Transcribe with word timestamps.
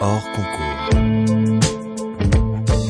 hors 0.00 0.22
concours. 0.32 0.90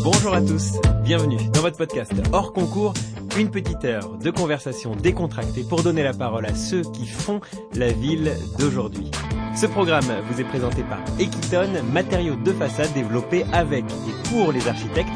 Bonjour 0.05 0.35
à 0.35 0.41
tous, 0.41 0.79
bienvenue 1.03 1.39
dans 1.53 1.61
votre 1.61 1.77
podcast 1.77 2.13
hors 2.33 2.53
concours, 2.53 2.95
une 3.39 3.51
petite 3.51 3.85
heure 3.85 4.17
de 4.17 4.31
conversation 4.31 4.95
décontractée 4.95 5.65
pour 5.65 5.83
donner 5.83 6.03
la 6.03 6.13
parole 6.13 6.47
à 6.47 6.55
ceux 6.55 6.83
qui 6.83 7.07
font 7.07 7.41
la 7.75 7.91
ville 7.91 8.33
d'aujourd'hui. 8.59 9.11
Ce 9.57 9.67
programme 9.67 10.05
vous 10.29 10.41
est 10.41 10.45
présenté 10.45 10.83
par 10.83 11.01
Equiton, 11.19 11.83
matériaux 11.93 12.37
de 12.37 12.53
façade 12.53 12.93
développés 12.93 13.45
avec 13.53 13.85
et 13.85 14.29
pour 14.29 14.53
les 14.53 14.69
architectes 14.69 15.11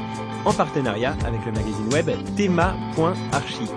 en 0.45 0.53
partenariat 0.53 1.17
avec 1.25 1.45
le 1.47 1.53
magazine 1.53 1.93
web 1.93 2.11
thema.archi. 2.37 3.71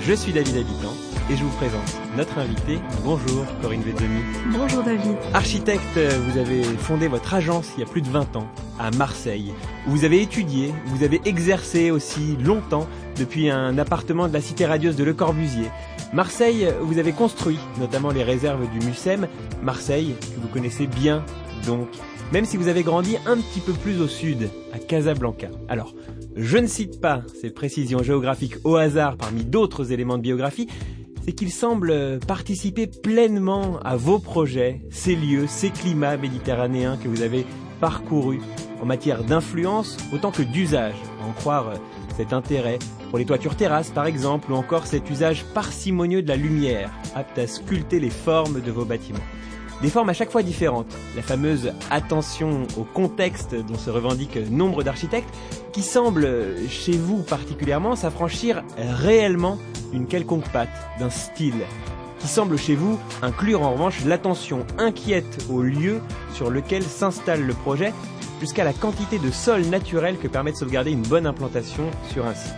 Je 0.00 0.12
suis 0.12 0.32
David 0.32 0.56
Habitant 0.56 1.05
et 1.28 1.36
je 1.36 1.42
vous 1.42 1.56
présente 1.56 1.96
notre 2.16 2.38
invité. 2.38 2.78
Bonjour 3.04 3.44
Corinne 3.60 3.82
Vezzoni. 3.82 4.20
Bonjour 4.52 4.82
David. 4.82 5.16
Architecte, 5.34 5.98
vous 5.98 6.38
avez 6.38 6.62
fondé 6.62 7.08
votre 7.08 7.34
agence 7.34 7.72
il 7.76 7.80
y 7.80 7.82
a 7.82 7.86
plus 7.86 8.02
de 8.02 8.08
20 8.08 8.36
ans 8.36 8.48
à 8.78 8.90
Marseille, 8.92 9.52
vous 9.86 10.04
avez 10.04 10.22
étudié, 10.22 10.72
vous 10.86 11.02
avez 11.02 11.20
exercé 11.24 11.90
aussi 11.90 12.36
longtemps 12.36 12.86
depuis 13.18 13.50
un 13.50 13.78
appartement 13.78 14.28
de 14.28 14.32
la 14.32 14.40
cité 14.40 14.66
radieuse 14.66 14.96
de 14.96 15.04
Le 15.04 15.14
Corbusier. 15.14 15.66
Marseille, 16.12 16.68
vous 16.82 16.98
avez 16.98 17.12
construit 17.12 17.58
notamment 17.80 18.10
les 18.10 18.22
réserves 18.22 18.68
du 18.70 18.86
Mucem. 18.86 19.26
Marseille, 19.62 20.14
que 20.20 20.40
vous 20.40 20.48
connaissez 20.48 20.86
bien 20.86 21.24
donc, 21.66 21.88
même 22.32 22.44
si 22.44 22.56
vous 22.56 22.68
avez 22.68 22.82
grandi 22.82 23.16
un 23.26 23.36
petit 23.36 23.60
peu 23.60 23.72
plus 23.72 24.00
au 24.00 24.06
sud, 24.06 24.50
à 24.72 24.78
Casablanca. 24.78 25.48
Alors, 25.68 25.94
je 26.36 26.58
ne 26.58 26.66
cite 26.66 27.00
pas 27.00 27.22
ces 27.40 27.50
précisions 27.50 28.02
géographiques 28.02 28.56
au 28.64 28.76
hasard 28.76 29.16
parmi 29.16 29.44
d'autres 29.44 29.90
éléments 29.90 30.18
de 30.18 30.22
biographie, 30.22 30.68
c'est 31.26 31.32
qu'il 31.32 31.50
semble 31.50 32.20
participer 32.20 32.86
pleinement 32.86 33.80
à 33.84 33.96
vos 33.96 34.20
projets, 34.20 34.80
ces 34.90 35.16
lieux, 35.16 35.46
ces 35.48 35.70
climats 35.70 36.16
méditerranéens 36.16 36.96
que 36.96 37.08
vous 37.08 37.22
avez 37.22 37.44
parcourus 37.80 38.40
en 38.80 38.86
matière 38.86 39.24
d'influence 39.24 39.96
autant 40.12 40.30
que 40.30 40.42
d'usage, 40.42 40.94
en 41.28 41.32
croire 41.32 41.72
cet 42.16 42.32
intérêt 42.32 42.78
pour 43.10 43.18
les 43.18 43.24
toitures 43.24 43.56
terrasses 43.56 43.90
par 43.90 44.06
exemple, 44.06 44.52
ou 44.52 44.54
encore 44.54 44.86
cet 44.86 45.10
usage 45.10 45.44
parcimonieux 45.52 46.22
de 46.22 46.28
la 46.28 46.36
lumière, 46.36 46.92
apte 47.16 47.38
à 47.38 47.48
sculpter 47.48 47.98
les 47.98 48.10
formes 48.10 48.60
de 48.60 48.70
vos 48.70 48.84
bâtiments. 48.84 49.18
Des 49.82 49.90
formes 49.90 50.08
à 50.08 50.14
chaque 50.14 50.30
fois 50.30 50.42
différentes, 50.42 50.96
la 51.16 51.22
fameuse 51.22 51.72
attention 51.90 52.66
au 52.78 52.84
contexte 52.84 53.54
dont 53.54 53.76
se 53.76 53.90
revendiquent 53.90 54.38
nombre 54.50 54.82
d'architectes, 54.82 55.28
qui 55.72 55.82
semble, 55.82 56.26
chez 56.70 56.96
vous 56.96 57.22
particulièrement, 57.22 57.94
s'affranchir 57.94 58.64
réellement 58.78 59.58
d'une 59.92 60.06
quelconque 60.06 60.48
patte, 60.48 60.70
d'un 60.98 61.10
style, 61.10 61.60
qui 62.20 62.26
semble 62.26 62.56
chez 62.56 62.74
vous 62.74 62.98
inclure 63.20 63.62
en 63.62 63.72
revanche 63.72 64.02
l'attention 64.06 64.66
inquiète 64.78 65.44
au 65.50 65.60
lieu 65.60 66.00
sur 66.32 66.50
lequel 66.50 66.82
s'installe 66.82 67.42
le 67.42 67.52
projet, 67.52 67.92
jusqu'à 68.40 68.64
la 68.64 68.72
quantité 68.72 69.18
de 69.18 69.30
sol 69.30 69.60
naturel 69.66 70.16
que 70.16 70.28
permet 70.28 70.52
de 70.52 70.56
sauvegarder 70.56 70.92
une 70.92 71.02
bonne 71.02 71.26
implantation 71.26 71.84
sur 72.10 72.26
un 72.26 72.34
site. 72.34 72.54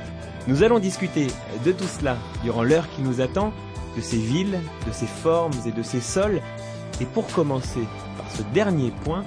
Nous 0.46 0.62
allons 0.62 0.78
discuter 0.78 1.26
de 1.64 1.72
tout 1.72 1.84
cela 1.84 2.16
durant 2.44 2.62
l'heure 2.62 2.88
qui 2.94 3.02
nous 3.02 3.20
attend, 3.20 3.52
de 3.96 4.00
ces 4.00 4.16
villes, 4.18 4.60
de 4.86 4.92
ces 4.92 5.06
formes 5.06 5.52
et 5.66 5.72
de 5.72 5.82
ces 5.82 6.00
sols, 6.00 6.40
et 7.00 7.04
pour 7.04 7.26
commencer 7.28 7.82
par 8.16 8.30
ce 8.30 8.42
dernier 8.54 8.92
point, 9.04 9.24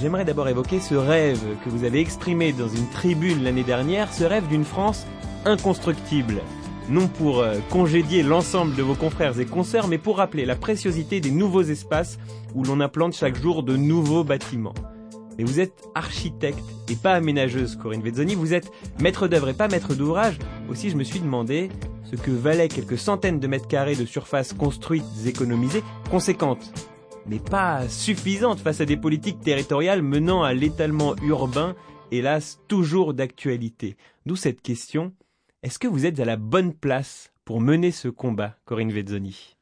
j'aimerais 0.00 0.24
d'abord 0.24 0.48
évoquer 0.48 0.80
ce 0.80 0.94
rêve 0.94 1.40
que 1.64 1.70
vous 1.70 1.84
avez 1.84 2.00
exprimé 2.00 2.52
dans 2.52 2.68
une 2.68 2.88
tribune 2.90 3.42
l'année 3.42 3.62
dernière, 3.62 4.12
ce 4.12 4.24
rêve 4.24 4.46
d'une 4.48 4.64
France 4.64 5.06
inconstructible. 5.44 6.42
Non 6.88 7.08
pour 7.08 7.40
euh, 7.40 7.56
congédier 7.70 8.22
l'ensemble 8.22 8.74
de 8.76 8.82
vos 8.82 8.94
confrères 8.94 9.38
et 9.40 9.46
consoeurs, 9.46 9.88
mais 9.88 9.98
pour 9.98 10.18
rappeler 10.18 10.44
la 10.44 10.54
préciosité 10.54 11.20
des 11.20 11.30
nouveaux 11.30 11.62
espaces 11.62 12.18
où 12.54 12.62
l'on 12.62 12.80
implante 12.80 13.14
chaque 13.14 13.40
jour 13.40 13.62
de 13.62 13.76
nouveaux 13.76 14.22
bâtiments. 14.22 14.74
Mais 15.36 15.44
vous 15.44 15.60
êtes 15.60 15.82
architecte 15.94 16.64
et 16.88 16.94
pas 16.94 17.14
aménageuse, 17.14 17.76
Corinne 17.76 18.02
Vezzoni. 18.02 18.34
Vous 18.34 18.54
êtes 18.54 18.70
maître 19.00 19.28
d'œuvre 19.28 19.48
et 19.48 19.54
pas 19.54 19.68
maître 19.68 19.94
d'ouvrage. 19.94 20.38
Aussi, 20.70 20.88
je 20.88 20.96
me 20.96 21.04
suis 21.04 21.20
demandé 21.20 21.70
ce 22.04 22.16
que 22.16 22.30
valaient 22.30 22.68
quelques 22.68 22.98
centaines 22.98 23.40
de 23.40 23.46
mètres 23.46 23.68
carrés 23.68 23.96
de 23.96 24.06
surface 24.06 24.52
construites 24.52 25.04
économisées, 25.26 25.82
conséquentes 26.10 26.72
mais 27.28 27.38
pas 27.38 27.88
suffisante 27.88 28.60
face 28.60 28.80
à 28.80 28.84
des 28.84 28.96
politiques 28.96 29.40
territoriales 29.40 30.02
menant 30.02 30.42
à 30.42 30.52
l'étalement 30.52 31.16
urbain, 31.22 31.74
hélas 32.10 32.60
toujours 32.68 33.14
d'actualité. 33.14 33.96
D'où 34.26 34.36
cette 34.36 34.62
question, 34.62 35.12
est-ce 35.62 35.78
que 35.78 35.88
vous 35.88 36.06
êtes 36.06 36.20
à 36.20 36.24
la 36.24 36.36
bonne 36.36 36.72
place 36.72 37.32
pour 37.44 37.60
mener 37.60 37.90
ce 37.90 38.08
combat, 38.08 38.56
Corinne 38.64 38.92
Vezzoni? 38.92 39.56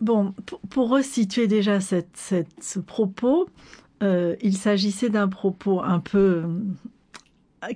Bon, 0.00 0.34
pour, 0.70 0.88
resituer 0.88 1.46
déjà 1.46 1.80
cette, 1.80 2.16
ce 2.60 2.78
propos, 2.78 3.48
euh, 4.02 4.34
il 4.40 4.56
s'agissait 4.56 5.10
d'un 5.10 5.28
propos 5.28 5.82
un 5.82 6.00
peu 6.00 6.44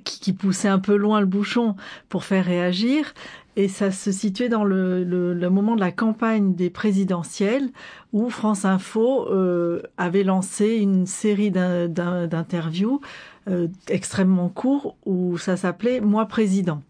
qui, 0.05 0.21
qui, 0.21 0.33
poussait 0.33 0.69
un 0.69 0.79
peu 0.79 0.97
loin 0.97 1.21
le 1.21 1.27
bouchon 1.27 1.77
pour 2.09 2.25
faire 2.25 2.47
réagir, 2.47 3.13
et 3.57 3.69
ça 3.69 3.91
se 3.91 4.11
situait 4.11 4.49
dans 4.49 4.65
le, 4.65 5.49
moment 5.51 5.77
de 5.77 5.81
la 5.81 5.93
campagne 5.93 6.55
des 6.55 6.71
présidentielles 6.71 7.71
où 8.13 8.29
France 8.29 8.65
Info 8.65 9.29
euh, 9.29 9.83
avait 9.97 10.25
lancé 10.25 10.77
une 10.77 11.07
série 11.07 11.51
d'interviews 11.51 13.01
euh, 13.49 13.69
extrêmement 13.89 14.49
courts 14.49 14.97
où 15.07 15.39
ça 15.39 15.57
s'appelait 15.57 16.01
Moi 16.01 16.27
président. 16.27 16.83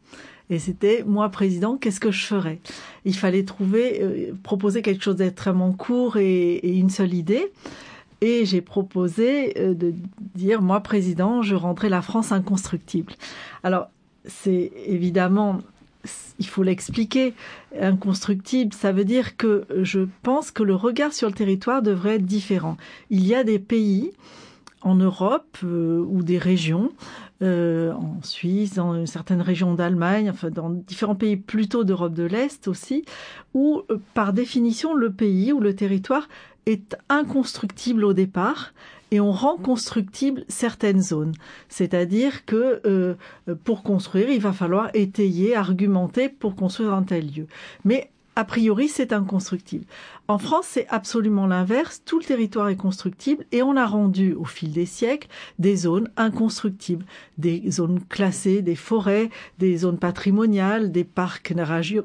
Et 0.51 0.59
c'était 0.59 1.05
moi 1.07 1.31
président, 1.31 1.77
qu'est-ce 1.77 2.01
que 2.01 2.11
je 2.11 2.27
ferais? 2.27 2.61
Il 3.05 3.17
fallait 3.17 3.45
trouver, 3.45 4.03
euh, 4.03 4.33
proposer 4.43 4.83
quelque 4.83 5.03
chose 5.03 5.17
d'extrêmement 5.17 5.73
court 5.73 6.17
et, 6.17 6.61
une 6.63 6.91
seule 6.91 7.15
idée. 7.15 7.51
Et 8.21 8.47
j'ai 8.47 8.61
proposé 8.63 9.53
de 9.55 9.93
dire 10.35 10.63
moi 10.63 10.81
président, 10.81 11.43
je 11.43 11.55
rendrai 11.55 11.91
la 11.91 12.01
France 12.01 12.33
inconstructible. 12.33 13.13
Alors 13.63 13.89
c'est 14.27 14.73
évidemment 14.87 15.59
il 16.39 16.47
faut 16.47 16.63
l'expliquer. 16.63 17.35
Inconstructible, 17.81 18.73
ça 18.73 18.93
veut 18.93 19.05
dire 19.05 19.37
que 19.37 19.65
je 19.83 20.01
pense 20.23 20.51
que 20.51 20.63
le 20.63 20.75
regard 20.75 21.13
sur 21.13 21.29
le 21.29 21.35
territoire 21.35 21.83
devrait 21.83 22.17
être 22.17 22.27
différent. 22.27 22.77
Il 23.11 23.27
y 23.27 23.35
a 23.35 23.45
des 23.45 23.59
pays 23.59 24.13
en 24.85 24.97
Europe 24.97 25.57
euh, 25.65 26.05
ou 26.09 26.23
des 26.23 26.39
régions, 26.39 26.93
euh, 27.43 27.93
en 27.93 28.19
Suisse, 28.23 28.75
dans 28.75 29.07
certaines 29.07 29.41
régions 29.41 29.75
d'Allemagne, 29.75 30.31
enfin 30.31 30.51
dans 30.51 30.71
différents 30.71 31.15
pays 31.15 31.37
plutôt 31.37 31.85
d'Europe 31.85 32.13
de 32.13 32.25
l'Est 32.25 32.69
aussi, 32.69 33.05
où 33.55 33.83
euh, 33.91 33.99
par 34.13 34.33
définition 34.33 34.95
le 34.95 35.11
pays 35.11 35.53
ou 35.53 35.61
le 35.61 35.75
territoire 35.75 36.29
est 36.67 36.97
inconstructible 37.09 38.05
au 38.05 38.13
départ 38.13 38.73
et 39.11 39.21
on 39.21 39.33
rend 39.33 39.57
constructible 39.57 40.45
certaines 40.49 41.03
zones. 41.03 41.35
C'est-à-dire 41.69 42.45
que 42.45 42.81
euh, 42.87 43.15
pour 43.65 43.83
construire, 43.83 44.31
il 44.31 44.41
va 44.41 44.53
falloir 44.53 44.91
étayer, 44.95 45.55
argumenter 45.55 46.29
pour 46.29 46.57
construire 46.57 46.95
un 46.95 47.03
tel 47.03 47.33
lieu. 47.33 47.47
A 48.37 48.45
priori, 48.45 48.89
c'est 48.89 49.13
inconstructible. 49.13 49.85
En 50.27 50.39
France, 50.39 50.67
c'est 50.71 50.87
absolument 50.89 51.47
l'inverse. 51.47 52.03
Tout 52.05 52.19
le 52.19 52.25
territoire 52.25 52.71
est 52.71 52.77
constructible 52.77 53.45
et 53.53 53.63
on 53.63 53.77
a 53.77 53.87
rendu 53.87 54.33
au 54.33 54.45
fil 54.45 54.73
des 54.73 54.87
siècles 54.87 55.29
des 55.59 55.77
zones 55.77 56.09
inconstructibles, 56.17 57.05
des 57.37 57.71
zones 57.71 58.01
classées, 58.09 58.63
des 58.63 58.75
forêts, 58.75 59.29
des 59.59 59.77
zones 59.77 59.99
patrimoniales, 59.99 60.93
des 60.93 61.05
parcs 61.05 61.53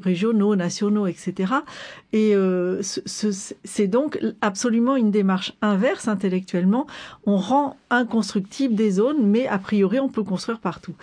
régionaux, 0.02 0.56
nationaux, 0.56 1.08
etc. 1.08 1.54
Et 2.12 2.36
euh, 2.36 2.82
c'est 2.82 3.88
donc 3.88 4.20
absolument 4.42 4.98
une 4.98 5.12
démarche 5.12 5.54
inverse 5.62 6.08
intellectuellement. 6.08 6.88
On 7.26 7.38
rend 7.38 7.78
inconstructible 7.90 8.76
des 8.76 8.92
zones, 8.92 9.26
mais 9.26 9.48
a 9.48 9.60
priori, 9.60 10.00
on 10.00 10.10
peut 10.10 10.24
construire 10.24 10.60
partout. 10.60 10.94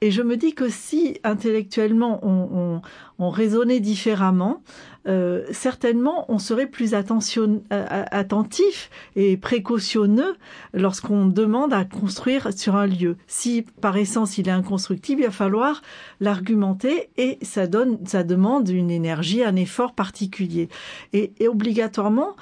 Et 0.00 0.10
je 0.10 0.22
me 0.22 0.36
dis 0.36 0.54
que 0.54 0.68
si 0.68 1.18
intellectuellement 1.24 2.20
on, 2.22 2.48
on, 2.52 2.82
on 3.18 3.30
raisonnait 3.30 3.80
différemment, 3.80 4.62
euh, 5.08 5.44
certainement 5.50 6.24
on 6.28 6.38
serait 6.38 6.66
plus 6.66 6.94
attention, 6.94 7.62
euh, 7.72 8.04
attentif 8.10 8.90
et 9.16 9.36
précautionneux 9.36 10.36
lorsqu'on 10.72 11.26
demande 11.26 11.72
à 11.72 11.84
construire 11.84 12.52
sur 12.56 12.76
un 12.76 12.86
lieu. 12.86 13.16
Si 13.26 13.64
par 13.80 13.96
essence 13.96 14.38
il 14.38 14.48
est 14.48 14.52
inconstructible, 14.52 15.22
il 15.22 15.26
va 15.26 15.32
falloir 15.32 15.82
l'argumenter 16.20 17.10
et 17.16 17.38
ça 17.42 17.66
donne, 17.66 17.98
ça 18.06 18.22
demande 18.22 18.68
une 18.68 18.90
énergie, 18.90 19.42
un 19.42 19.56
effort 19.56 19.94
particulier. 19.94 20.68
Et, 21.12 21.32
et 21.40 21.48
obligatoirement, 21.48 22.36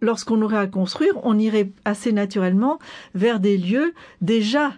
lorsqu'on 0.00 0.40
aurait 0.40 0.58
à 0.58 0.66
construire, 0.66 1.14
on 1.22 1.38
irait 1.38 1.70
assez 1.84 2.12
naturellement 2.12 2.78
vers 3.14 3.40
des 3.40 3.58
lieux 3.58 3.92
déjà 4.20 4.72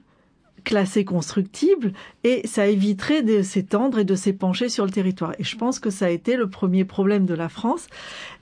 classé 0.67 1.05
constructible 1.05 1.93
et 2.25 2.45
ça 2.45 2.67
éviterait 2.67 3.23
de 3.23 3.41
s'étendre 3.41 4.01
et 4.01 4.05
de 4.05 4.17
s'épancher 4.17 4.69
sur 4.69 4.85
le 4.85 4.91
territoire. 4.91 5.33
Et 5.39 5.45
je 5.45 5.57
pense 5.57 5.79
que 5.79 5.91
ça 5.91 6.07
a 6.07 6.11
été 6.11 6.37
le 6.37 6.51
premier 6.51 6.85
problème 6.85 7.25
de 7.25 7.35
la 7.35 7.49
France. 7.49 7.87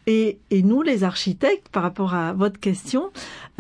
Et, 0.07 0.39
et 0.51 0.63
nous, 0.63 0.81
les 0.81 1.05
architectes, 1.05 1.69
par 1.69 1.83
rapport 1.83 2.15
à 2.15 2.33
votre 2.33 2.59
question, 2.59 3.11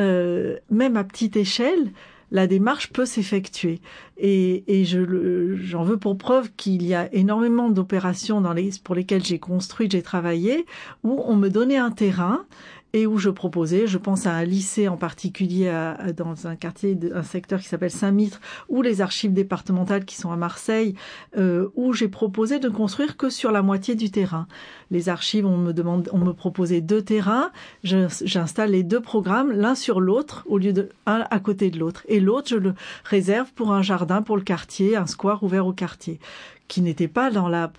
euh, 0.00 0.56
même 0.70 0.96
à 0.96 1.05
petite 1.05 1.37
échelle, 1.37 1.93
la 2.31 2.46
démarche 2.46 2.90
peut 2.90 3.05
s'effectuer. 3.05 3.81
Et, 4.16 4.64
et 4.67 4.87
je, 4.87 5.55
j'en 5.56 5.84
veux 5.84 5.99
pour 5.99 6.17
preuve 6.17 6.50
qu'il 6.56 6.87
y 6.87 6.94
a 6.94 7.12
énormément 7.14 7.69
d'opérations 7.69 8.40
dans 8.40 8.55
les, 8.55 8.70
pour 8.82 8.94
lesquelles 8.94 9.25
j'ai 9.25 9.38
construit, 9.38 9.88
j'ai 9.90 10.02
travaillé, 10.02 10.64
où 11.05 11.22
on 11.26 11.37
me 11.37 11.50
donnait 11.50 11.76
un 11.76 11.90
terrain 11.90 12.46
et 12.94 13.08
où 13.08 13.19
je 13.19 13.29
proposais, 13.29 13.88
je 13.88 13.99
pense 13.99 14.25
à 14.25 14.32
un 14.32 14.44
lycée 14.44 14.87
en 14.87 14.96
particulier 14.96 15.69
dans 16.17 16.46
un 16.46 16.55
quartier, 16.55 16.96
un 17.12 17.25
secteur 17.25 17.61
qui 17.61 17.67
s'appelle 17.67 17.91
Saint-Mitre, 17.91 18.41
ou 18.69 18.82
les 18.82 19.00
archives 19.00 19.32
départementales 19.32 20.05
qui 20.05 20.14
sont 20.14 20.31
à 20.31 20.37
Marseille, 20.37 20.94
euh, 21.37 21.69
où 21.75 21.93
j'ai 21.93 22.06
proposé 22.06 22.61
de 22.61 22.69
construire 22.69 23.17
que 23.17 23.31
sur 23.31 23.50
la 23.50 23.62
moitié 23.62 23.96
du 23.96 24.12
terrain. 24.12 24.46
Les 24.93 25.08
archives, 25.08 25.44
on 25.44 25.56
me 25.56 25.73
demande, 25.73 26.08
on 26.12 26.19
me 26.19 26.32
proposait 26.32 26.81
deux 26.81 27.02
terrains, 27.02 27.50
j'installe 27.82 28.70
les 28.70 28.85
deux 28.85 29.00
programmes 29.00 29.50
l'un 29.50 29.75
sur 29.75 30.00
l'autre 30.00 30.44
au 30.46 30.56
lieu 30.56 30.73
de 30.73 30.88
un 31.06 31.25
à 31.32 31.41
côté 31.41 31.73
de 31.73 31.81
l'autre, 31.81 32.05
et 32.08 32.20
l'autre 32.20 32.49
je 32.50 32.56
le 32.56 32.75
réserve 33.02 33.52
pour 33.55 33.73
un 33.73 33.82
jardin 33.82 34.23
pour 34.23 34.37
le 34.37 34.43
quartier, 34.44 34.94
un 34.94 35.06
square 35.06 35.43
ouvert 35.43 35.67
au 35.67 35.73
quartier, 35.73 36.20
qui 36.69 36.81
n'était 36.81 37.08
pas 37.08 37.32
dans 37.32 37.49
la 37.49 37.73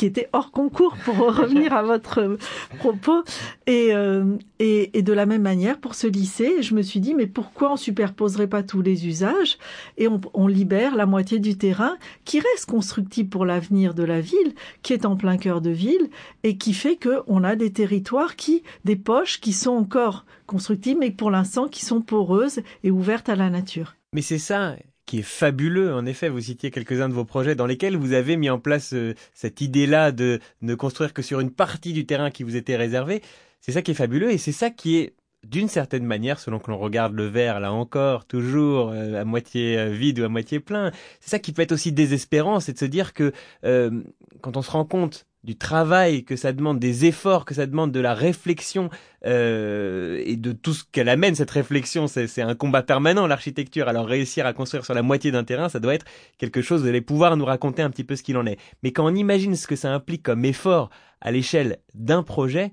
qui 0.00 0.06
était 0.06 0.30
hors 0.32 0.50
concours 0.50 0.96
pour 1.04 1.16
revenir 1.36 1.74
à 1.74 1.82
votre 1.82 2.38
propos. 2.78 3.22
Et, 3.66 3.94
euh, 3.94 4.38
et, 4.58 4.96
et, 4.96 5.02
de 5.02 5.12
la 5.12 5.26
même 5.26 5.42
manière, 5.42 5.78
pour 5.78 5.94
ce 5.94 6.06
lycée, 6.06 6.62
je 6.62 6.74
me 6.74 6.80
suis 6.80 7.00
dit, 7.00 7.12
mais 7.12 7.26
pourquoi 7.26 7.72
on 7.72 7.76
superposerait 7.76 8.46
pas 8.46 8.62
tous 8.62 8.80
les 8.80 9.06
usages 9.06 9.58
et 9.98 10.08
on, 10.08 10.18
on 10.32 10.46
libère 10.46 10.96
la 10.96 11.04
moitié 11.04 11.38
du 11.38 11.58
terrain 11.58 11.98
qui 12.24 12.40
reste 12.40 12.64
constructible 12.64 13.28
pour 13.28 13.44
l'avenir 13.44 13.92
de 13.92 14.02
la 14.02 14.22
ville, 14.22 14.54
qui 14.80 14.94
est 14.94 15.04
en 15.04 15.16
plein 15.16 15.36
cœur 15.36 15.60
de 15.60 15.68
ville 15.68 16.08
et 16.44 16.56
qui 16.56 16.72
fait 16.72 16.96
qu'on 16.96 17.44
a 17.44 17.54
des 17.54 17.70
territoires 17.70 18.36
qui, 18.36 18.62
des 18.86 18.96
poches 18.96 19.38
qui 19.38 19.52
sont 19.52 19.72
encore 19.72 20.24
constructibles, 20.46 21.00
mais 21.00 21.10
pour 21.10 21.30
l'instant 21.30 21.68
qui 21.68 21.84
sont 21.84 22.00
poreuses 22.00 22.62
et 22.84 22.90
ouvertes 22.90 23.28
à 23.28 23.36
la 23.36 23.50
nature. 23.50 23.96
Mais 24.14 24.22
c'est 24.22 24.38
ça, 24.38 24.76
qui 25.10 25.18
est 25.18 25.22
fabuleux. 25.22 25.92
En 25.92 26.06
effet, 26.06 26.28
vous 26.28 26.40
citiez 26.40 26.70
quelques-uns 26.70 27.08
de 27.08 27.14
vos 27.14 27.24
projets 27.24 27.56
dans 27.56 27.66
lesquels 27.66 27.96
vous 27.96 28.12
avez 28.12 28.36
mis 28.36 28.48
en 28.48 28.60
place 28.60 28.92
euh, 28.92 29.14
cette 29.34 29.60
idée-là 29.60 30.12
de 30.12 30.38
ne 30.62 30.76
construire 30.76 31.12
que 31.12 31.20
sur 31.20 31.40
une 31.40 31.50
partie 31.50 31.92
du 31.92 32.06
terrain 32.06 32.30
qui 32.30 32.44
vous 32.44 32.54
était 32.54 32.76
réservé. 32.76 33.20
C'est 33.60 33.72
ça 33.72 33.82
qui 33.82 33.90
est 33.90 33.94
fabuleux 33.94 34.30
et 34.30 34.38
c'est 34.38 34.52
ça 34.52 34.70
qui 34.70 34.98
est 34.98 35.14
d'une 35.42 35.66
certaine 35.66 36.04
manière, 36.04 36.38
selon 36.38 36.60
que 36.60 36.70
l'on 36.70 36.78
regarde 36.78 37.12
le 37.12 37.26
verre, 37.26 37.58
là 37.58 37.72
encore, 37.72 38.24
toujours 38.24 38.90
euh, 38.90 39.20
à 39.20 39.24
moitié 39.24 39.76
euh, 39.78 39.88
vide 39.88 40.20
ou 40.20 40.24
à 40.24 40.28
moitié 40.28 40.60
plein, 40.60 40.92
c'est 41.18 41.30
ça 41.30 41.40
qui 41.40 41.50
peut 41.50 41.62
être 41.62 41.72
aussi 41.72 41.90
désespérant, 41.90 42.60
c'est 42.60 42.74
de 42.74 42.78
se 42.78 42.84
dire 42.84 43.12
que 43.12 43.32
quand 43.62 44.56
on 44.56 44.62
se 44.62 44.70
rend 44.70 44.84
compte 44.84 45.26
du 45.42 45.56
travail 45.56 46.24
que 46.24 46.36
ça 46.36 46.52
demande, 46.52 46.78
des 46.78 47.06
efforts 47.06 47.44
que 47.44 47.54
ça 47.54 47.66
demande, 47.66 47.92
de 47.92 48.00
la 48.00 48.14
réflexion 48.14 48.90
euh, 49.24 50.22
et 50.24 50.36
de 50.36 50.52
tout 50.52 50.74
ce 50.74 50.84
qu'elle 50.90 51.08
amène 51.08 51.34
cette 51.34 51.50
réflexion. 51.50 52.06
C'est 52.06 52.42
un 52.42 52.54
combat 52.54 52.82
permanent 52.82 53.26
l'architecture. 53.26 53.88
Alors 53.88 54.06
réussir 54.06 54.46
à 54.46 54.52
construire 54.52 54.84
sur 54.84 54.94
la 54.94 55.02
moitié 55.02 55.30
d'un 55.30 55.44
terrain, 55.44 55.68
ça 55.68 55.80
doit 55.80 55.94
être 55.94 56.06
quelque 56.38 56.62
chose. 56.62 56.82
Vous 56.82 56.88
allez 56.88 57.00
pouvoir 57.00 57.36
nous 57.36 57.44
raconter 57.44 57.82
un 57.82 57.90
petit 57.90 58.04
peu 58.04 58.16
ce 58.16 58.22
qu'il 58.22 58.36
en 58.36 58.46
est. 58.46 58.58
Mais 58.82 58.92
quand 58.92 59.06
on 59.06 59.14
imagine 59.14 59.56
ce 59.56 59.66
que 59.66 59.76
ça 59.76 59.92
implique 59.92 60.22
comme 60.22 60.44
effort 60.44 60.90
à 61.20 61.30
l'échelle 61.30 61.78
d'un 61.94 62.22
projet, 62.22 62.72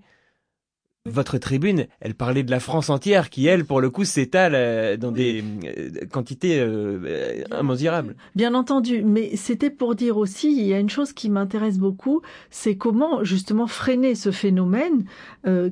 votre 1.09 1.37
tribune, 1.37 1.87
elle 1.99 2.13
parlait 2.13 2.43
de 2.43 2.51
la 2.51 2.59
France 2.59 2.89
entière 2.89 3.29
qui, 3.29 3.47
elle, 3.47 3.65
pour 3.65 3.81
le 3.81 3.89
coup, 3.89 4.05
s'étale 4.05 4.53
euh, 4.55 4.97
dans 4.97 5.11
des 5.11 5.43
euh, 5.43 6.05
quantités 6.11 6.59
euh, 6.59 7.43
immensurables. 7.59 8.15
Bien 8.35 8.53
entendu, 8.53 9.03
mais 9.03 9.35
c'était 9.35 9.69
pour 9.69 9.95
dire 9.95 10.17
aussi, 10.17 10.55
il 10.55 10.65
y 10.65 10.73
a 10.73 10.79
une 10.79 10.89
chose 10.89 11.13
qui 11.13 11.29
m'intéresse 11.29 11.77
beaucoup, 11.77 12.21
c'est 12.49 12.75
comment 12.75 13.23
justement 13.23 13.67
freiner 13.67 14.15
ce 14.15 14.31
phénomène 14.31 15.05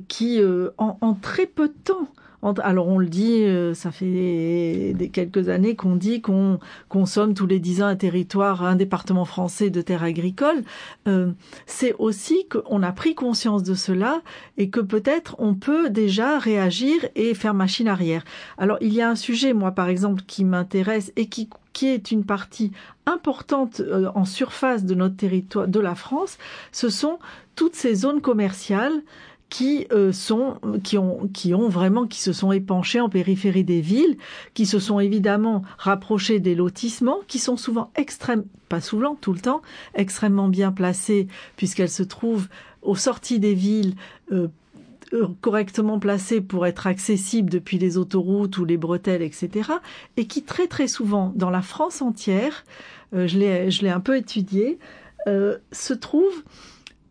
qui, 0.08 0.40
en, 0.78 1.14
très 1.20 1.46
peu 1.46 1.68
de 1.68 1.74
temps, 1.84 2.08
alors 2.42 2.88
on 2.88 2.98
le 2.98 3.06
dit, 3.06 3.42
euh, 3.44 3.74
ça 3.74 3.90
fait 3.90 4.94
des 4.94 5.10
quelques 5.12 5.48
années 5.48 5.74
qu'on 5.74 5.96
dit 5.96 6.20
qu'on 6.20 6.58
consomme 6.88 7.34
tous 7.34 7.46
les 7.46 7.58
dix 7.58 7.82
ans 7.82 7.86
un 7.86 7.96
territoire, 7.96 8.62
un 8.64 8.76
département 8.76 9.24
français 9.24 9.70
de 9.70 9.80
terres 9.80 10.02
agricoles. 10.02 10.62
Euh, 11.08 11.32
c'est 11.66 11.94
aussi 11.98 12.46
qu'on 12.48 12.82
a 12.82 12.92
pris 12.92 13.14
conscience 13.14 13.62
de 13.62 13.74
cela 13.74 14.22
et 14.58 14.70
que 14.70 14.80
peut-être 14.80 15.36
on 15.38 15.54
peut 15.54 15.90
déjà 15.90 16.38
réagir 16.38 16.94
et 17.14 17.34
faire 17.34 17.54
machine 17.54 17.88
arrière. 17.88 18.24
Alors 18.58 18.78
il 18.80 18.92
y 18.92 19.00
a 19.00 19.08
un 19.08 19.16
sujet, 19.16 19.52
moi 19.52 19.72
par 19.72 19.88
exemple, 19.88 20.22
qui 20.26 20.44
m'intéresse 20.44 21.12
et 21.16 21.26
qui 21.26 21.48
qui 21.72 21.88
est 21.88 22.10
une 22.10 22.24
partie 22.24 22.72
importante 23.04 23.80
euh, 23.80 24.10
en 24.14 24.24
surface 24.24 24.84
de 24.84 24.94
notre 24.94 25.16
territoire, 25.16 25.68
de 25.68 25.78
la 25.78 25.94
France, 25.94 26.38
ce 26.72 26.88
sont 26.88 27.18
toutes 27.54 27.74
ces 27.74 27.94
zones 27.94 28.22
commerciales 28.22 29.02
qui 29.48 29.86
euh, 29.92 30.12
sont 30.12 30.58
qui 30.82 30.98
ont 30.98 31.28
qui 31.32 31.54
ont 31.54 31.68
vraiment 31.68 32.06
qui 32.06 32.20
se 32.20 32.32
sont 32.32 32.52
épanchés 32.52 33.00
en 33.00 33.08
périphérie 33.08 33.64
des 33.64 33.80
villes, 33.80 34.16
qui 34.54 34.66
se 34.66 34.78
sont 34.78 34.98
évidemment 34.98 35.62
rapprochés 35.78 36.40
des 36.40 36.54
lotissements, 36.54 37.20
qui 37.28 37.38
sont 37.38 37.56
souvent 37.56 37.90
extrêmement 37.96 38.44
pas 38.68 38.80
souvent 38.80 39.14
tout 39.14 39.32
le 39.32 39.38
temps 39.38 39.62
extrêmement 39.94 40.48
bien 40.48 40.72
placés 40.72 41.28
puisqu'elles 41.56 41.90
se 41.90 42.02
trouvent 42.02 42.48
aux 42.82 42.96
sorties 42.96 43.38
des 43.38 43.54
villes. 43.54 43.94
Euh, 44.32 44.48
euh, 45.12 45.28
correctement 45.40 46.00
placées 46.00 46.40
pour 46.40 46.66
être 46.66 46.88
accessibles 46.88 47.48
depuis 47.48 47.78
les 47.78 47.96
autoroutes 47.96 48.58
ou 48.58 48.64
les 48.64 48.76
bretelles, 48.76 49.22
etc., 49.22 49.70
et 50.16 50.26
qui 50.26 50.42
très 50.42 50.66
très 50.66 50.88
souvent, 50.88 51.32
dans 51.36 51.48
la 51.48 51.62
France 51.62 52.02
entière, 52.02 52.64
je 53.12 53.38
l'ai 53.38 53.88
un 53.88 54.00
peu 54.00 54.16
étudié, 54.16 54.80
se 55.24 55.92
trouvent 55.92 56.42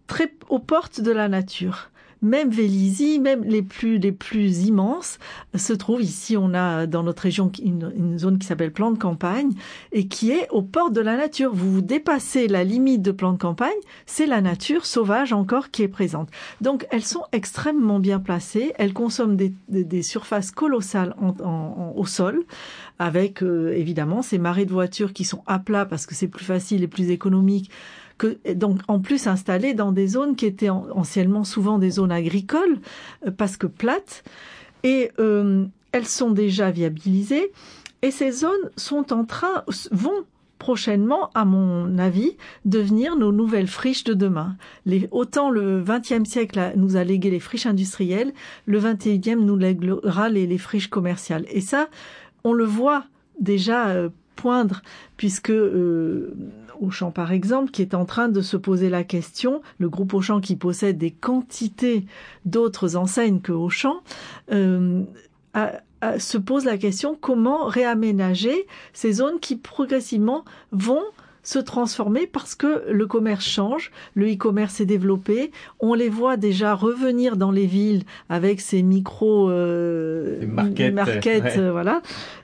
très 0.07 0.29
aux 0.49 0.59
portes 0.59 0.99
de 0.99 1.11
la 1.11 1.29
nature 1.29 1.89
même 2.21 2.49
Vélizy, 2.49 3.19
même 3.19 3.43
les 3.43 3.61
plus 3.61 3.97
les 3.97 4.11
plus 4.11 4.65
immenses, 4.65 5.19
se 5.55 5.73
trouvent 5.73 6.01
ici. 6.01 6.37
On 6.37 6.53
a 6.53 6.85
dans 6.87 7.03
notre 7.03 7.23
région 7.23 7.51
une, 7.61 8.17
zone 8.17 8.39
qui 8.39 8.47
s'appelle 8.47 8.71
plan 8.71 8.91
de 8.91 8.97
campagne 8.97 9.51
et 9.91 10.07
qui 10.07 10.31
est 10.31 10.47
au 10.49 10.61
port 10.61 10.91
de 10.91 11.01
la 11.01 11.17
nature. 11.17 11.53
Vous 11.53 11.81
dépassez 11.81 12.47
la 12.47 12.63
limite 12.63 13.01
de 13.01 13.11
plan 13.11 13.33
de 13.33 13.37
campagne, 13.37 13.71
c'est 14.05 14.25
la 14.25 14.41
nature 14.41 14.85
sauvage 14.85 15.33
encore 15.33 15.71
qui 15.71 15.83
est 15.83 15.87
présente. 15.87 16.29
Donc 16.61 16.87
elles 16.91 17.03
sont 17.03 17.23
extrêmement 17.31 17.99
bien 17.99 18.19
placées. 18.19 18.73
Elles 18.77 18.93
consomment 18.93 19.35
des, 19.35 19.53
des, 19.69 20.01
surfaces 20.01 20.51
colossales 20.51 21.15
en, 21.19 21.93
au 21.95 22.05
sol, 22.05 22.43
avec 22.99 23.43
euh, 23.43 23.73
évidemment 23.75 24.21
ces 24.21 24.37
marées 24.37 24.65
de 24.65 24.71
voitures 24.71 25.13
qui 25.13 25.23
sont 25.23 25.43
à 25.47 25.59
plat 25.59 25.85
parce 25.85 26.05
que 26.05 26.15
c'est 26.15 26.27
plus 26.27 26.45
facile 26.45 26.83
et 26.83 26.87
plus 26.87 27.09
économique 27.09 27.71
donc 28.55 28.79
en 28.87 28.99
plus 28.99 29.27
installées 29.27 29.73
dans 29.73 29.91
des 29.91 30.07
zones 30.07 30.35
qui 30.35 30.45
étaient 30.45 30.69
anciennement 30.69 31.43
souvent 31.43 31.79
des 31.79 31.91
zones 31.91 32.11
agricoles 32.11 32.79
euh, 33.25 33.31
parce 33.31 33.57
que 33.57 33.67
plates 33.67 34.23
et 34.83 35.11
euh, 35.19 35.65
elles 35.91 36.07
sont 36.07 36.31
déjà 36.31 36.71
viabilisées 36.71 37.51
et 38.01 38.11
ces 38.11 38.31
zones 38.31 38.69
sont 38.77 39.13
en 39.13 39.25
train 39.25 39.63
vont 39.91 40.25
prochainement, 40.57 41.29
à 41.35 41.45
mon 41.45 41.97
avis, 41.97 42.37
devenir 42.63 43.15
nos 43.15 43.31
nouvelles 43.31 43.67
friches 43.67 44.03
de 44.03 44.13
demain. 44.13 44.55
Les, 44.85 45.07
autant 45.11 45.49
le 45.49 45.83
XXe 45.83 46.27
siècle 46.27 46.73
nous 46.75 46.95
a 46.95 47.03
légué 47.03 47.29
les 47.29 47.39
friches 47.39 47.65
industrielles, 47.65 48.33
le 48.65 48.79
XXIe 48.79 49.35
nous 49.35 49.57
léguera 49.57 50.29
les, 50.29 50.57
friches 50.57 50.87
commerciales. 50.87 51.45
Et 51.51 51.61
ça, 51.61 51.87
on 52.43 52.53
le 52.53 52.63
voit 52.63 53.03
déjà 53.39 53.89
euh, 53.89 54.09
poindre, 54.35 54.81
puisque 55.17 55.51
Auchan, 56.81 57.11
par 57.11 57.31
exemple, 57.31 57.71
qui 57.71 57.81
est 57.81 57.93
en 57.93 58.05
train 58.05 58.29
de 58.29 58.41
se 58.41 58.57
poser 58.57 58.89
la 58.89 59.03
question, 59.03 59.61
le 59.79 59.89
groupe 59.89 60.13
Auchan 60.13 60.39
qui 60.41 60.55
possède 60.55 60.97
des 60.97 61.11
quantités 61.11 62.05
d'autres 62.45 62.95
enseignes 62.95 63.41
que 63.41 63.51
Auchan, 63.51 64.01
euh, 64.51 65.03
se 66.19 66.37
pose 66.37 66.65
la 66.65 66.77
question 66.77 67.17
comment 67.19 67.65
réaménager 67.65 68.67
ces 68.93 69.13
zones 69.13 69.39
qui 69.39 69.55
progressivement 69.55 70.43
vont 70.71 71.03
se 71.45 71.59
transformer 71.59 72.27
parce 72.27 72.55
que 72.55 72.83
le 72.91 73.05
commerce 73.05 73.45
change, 73.45 73.91
le 74.15 74.33
e-commerce 74.33 74.81
est 74.81 74.85
développé, 74.85 75.51
on 75.79 75.93
les 75.93 76.09
voit 76.09 76.37
déjà 76.37 76.73
revenir 76.73 77.37
dans 77.37 77.51
les 77.51 77.67
villes 77.67 78.03
avec 78.29 78.59
ces 78.59 78.81
micro 78.81 79.49
euh, 79.49 80.45
markets, 80.47 81.57
euh, 81.57 81.71
voilà, 81.71 82.01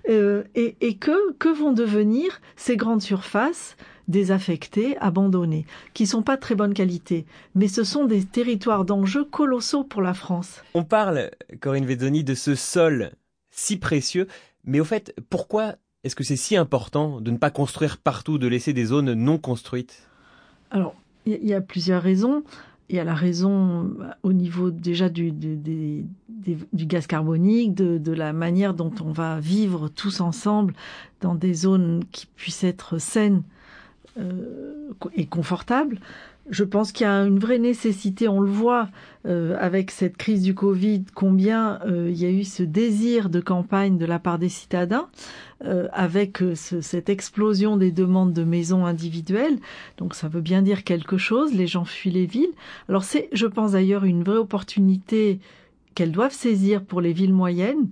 euh, 0.09 0.43
et, 0.55 0.75
et 0.81 0.95
que 0.95 1.33
que 1.33 1.49
vont 1.49 1.73
devenir 1.73 2.39
ces 2.55 2.77
grandes 2.77 3.01
surfaces 3.01 3.75
désaffectées, 4.11 4.97
abandonnées, 4.99 5.65
qui 5.93 6.05
sont 6.05 6.21
pas 6.21 6.35
de 6.35 6.41
très 6.41 6.55
bonne 6.55 6.73
qualité, 6.73 7.25
mais 7.55 7.67
ce 7.67 7.83
sont 7.83 8.05
des 8.05 8.23
territoires 8.23 8.85
d'enjeux 8.85 9.25
colossaux 9.25 9.83
pour 9.83 10.01
la 10.01 10.13
France. 10.13 10.61
On 10.75 10.83
parle, 10.83 11.31
Corinne 11.59 11.85
Vezzoni, 11.85 12.23
de 12.23 12.35
ce 12.35 12.53
sol 12.53 13.11
si 13.49 13.77
précieux, 13.77 14.27
mais 14.65 14.79
au 14.79 14.85
fait, 14.85 15.15
pourquoi 15.29 15.75
est-ce 16.03 16.15
que 16.15 16.23
c'est 16.23 16.35
si 16.35 16.55
important 16.55 17.21
de 17.21 17.31
ne 17.31 17.37
pas 17.37 17.51
construire 17.51 17.97
partout, 17.97 18.37
de 18.37 18.47
laisser 18.47 18.73
des 18.73 18.85
zones 18.85 19.13
non 19.13 19.37
construites? 19.37 20.07
Alors, 20.71 20.95
il 21.25 21.45
y, 21.45 21.53
a 21.53 21.61
plusieurs 21.61 22.01
raisons. 22.01 22.43
Il 22.89 22.95
y 22.95 22.99
a 22.99 23.03
la 23.03 23.13
raison 23.13 23.83
bah, 23.83 24.17
au 24.23 24.33
niveau 24.33 24.71
déjà 24.71 25.09
du, 25.09 25.31
du, 25.31 26.05
gaz 26.73 27.05
carbonique, 27.05 27.75
de, 27.75 28.11
la 28.11 28.33
manière 28.33 28.73
dont 28.73 28.93
on 29.03 29.11
va 29.11 29.39
vivre 29.39 29.89
tous 29.89 30.21
ensemble 30.21 30.73
dans 31.19 31.35
des 31.35 31.53
zones 31.53 32.03
qui 32.11 32.25
puissent 32.25 32.63
être 32.63 32.97
saines 32.97 33.43
euh, 33.43 33.60
et 35.15 35.25
confortables 35.25 35.99
je 36.49 36.63
pense 36.63 36.91
qu'il 36.91 37.05
y 37.05 37.09
a 37.09 37.23
une 37.23 37.39
vraie 37.39 37.59
nécessité, 37.59 38.27
on 38.27 38.39
le 38.39 38.49
voit 38.49 38.89
euh, 39.25 39.55
avec 39.59 39.91
cette 39.91 40.17
crise 40.17 40.41
du 40.41 40.55
Covid, 40.55 41.03
combien 41.13 41.79
euh, 41.85 42.09
il 42.09 42.19
y 42.19 42.25
a 42.25 42.29
eu 42.29 42.43
ce 42.43 42.63
désir 42.63 43.29
de 43.29 43.39
campagne 43.39 43.97
de 43.97 44.05
la 44.05 44.19
part 44.19 44.39
des 44.39 44.49
citadins, 44.49 45.07
euh, 45.63 45.87
avec 45.93 46.43
cette 46.55 47.09
explosion 47.09 47.77
des 47.77 47.91
demandes 47.91 48.33
de 48.33 48.43
maisons 48.43 48.85
individuelles. 48.85 49.59
Donc 49.97 50.15
ça 50.15 50.27
veut 50.27 50.41
bien 50.41 50.61
dire 50.61 50.83
quelque 50.83 51.17
chose, 51.17 51.53
les 51.53 51.67
gens 51.67 51.85
fuient 51.85 52.11
les 52.11 52.25
villes. 52.25 52.53
Alors 52.89 53.03
c'est, 53.03 53.29
je 53.31 53.45
pense 53.45 53.73
d'ailleurs, 53.73 54.03
une 54.03 54.23
vraie 54.23 54.37
opportunité 54.37 55.39
qu'elles 55.95 56.11
doivent 56.11 56.33
saisir 56.33 56.83
pour 56.83 57.01
les 57.01 57.13
villes 57.13 57.33
moyennes. 57.33 57.89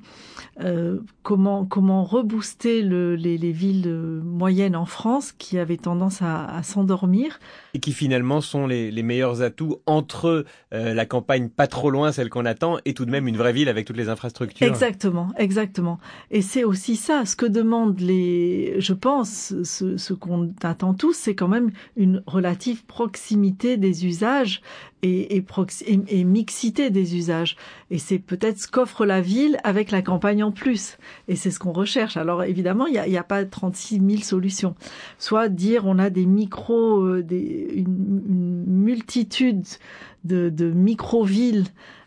Euh, 0.62 1.00
comment 1.24 1.66
comment 1.66 2.04
rebooster 2.04 2.82
le, 2.82 3.16
les, 3.16 3.38
les, 3.38 3.52
villes 3.52 3.90
moyennes 4.24 4.76
en 4.76 4.86
France 4.86 5.32
qui 5.32 5.58
avaient 5.58 5.78
tendance 5.78 6.22
à 6.22 6.62
s'endormir 6.64 7.40
et 7.74 7.80
qui 7.80 7.94
finalement 7.94 8.42
sont 8.42 8.68
les, 8.68 8.92
les 8.92 9.04
meilleurs 9.04 9.42
atouts 9.42 9.82
entre 9.86 10.46
euh, 10.74 10.94
la 10.94 11.06
campagne 11.06 11.50
pas 11.50 11.68
trop 11.68 11.90
loin, 11.90 12.12
celle 12.12 12.30
qu'on 12.30 12.46
attend, 12.46 12.78
et 12.86 12.94
tout 12.94 13.06
de 13.06 13.12
même 13.12 13.28
une 13.28 13.38
vraie 13.38 13.54
ville 13.54 13.70
avec 13.70 13.86
toutes 13.86 13.98
les 13.98 14.10
infrastructures. 14.10 14.68
Exactement, 14.68 15.32
exactement. 15.38 16.00
Et 16.32 16.42
c'est 16.42 16.64
aussi 16.64 16.96
ça, 16.96 17.26
ce 17.26 17.36
que 17.36 17.46
demandent 17.46 18.00
les, 18.00 18.76
je 18.80 18.94
pense, 18.94 19.54
ce, 19.64 19.98
ce 19.98 20.14
qu'on 20.14 20.54
attend 20.64 20.94
tous, 20.94 21.14
c'est 21.14 21.36
quand 21.36 21.48
même 21.48 21.72
une 21.96 22.24
relative 22.26 22.86
proximité 22.86 23.78
des 23.78 24.06
usages 24.06 24.62
et, 25.02 25.38
et, 25.38 25.46
et, 25.88 26.00
et 26.08 26.24
mixité 26.24 26.90
des 26.90 27.16
usages. 27.16 27.56
Et 27.90 27.98
c'est 27.98 28.20
peut-être 28.20 28.60
ce 28.60 28.68
qu'offre 28.68 29.06
la 29.06 29.22
ville 29.22 29.58
avec 29.64 29.92
la 29.92 30.02
campagne 30.02 30.44
en 30.44 30.52
plus. 30.52 30.98
Et 31.28 31.36
c'est 31.36 31.52
ce 31.52 31.60
qu'on 31.60 31.72
recherche. 31.72 32.18
Alors 32.18 32.44
évidemment, 32.44 32.86
il 32.88 32.94
n'y 32.94 33.18
a, 33.18 33.22
a, 33.22 33.24
pas 33.24 33.46
36 33.46 34.02
000 34.06 34.22
solutions. 34.22 34.76
Soit 35.18 35.50
dire 35.50 35.86
on 35.86 36.00
a 36.00 36.10
des 36.10 36.26
micros, 36.26 37.02
euh, 37.02 37.24
des, 37.24 37.59
une, 37.74 38.64
multitude 38.68 39.66
de, 40.24 40.72
micro-villes 40.72 41.66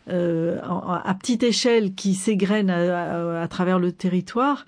euh, 0.09 0.59
à 0.61 1.13
petite 1.13 1.43
échelle 1.43 1.93
qui 1.93 2.13
s'égrènent 2.13 2.69
à, 2.69 3.47
travers 3.47 3.79
le 3.79 3.91
territoire. 3.91 4.65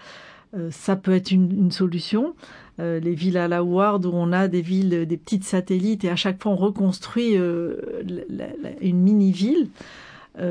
Euh, 0.56 0.70
ça 0.72 0.96
peut 0.96 1.14
être 1.14 1.32
une, 1.32 1.72
solution. 1.72 2.36
Euh, 2.80 3.00
les 3.00 3.16
villes 3.16 3.38
à 3.38 3.48
la 3.48 3.64
Ward 3.64 4.06
où 4.06 4.12
on 4.14 4.32
a 4.32 4.48
des 4.48 4.62
villes, 4.62 5.06
des 5.06 5.18
petites 5.18 5.44
satellites 5.44 6.04
et 6.04 6.10
à 6.10 6.16
chaque 6.16 6.42
fois 6.42 6.52
on 6.52 6.58
reconstruit 6.58 7.36
une 7.36 9.00
mini-ville. 9.00 9.70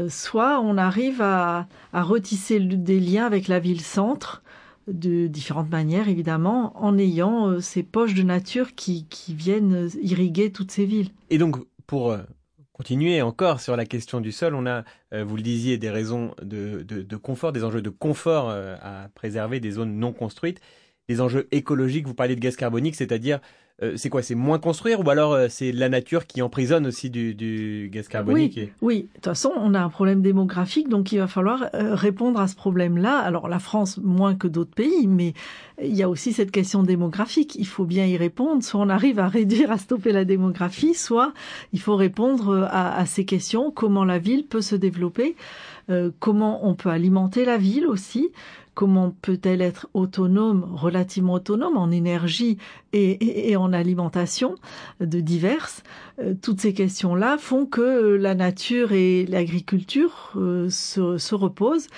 Soit 0.09 0.61
on 0.61 0.79
arrive 0.79 1.21
à, 1.21 1.67
à, 1.93 2.03
retisser 2.03 2.59
des 2.59 3.00
liens 3.00 3.26
avec 3.26 3.49
la 3.49 3.59
ville-centre 3.59 4.43
de 4.88 5.26
différentes 5.26 5.71
manières 5.71 6.09
évidemment 6.09 6.73
en 6.76 6.99
ayant 6.99 7.49
euh, 7.49 7.61
ces 7.61 7.83
poches 7.83 8.14
de 8.14 8.23
nature 8.23 8.75
qui, 8.75 9.07
viennent 9.29 9.88
irriguer 10.03 10.50
toutes 10.50 10.71
ces 10.71 10.85
villes. 10.85 11.11
Et 11.31 11.38
donc 11.38 11.57
pour 11.87 12.12
euh, 12.12 12.19
continuer 12.73 13.23
encore 13.23 13.61
sur 13.61 13.76
la 13.76 13.87
question 13.87 14.21
du 14.21 14.33
sol, 14.33 14.55
on 14.55 14.67
a, 14.67 14.85
vous 15.25 15.37
le 15.37 15.43
disiez, 15.43 15.79
des 15.79 15.91
raisons 15.91 16.35
de, 16.43 16.83
de, 16.83 17.03
de 17.03 17.17
confort, 17.17 17.53
des 17.53 17.64
enjeux 17.64 17.83
de 17.83 17.91
confort 17.91 18.50
à 18.50 19.09
préserver 19.14 19.61
des 19.61 19.71
zones 19.71 19.97
non 19.97 20.12
construites 20.12 20.61
des 21.09 21.21
enjeux 21.21 21.49
écologiques. 21.53 22.07
Vous 22.07 22.14
parlez 22.14 22.37
de 22.37 22.41
gaz 22.41 22.57
carbonique, 22.57 22.95
c'est-à-dire 22.95 23.41
euh, 23.83 23.95
c'est 23.97 24.09
quoi 24.09 24.23
C'est 24.23 24.37
moins 24.37 24.61
construire 24.61 25.04
ou 25.04 25.11
alors 25.11 25.33
euh, 25.33 25.47
c'est 25.50 25.73
la 25.73 25.88
nature 25.88 26.26
qui 26.26 26.43
emprisonne 26.43 26.87
aussi 26.87 27.11
du, 27.11 27.35
du 27.35 27.90
gaz 27.93 28.07
carbonique 28.07 28.54
Oui, 28.57 28.62
et... 28.62 28.73
oui. 28.83 28.97
De 29.02 29.14
toute 29.14 29.25
façon, 29.25 29.50
on 29.57 29.75
a 29.75 29.81
un 29.81 29.88
problème 29.88 30.23
démographique, 30.23 30.88
donc 30.88 31.11
il 31.11 31.19
va 31.19 31.26
falloir 31.26 31.64
euh, 31.75 31.95
répondre 31.95 32.38
à 32.38 32.47
ce 32.47 32.54
problème-là. 32.54 33.19
Alors 33.19 33.49
la 33.49 33.59
France 33.59 33.99
moins 33.99 34.37
que 34.37 34.47
d'autres 34.47 34.75
pays, 34.75 35.09
mais 35.09 35.35
il 35.83 35.95
y 35.95 36.04
a 36.04 36.09
aussi 36.09 36.33
cette 36.33 36.52
question 36.52 36.85
démographique. 36.85 37.57
Il 37.57 37.66
faut 37.66 37.85
bien 37.85 38.07
y 38.07 38.16
répondre. 38.16 38.62
Soit 38.62 38.81
on 38.81 38.88
arrive 38.88 39.19
à 39.19 39.26
réduire, 39.38 39.73
à 39.73 39.78
stopper 39.78 40.12
la 40.12 40.25
démographie, 40.25 40.95
soit 40.95 41.33
il 41.73 41.81
faut 41.81 41.97
répondre 41.97 42.69
à, 42.71 42.97
à 42.97 43.07
ces 43.07 43.25
questions. 43.25 43.73
Comment 43.73 44.04
la 44.04 44.19
ville 44.19 44.47
peut 44.47 44.62
se 44.62 44.76
développer? 44.76 45.35
Euh, 45.90 46.11
Comment 46.21 46.66
on 46.66 46.75
peut 46.75 46.90
alimenter 46.90 47.45
la 47.45 47.59
ville 47.59 47.87
aussi? 47.87 48.31
Comment 48.75 49.14
peut-elle 49.23 49.62
être 49.62 49.88
autonome, 49.95 50.69
relativement 50.75 51.35
autonome 51.35 51.76
en 51.76 51.90
énergie 51.90 52.59
et, 52.93 53.57
en 53.57 53.73
alimentation 53.73 54.54
de 55.00 55.21
diverses. 55.21 55.83
Euh, 56.21 56.35
toutes 56.40 56.61
ces 56.61 56.75
questions-là 56.75 57.38
font 57.38 57.66
que 57.66 58.14
la 58.14 58.35
nature 58.35 58.93
et 58.93 59.26
l'agriculture 59.26 60.33
euh, 60.37 60.69
se 60.71 61.35
reposent. 61.35 61.88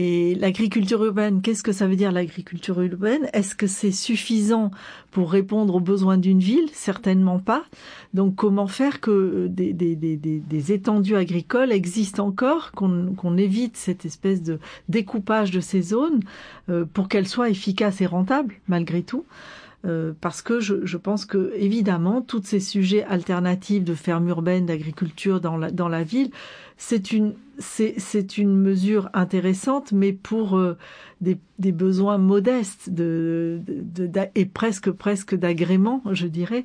Et 0.00 0.36
l'agriculture 0.36 1.04
urbaine, 1.04 1.42
qu'est-ce 1.42 1.64
que 1.64 1.72
ça 1.72 1.88
veut 1.88 1.96
dire 1.96 2.12
l'agriculture 2.12 2.80
urbaine? 2.80 3.28
Est-ce 3.32 3.56
que 3.56 3.66
c'est 3.66 3.90
suffisant 3.90 4.70
pour 5.10 5.32
répondre 5.32 5.74
aux 5.74 5.80
besoins 5.80 6.18
d'une 6.18 6.38
ville? 6.38 6.68
Certainement 6.72 7.40
pas. 7.40 7.64
Donc 8.14 8.36
comment 8.36 8.68
faire 8.68 9.00
que 9.00 9.48
des, 9.48 9.72
des, 9.72 10.72
étendues 10.72 11.16
agricoles 11.16 11.72
existent 11.72 12.28
encore, 12.28 12.70
qu'on 12.70 13.12
qu 13.12 13.42
évite 13.42 13.76
cette 13.76 14.04
espèce 14.04 14.40
de 14.40 14.60
découpage 14.88 15.50
de 15.50 15.58
ces 15.58 15.82
zones 15.82 16.20
euh, 16.68 16.84
pour 16.84 17.08
qu'elles 17.08 17.26
soient 17.26 17.50
efficaces 17.50 18.00
et 18.00 18.06
rentables 18.06 18.54
malgré 18.68 19.02
tout? 19.02 19.24
Euh, 19.84 20.12
parce 20.20 20.42
que 20.42 20.60
je, 20.60 20.96
pense 20.96 21.24
que 21.24 21.52
évidemment 21.56 22.22
tous 22.22 22.42
ces 22.44 22.60
sujets 22.60 23.02
alternatifs 23.02 23.82
de 23.82 23.94
ferme 23.94 24.28
urbaine, 24.28 24.66
d'agriculture 24.66 25.40
dans 25.40 25.88
la 25.88 26.02
ville, 26.04 26.30
c'est 26.76 27.10
une 27.10 27.34
c'est 27.58 28.38
une 28.38 28.56
mesure 28.56 29.10
intéressante, 29.14 29.92
mais 29.92 30.12
pour 30.12 30.56
euh, 30.56 30.76
des, 31.20 31.38
des, 31.58 31.72
besoins 31.72 32.16
modestes 32.16 32.90
de, 32.90 33.60
de, 33.66 34.06
de, 34.06 34.20
et 34.34 34.46
presque 34.46 34.90
presque 34.92 35.34
d'agrément, 35.34 36.02
je 36.12 36.28
dirais. 36.28 36.64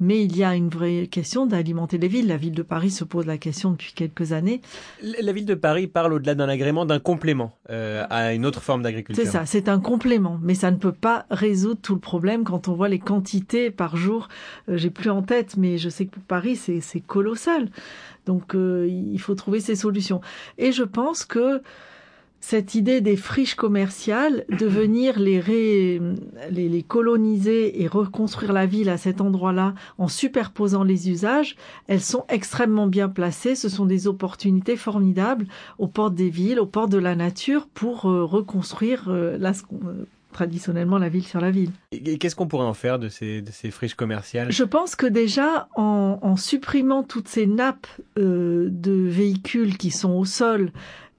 Mais 0.00 0.22
il 0.22 0.36
y 0.36 0.44
a 0.44 0.54
une 0.54 0.68
vraie 0.68 1.06
question 1.06 1.46
d'alimenter 1.46 1.96
les 1.96 2.08
villes. 2.08 2.28
La 2.28 2.36
ville 2.36 2.52
de 2.52 2.62
Paris 2.62 2.90
se 2.90 3.04
pose 3.04 3.26
la 3.26 3.38
question 3.38 3.70
depuis 3.70 3.92
quelques 3.94 4.32
années. 4.32 4.60
La 5.02 5.32
ville 5.32 5.46
de 5.46 5.54
Paris 5.54 5.86
parle 5.86 6.12
au-delà 6.12 6.34
d'un 6.34 6.48
agrément 6.48 6.84
d'un 6.84 7.00
complément 7.00 7.56
euh, 7.70 8.04
à 8.10 8.34
une 8.34 8.44
autre 8.44 8.62
forme 8.62 8.82
d'agriculture. 8.82 9.24
C'est 9.24 9.30
ça, 9.30 9.46
c'est 9.46 9.68
un 9.68 9.80
complément, 9.80 10.38
mais 10.42 10.54
ça 10.54 10.70
ne 10.70 10.76
peut 10.76 10.92
pas 10.92 11.24
résoudre 11.30 11.80
tout 11.80 11.94
le 11.94 12.00
problème 12.00 12.44
quand 12.44 12.68
on 12.68 12.74
voit 12.74 12.88
les 12.88 12.98
quantités 12.98 13.70
par 13.70 13.96
jour. 13.96 14.28
Euh, 14.68 14.76
J'ai 14.76 14.90
plus 14.90 15.10
en 15.10 15.22
tête, 15.22 15.56
mais 15.56 15.78
je 15.78 15.88
sais 15.88 16.04
que 16.06 16.12
pour 16.12 16.22
Paris 16.22 16.56
c'est 16.56 17.00
colossal. 17.00 17.70
Donc 18.26 18.54
euh, 18.54 18.88
il 18.88 19.20
faut 19.20 19.34
trouver 19.34 19.60
ces 19.60 19.76
solutions. 19.76 20.20
Et 20.58 20.72
je 20.72 20.82
pense 20.82 21.24
que 21.24 21.62
cette 22.46 22.74
idée 22.74 23.00
des 23.00 23.16
friches 23.16 23.54
commerciales, 23.54 24.44
de 24.50 24.66
venir 24.66 25.18
les, 25.18 25.40
ré, 25.40 25.98
les, 26.50 26.68
les, 26.68 26.82
coloniser 26.82 27.80
et 27.82 27.86
reconstruire 27.86 28.52
la 28.52 28.66
ville 28.66 28.90
à 28.90 28.98
cet 28.98 29.22
endroit-là 29.22 29.72
en 29.96 30.08
superposant 30.08 30.84
les 30.84 31.08
usages, 31.08 31.56
elles 31.86 32.02
sont 32.02 32.26
extrêmement 32.28 32.86
bien 32.86 33.08
placées. 33.08 33.54
Ce 33.54 33.70
sont 33.70 33.86
des 33.86 34.06
opportunités 34.06 34.76
formidables 34.76 35.46
aux 35.78 35.88
portes 35.88 36.14
des 36.14 36.28
villes, 36.28 36.60
aux 36.60 36.66
portes 36.66 36.92
de 36.92 36.98
la 36.98 37.16
nature 37.16 37.66
pour 37.66 38.10
euh, 38.10 38.24
reconstruire 38.24 39.06
euh, 39.08 39.38
la, 39.38 39.52
traditionnellement 40.34 40.98
la 40.98 41.08
ville 41.08 41.24
sur 41.24 41.40
la 41.40 41.50
ville. 41.50 41.70
Et 41.92 42.18
qu'est-ce 42.18 42.36
qu'on 42.36 42.46
pourrait 42.46 42.66
en 42.66 42.74
faire 42.74 42.98
de 42.98 43.08
ces, 43.08 43.40
de 43.40 43.50
ces 43.50 43.70
friches 43.70 43.94
commerciales? 43.94 44.52
Je 44.52 44.64
pense 44.64 44.96
que 44.96 45.06
déjà, 45.06 45.68
en, 45.76 46.18
en 46.20 46.36
supprimant 46.36 47.02
toutes 47.02 47.28
ces 47.28 47.46
nappes 47.46 47.86
euh, 48.18 48.68
de 48.70 48.92
véhicules 48.92 49.78
qui 49.78 49.90
sont 49.90 50.12
au 50.12 50.26
sol 50.26 50.72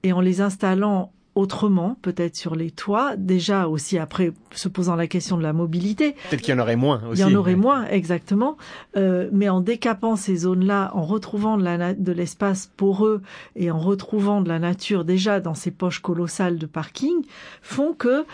et 0.04 0.12
en 0.12 0.20
les 0.20 0.40
installant 0.40 1.12
autrement, 1.34 1.98
peut-être 2.00 2.34
sur 2.34 2.56
les 2.56 2.70
toits, 2.70 3.14
déjà 3.18 3.68
aussi 3.68 3.98
après 3.98 4.32
se 4.52 4.68
posant 4.70 4.96
la 4.96 5.06
question 5.06 5.36
de 5.36 5.42
la 5.42 5.52
mobilité. 5.52 6.14
Peut-être 6.30 6.40
qu'il 6.40 6.54
y 6.54 6.56
en 6.56 6.62
aurait 6.62 6.76
moins 6.76 7.02
aussi. 7.06 7.20
Il 7.20 7.28
y 7.28 7.30
en 7.30 7.38
aurait 7.38 7.56
moins, 7.56 7.84
exactement. 7.88 8.56
Euh, 8.96 9.28
mais 9.32 9.50
en 9.50 9.60
décapant 9.60 10.16
ces 10.16 10.36
zones-là, 10.36 10.92
en 10.94 11.02
retrouvant 11.02 11.58
de 11.58 12.12
l'espace 12.12 12.72
pour 12.78 13.04
eux 13.04 13.20
et 13.54 13.70
en 13.70 13.78
retrouvant 13.78 14.40
de 14.40 14.48
la 14.48 14.58
nature 14.58 15.04
déjà 15.04 15.40
dans 15.40 15.54
ces 15.54 15.70
poches 15.70 16.00
colossales 16.00 16.56
de 16.56 16.64
parking, 16.64 17.22
font 17.60 17.92
que 17.92 18.24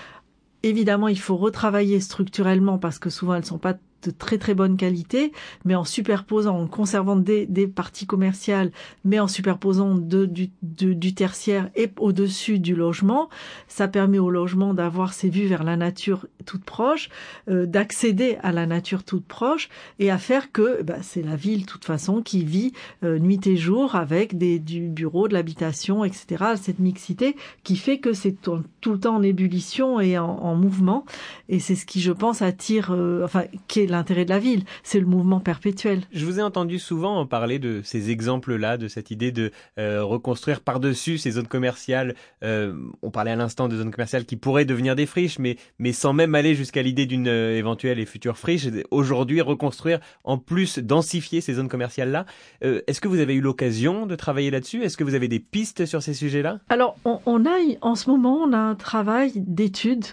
Évidemment, 0.63 1.09
il 1.09 1.19
faut 1.19 1.37
retravailler 1.37 2.01
structurellement 2.01 2.79
parce 2.79 2.99
que 2.99 3.11
souvent 3.11 3.35
elles 3.35 3.45
sont 3.45 3.59
pas 3.59 3.75
de 4.03 4.11
très 4.11 4.39
très 4.39 4.55
bonne 4.55 4.77
qualité, 4.77 5.33
mais 5.65 5.75
en 5.75 5.85
superposant, 5.85 6.59
en 6.59 6.67
conservant 6.67 7.17
des, 7.17 7.47
des 7.47 7.67
parties 7.67 8.07
commerciales, 8.07 8.71
mais 9.05 9.21
en 9.21 9.29
superposant 9.29 9.95
de, 9.95 10.27
du, 10.27 10.51
du 10.63 11.15
tertiaire 11.15 11.71
et 11.77 11.91
au-dessus 11.99 12.59
du 12.59 12.75
logement, 12.75 13.29
ça 13.69 13.89
permet 13.89 14.19
au 14.19 14.31
logement 14.31 14.75
d'avoir 14.75 15.13
ses 15.13 15.31
vues 15.31 15.47
vers 15.47 15.65
la 15.65 15.77
nature 15.77 16.27
toute 16.45 16.65
proche, 16.65 17.09
euh, 17.49 17.67
d'accéder 17.67 18.39
à 18.43 18.53
la 18.53 18.67
nature 18.67 19.05
toute 19.05 19.27
proche 19.27 19.69
et 19.99 20.11
à 20.11 20.19
faire 20.19 20.53
que 20.53 20.83
bah, 20.83 20.97
c'est 21.03 21.23
la 21.23 21.37
ville 21.37 21.63
de 21.63 21.67
toute 21.67 21.85
façon 21.85 22.23
qui 22.23 22.45
vit 22.45 22.73
euh, 23.05 23.19
nuit 23.19 23.47
et 23.47 23.57
jour 23.57 23.95
avec 23.95 24.37
des, 24.37 24.59
du 24.59 24.89
bureau, 24.89 25.29
de 25.29 25.35
l'habitation, 25.35 26.05
etc. 26.05 26.45
Cette 26.61 26.79
mixité 26.79 27.37
qui 27.63 27.77
fait 27.77 27.99
que 27.99 28.13
c'est 28.13 28.33
tout, 28.41 28.63
le 28.87 28.99
temps 28.99 29.17
en 29.17 29.23
ébullition 29.23 30.01
et 30.01 30.19
en, 30.19 30.27
en 30.27 30.57
mouvement 30.57 31.05
et 31.49 31.61
c'est 31.61 31.75
ce 31.75 31.87
qui, 31.87 32.01
je 32.01 32.13
pense, 32.13 32.43
attire, 32.43 32.93
euh, 32.93 33.25
enfin, 33.25 33.45
qui 33.69 33.81
est 33.81 33.87
l'intérêt 33.93 34.25
de 34.25 34.31
la 34.31 34.41
ville, 34.41 34.65
c'est 34.83 34.99
le 34.99 35.07
mouvement 35.07 35.39
perpétuel. 35.39 36.01
Je 36.13 36.27
vous 36.27 36.41
ai 36.41 36.43
entendu 36.43 36.79
souvent 36.79 37.25
parler 37.27 37.59
de 37.59 37.81
ces 37.85 38.11
exemples-là, 38.11 38.77
de 38.77 38.89
cette 38.89 39.11
idée 39.11 39.31
de 39.31 39.53
euh, 39.79 40.03
reconstruire 40.03 40.61
par-dessus 40.61 41.19
ces 41.19 41.33
zones 41.33 41.47
commerciales. 41.47 42.15
Euh, 42.43 42.75
on 43.03 43.11
parlait 43.11 43.31
à 43.31 43.37
l'instant 43.37 43.69
de 43.69 43.77
zones 43.77 43.93
commerciales 43.93 44.25
qui 44.25 44.37
pourraient 44.37 44.65
devenir 44.65 44.97
des 44.97 45.07
friches, 45.07 45.39
mais, 45.39 45.57
mais 45.79 45.93
sans 45.93 46.13
même 46.13 46.35
aller 46.35 46.55
jusqu'à 46.55 46.83
l'idée 46.83 47.07
d'une 47.07 47.29
euh, 47.29 47.57
éventuelle 47.57 48.01
et 48.01 48.07
future 48.07 48.37
friche. 48.37 48.67
Aujourd'hui, 48.91 49.41
reconstruire, 49.41 50.01
en 50.25 50.39
plus 50.39 50.79
densifier 50.79 51.41
ces 51.41 51.55
zones 51.55 51.69
commerciales-là. 51.69 52.27
Est-ce 52.61 53.01
que 53.01 53.09
vous 53.09 53.21
avez 53.21 53.35
eu 53.35 53.41
l'occasion 53.41 54.07
de 54.07 54.17
travailler 54.17 54.51
là-dessus? 54.51 54.83
Est-ce 54.83 54.97
que 54.97 55.05
vous 55.05 55.15
avez 55.15 55.29
des 55.29 55.39
pistes 55.41 55.87
sur 55.87 56.03
ces 56.03 56.15
sujets-là? 56.15 56.59
Alors, 56.69 56.97
on, 57.05 57.21
on, 57.27 57.45
a, 57.47 57.59
en 57.81 57.95
ce 57.95 58.11
moment, 58.11 58.37
on 58.37 58.53
a 58.53 58.59
un 58.59 58.75
travail 58.75 59.33
d'études 59.37 60.07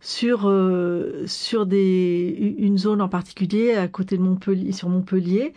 sur 0.00 0.52
sur 1.26 1.66
des 1.66 2.54
une 2.58 2.78
zone 2.78 3.00
en 3.00 3.08
particulier 3.08 3.74
à 3.74 3.88
côté 3.88 4.16
de 4.16 4.22
Montpellier 4.22 4.72
sur 4.72 4.88
Montpellier 4.88 5.52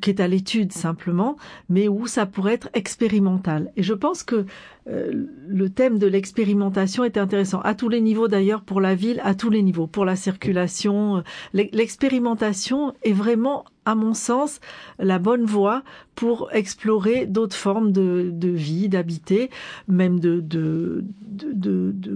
qui 0.00 0.10
est 0.10 0.20
à 0.20 0.28
l'étude 0.28 0.72
simplement, 0.72 1.36
mais 1.68 1.88
où 1.88 2.06
ça 2.06 2.26
pourrait 2.26 2.54
être 2.54 2.68
expérimental. 2.74 3.72
Et 3.76 3.82
je 3.82 3.94
pense 3.94 4.22
que 4.22 4.46
euh, 4.88 5.26
le 5.48 5.70
thème 5.70 5.98
de 5.98 6.06
l'expérimentation 6.06 7.04
est 7.04 7.16
intéressant 7.16 7.60
à 7.60 7.74
tous 7.74 7.88
les 7.88 8.00
niveaux 8.00 8.28
d'ailleurs 8.28 8.62
pour 8.62 8.80
la 8.80 8.94
ville, 8.94 9.20
à 9.24 9.34
tous 9.34 9.50
les 9.50 9.62
niveaux, 9.62 9.86
pour 9.86 10.04
la 10.04 10.16
circulation. 10.16 11.22
L'expérimentation 11.52 12.94
est 13.02 13.12
vraiment 13.12 13.64
à 13.86 13.94
mon 13.94 14.14
sens, 14.14 14.60
la 14.98 15.18
bonne 15.18 15.44
voie 15.44 15.82
pour 16.16 16.48
explorer 16.52 17.26
d'autres 17.26 17.54
formes 17.54 17.92
de, 17.92 18.32
vie, 18.42 18.88
d'habiter, 18.88 19.48
même 19.86 20.18
de, 20.18 21.04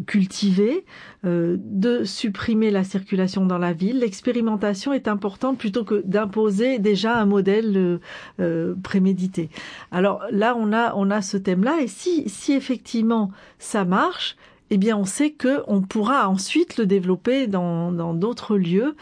cultiver, 0.06 0.84
euh, 1.24 1.56
de 1.60 2.02
supprimer 2.04 2.70
la 2.72 2.82
circulation 2.82 3.46
dans 3.46 3.58
la 3.58 3.72
ville. 3.72 4.00
L'expérimentation 4.00 4.92
est 4.92 5.06
importante 5.06 5.58
plutôt 5.58 5.84
que 5.84 6.02
d'imposer 6.04 6.78
déjà 6.90 7.18
un 7.18 7.26
modèle 7.26 7.76
euh, 7.76 7.98
euh 8.40 8.74
prémédité. 8.82 9.48
Alors 9.90 10.22
là, 10.30 10.56
on 10.56 10.72
a, 10.72 10.94
on 10.94 11.10
a 11.10 11.22
ce 11.22 11.36
thème-là, 11.36 11.80
et 11.80 11.88
si, 11.88 12.28
si 12.28 12.52
effectivement 12.52 13.30
ça 13.58 13.84
marche, 13.84 14.36
eh 14.70 14.78
bien, 14.78 14.96
on 14.96 15.04
sait 15.04 15.30
que 15.30 15.62
on 15.66 15.80
pourra 15.82 16.28
ensuite 16.28 16.76
le 16.76 16.86
développer 16.86 17.46
dans 17.48 18.14
d'autres 18.14 18.56
lieux 18.56 18.94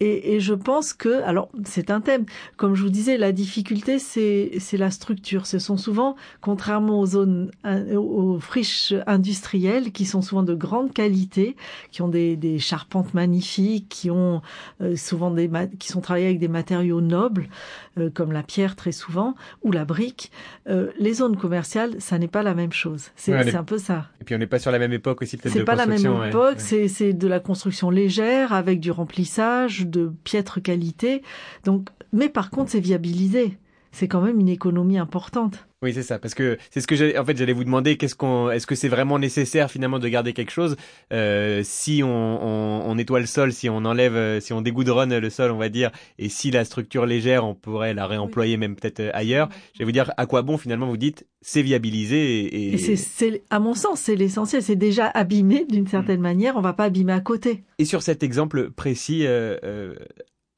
et, 0.00 0.34
et, 0.34 0.40
je 0.40 0.54
pense 0.54 0.92
que, 0.92 1.22
alors 1.22 1.48
c'est 1.64 1.90
un 1.90 2.00
thème, 2.00 2.24
comme 2.56 2.74
je 2.74 2.82
vous 2.82 2.90
disais, 2.90 3.16
la 3.16 3.32
difficulté 3.32 3.98
c'est 3.98 4.76
la 4.76 4.90
structure. 4.90 5.46
Ce 5.46 5.58
sont 5.58 5.76
souvent, 5.76 6.14
contrairement 6.40 7.00
aux 7.00 7.06
zones 7.06 7.50
euh, 7.66 7.96
aux 7.96 8.38
friches 8.38 8.94
industrielles, 9.06 9.90
qui 9.90 10.04
sont 10.04 10.22
souvent 10.22 10.44
de 10.44 10.54
grande 10.54 10.92
qualité, 10.92 11.56
qui 11.90 12.02
ont 12.02 12.08
des, 12.08 12.36
des 12.36 12.58
charpentes 12.58 13.12
magnifiques, 13.14 13.88
qui 13.88 14.10
ont 14.10 14.40
euh, 14.80 14.94
souvent 14.96 15.30
des 15.30 15.50
qui 15.78 15.88
sont 15.88 16.00
travaillées 16.00 16.26
avec 16.26 16.38
des 16.38 16.48
matériaux 16.48 17.00
nobles, 17.00 17.48
euh, 17.98 18.08
comme 18.10 18.30
la 18.30 18.44
pierre 18.44 18.76
très 18.76 18.92
souvent 18.92 19.34
ou 19.62 19.72
la 19.72 19.84
brique. 19.84 20.30
les 20.66 21.14
zones 21.14 21.36
commerciales, 21.36 21.96
ça 21.98 22.18
n'est 22.18 22.28
pas 22.28 22.42
la 22.42 22.54
même 22.54 22.72
chose. 22.72 23.10
C'est 23.16 23.34
un 23.34 23.64
peu 23.64 23.78
ça. 23.78 24.06
Et 24.20 24.24
puis 24.24 24.34
on 24.34 24.38
n'est 24.38 24.46
pas 24.46 24.58
sur 24.58 24.70
la 24.70 24.78
même 24.78 24.92
époque 24.92 25.22
aussi 25.22 25.36
peut-être. 25.36 25.52
C'est 25.52 25.64
pas 25.64 25.74
la 25.74 25.86
même 25.86 26.06
époque. 26.28 26.60
C'est 26.60 27.12
de 27.12 27.26
la 27.26 27.40
construction 27.40 27.90
légère 27.90 28.52
avec 28.52 28.80
du 28.80 28.90
remplissage 28.90 29.87
de 29.90 30.12
piètre 30.24 30.62
qualité. 30.62 31.22
Donc, 31.64 31.88
mais 32.12 32.28
par 32.28 32.50
contre, 32.50 32.70
c'est 32.70 32.80
viabilisé. 32.80 33.58
C'est 33.92 34.08
quand 34.08 34.20
même 34.20 34.40
une 34.40 34.48
économie 34.48 34.98
importante. 34.98 35.66
Oui, 35.80 35.94
c'est 35.94 36.02
ça, 36.02 36.18
parce 36.18 36.34
que 36.34 36.58
c'est 36.70 36.80
ce 36.80 36.88
que 36.88 36.96
j'ai. 36.96 37.16
En 37.16 37.24
fait, 37.24 37.36
j'allais 37.36 37.52
vous 37.52 37.62
demander 37.62 37.96
qu'est-ce 37.96 38.16
qu'on, 38.16 38.50
est-ce 38.50 38.66
que 38.66 38.74
c'est 38.74 38.88
vraiment 38.88 39.18
nécessaire 39.18 39.70
finalement 39.70 40.00
de 40.00 40.08
garder 40.08 40.32
quelque 40.32 40.50
chose 40.50 40.76
euh, 41.12 41.62
si 41.64 42.02
on, 42.02 42.08
on, 42.08 42.90
on, 42.90 42.94
nettoie 42.96 43.20
le 43.20 43.26
sol, 43.26 43.52
si 43.52 43.68
on 43.68 43.84
enlève, 43.84 44.16
euh, 44.16 44.40
si 44.40 44.52
on 44.52 44.60
dégoudronne 44.60 45.16
le 45.16 45.30
sol, 45.30 45.52
on 45.52 45.56
va 45.56 45.68
dire, 45.68 45.92
et 46.18 46.28
si 46.28 46.50
la 46.50 46.64
structure 46.64 47.06
légère, 47.06 47.44
on 47.44 47.54
pourrait 47.54 47.94
la 47.94 48.08
réemployer 48.08 48.56
même 48.56 48.74
peut-être 48.74 48.98
euh, 48.98 49.10
ailleurs. 49.14 49.48
Je 49.74 49.78
vais 49.78 49.84
vous 49.84 49.92
dire 49.92 50.12
à 50.16 50.26
quoi 50.26 50.42
bon 50.42 50.58
finalement 50.58 50.88
vous 50.88 50.96
dites 50.96 51.24
c'est 51.40 51.62
viabilisé 51.62 52.16
et, 52.16 52.74
et... 52.74 52.96
c'est, 52.96 53.44
à 53.50 53.60
mon 53.60 53.74
sens, 53.74 54.00
c'est 54.00 54.16
l'essentiel. 54.16 54.60
C'est 54.60 54.74
déjà 54.74 55.06
abîmé 55.06 55.64
d'une 55.64 55.86
certaine 55.86 56.18
mm. 56.18 56.22
manière. 56.22 56.56
On 56.56 56.60
va 56.60 56.72
pas 56.72 56.84
abîmer 56.84 57.12
à 57.12 57.20
côté. 57.20 57.62
Et 57.78 57.84
sur 57.84 58.02
cet 58.02 58.24
exemple 58.24 58.70
précis, 58.70 59.24
euh, 59.26 59.56
euh 59.62 59.94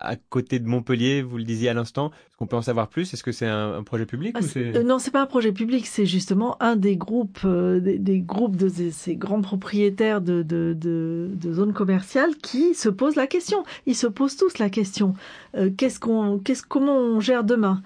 à 0.01 0.17
côté 0.17 0.59
de 0.59 0.67
Montpellier, 0.67 1.23
vous 1.23 1.37
le 1.37 1.45
disiez 1.45 1.69
à 1.69 1.75
l'instant. 1.75 2.11
Qu'on 2.41 2.47
peut 2.47 2.57
en 2.57 2.63
savoir 2.63 2.89
plus? 2.89 3.13
Est-ce 3.13 3.23
que 3.23 3.33
c'est 3.33 3.47
un, 3.47 3.83
projet 3.83 4.07
public 4.07 4.35
ah, 4.35 4.43
euh, 4.57 4.83
Non, 4.83 4.99
c'est 4.99 5.11
pas 5.11 5.21
un 5.21 5.27
projet 5.27 5.53
public. 5.53 5.87
C'est 5.87 6.07
justement 6.07 6.57
un 6.63 6.75
des 6.75 6.97
groupes, 6.97 7.41
euh, 7.45 7.81
des, 7.81 8.21
groupes 8.21 8.57
de 8.57 8.71
ces, 8.91 9.15
grands 9.15 9.43
propriétaires 9.43 10.23
de, 10.23 10.43
de, 10.43 10.75
de, 10.75 11.53
zones 11.53 11.75
commerciales 11.75 12.35
qui 12.37 12.73
se 12.73 12.89
posent 12.89 13.17
la 13.17 13.27
question. 13.27 13.63
Ils 13.85 13.95
se 13.95 14.07
posent 14.07 14.39
tous 14.39 14.57
la 14.57 14.71
question. 14.71 15.13
Euh, 15.55 15.69
qu'est-ce 15.77 16.01
qu'on, 16.01 16.39
qu'est-ce, 16.39 16.63
comment 16.63 16.97
on 16.97 17.21
gère 17.21 17.45
demain? 17.45 17.83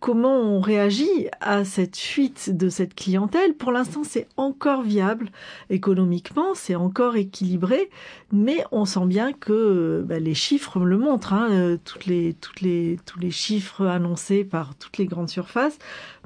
Comment 0.00 0.40
on 0.40 0.60
réagit 0.60 1.28
à 1.40 1.64
cette 1.64 1.96
fuite 1.96 2.56
de 2.56 2.70
cette 2.70 2.94
clientèle? 2.94 3.54
Pour 3.54 3.72
l'instant, 3.72 4.02
c'est 4.02 4.28
encore 4.38 4.82
viable 4.82 5.30
économiquement, 5.68 6.54
c'est 6.54 6.74
encore 6.74 7.16
équilibré, 7.16 7.90
mais 8.30 8.64
on 8.72 8.84
sent 8.84 9.06
bien 9.06 9.32
que 9.32 10.04
bah, 10.06 10.18
les 10.18 10.34
chiffres 10.34 10.80
le 10.80 10.98
montrent. 10.98 11.32
Hein, 11.32 11.78
toutes 11.82 12.04
les, 12.04 12.34
toutes 12.34 12.60
les, 12.60 12.98
tous 13.06 13.18
les 13.18 13.30
chiffres 13.30 13.73
annoncés 13.82 14.44
par 14.44 14.76
toutes 14.76 14.98
les 14.98 15.06
grandes 15.06 15.28
surfaces 15.28 15.78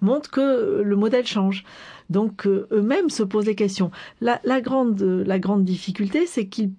montrent 0.02 0.30
que 0.30 0.82
le 0.82 0.96
modèle 0.96 1.26
change. 1.26 1.64
Donc 2.10 2.46
euh, 2.46 2.66
eux-mêmes 2.72 3.10
se 3.10 3.22
posent 3.22 3.46
les 3.46 3.54
questions. 3.54 3.90
La, 4.20 4.38
grande, 4.60 5.00
la 5.00 5.38
grande 5.38 5.64
difficulté, 5.64 6.26
c'est 6.26 6.46
qu'ils 6.46 6.72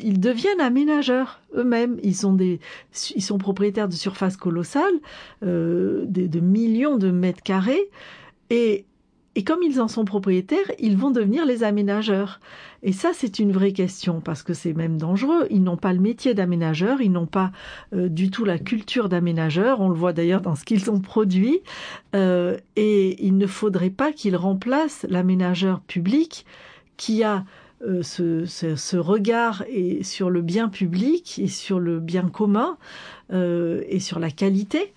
ils 0.00 0.20
deviennent 0.20 0.60
aménageurs 0.60 1.42
eux-mêmes. 1.54 1.98
Ils 2.02 2.16
sont 2.16 2.32
des, 2.32 2.60
ils 3.14 3.22
sont 3.22 3.38
propriétaires 3.38 3.88
de 3.88 3.94
surfaces 3.94 4.36
colossales, 4.36 5.00
euh, 5.42 6.04
de, 6.06 6.40
millions 6.40 6.96
de 6.96 7.10
mètres 7.10 7.42
carrés, 7.42 7.90
et 8.50 8.86
et 9.34 9.44
comme 9.44 9.62
ils 9.62 9.80
en 9.80 9.88
sont 9.88 10.04
propriétaires, 10.04 10.70
ils 10.78 10.96
vont 10.96 11.10
devenir 11.10 11.46
les 11.46 11.64
aménageurs. 11.64 12.38
Et 12.82 12.92
ça, 12.92 13.12
c'est 13.14 13.38
une 13.38 13.52
vraie 13.52 13.72
question 13.72 14.20
parce 14.20 14.42
que 14.42 14.52
c'est 14.52 14.74
même 14.74 14.98
dangereux. 14.98 15.46
Ils 15.50 15.62
n'ont 15.62 15.78
pas 15.78 15.94
le 15.94 16.00
métier 16.00 16.34
d'aménageur, 16.34 17.00
ils 17.00 17.10
n'ont 17.10 17.26
pas 17.26 17.50
euh, 17.94 18.08
du 18.08 18.30
tout 18.30 18.44
la 18.44 18.58
culture 18.58 19.08
d'aménageur. 19.08 19.80
On 19.80 19.88
le 19.88 19.94
voit 19.94 20.12
d'ailleurs 20.12 20.42
dans 20.42 20.54
ce 20.54 20.64
qu'ils 20.64 20.90
ont 20.90 21.00
produit. 21.00 21.60
Euh, 22.14 22.58
et 22.76 23.24
il 23.24 23.38
ne 23.38 23.46
faudrait 23.46 23.90
pas 23.90 24.12
qu'ils 24.12 24.36
remplacent 24.36 25.06
l'aménageur 25.08 25.80
public 25.80 26.44
qui 26.98 27.24
a 27.24 27.44
euh, 27.86 28.02
ce, 28.02 28.96
regard 28.96 29.64
sur 30.02 30.28
le 30.28 30.42
bien 30.42 30.68
public 30.68 31.38
et 31.38 31.48
sur 31.48 31.80
le 31.80 32.00
bien 32.00 32.28
commun 32.28 32.76
et 33.32 33.98
sur 33.98 34.18
la 34.18 34.30
qualité 34.30 34.92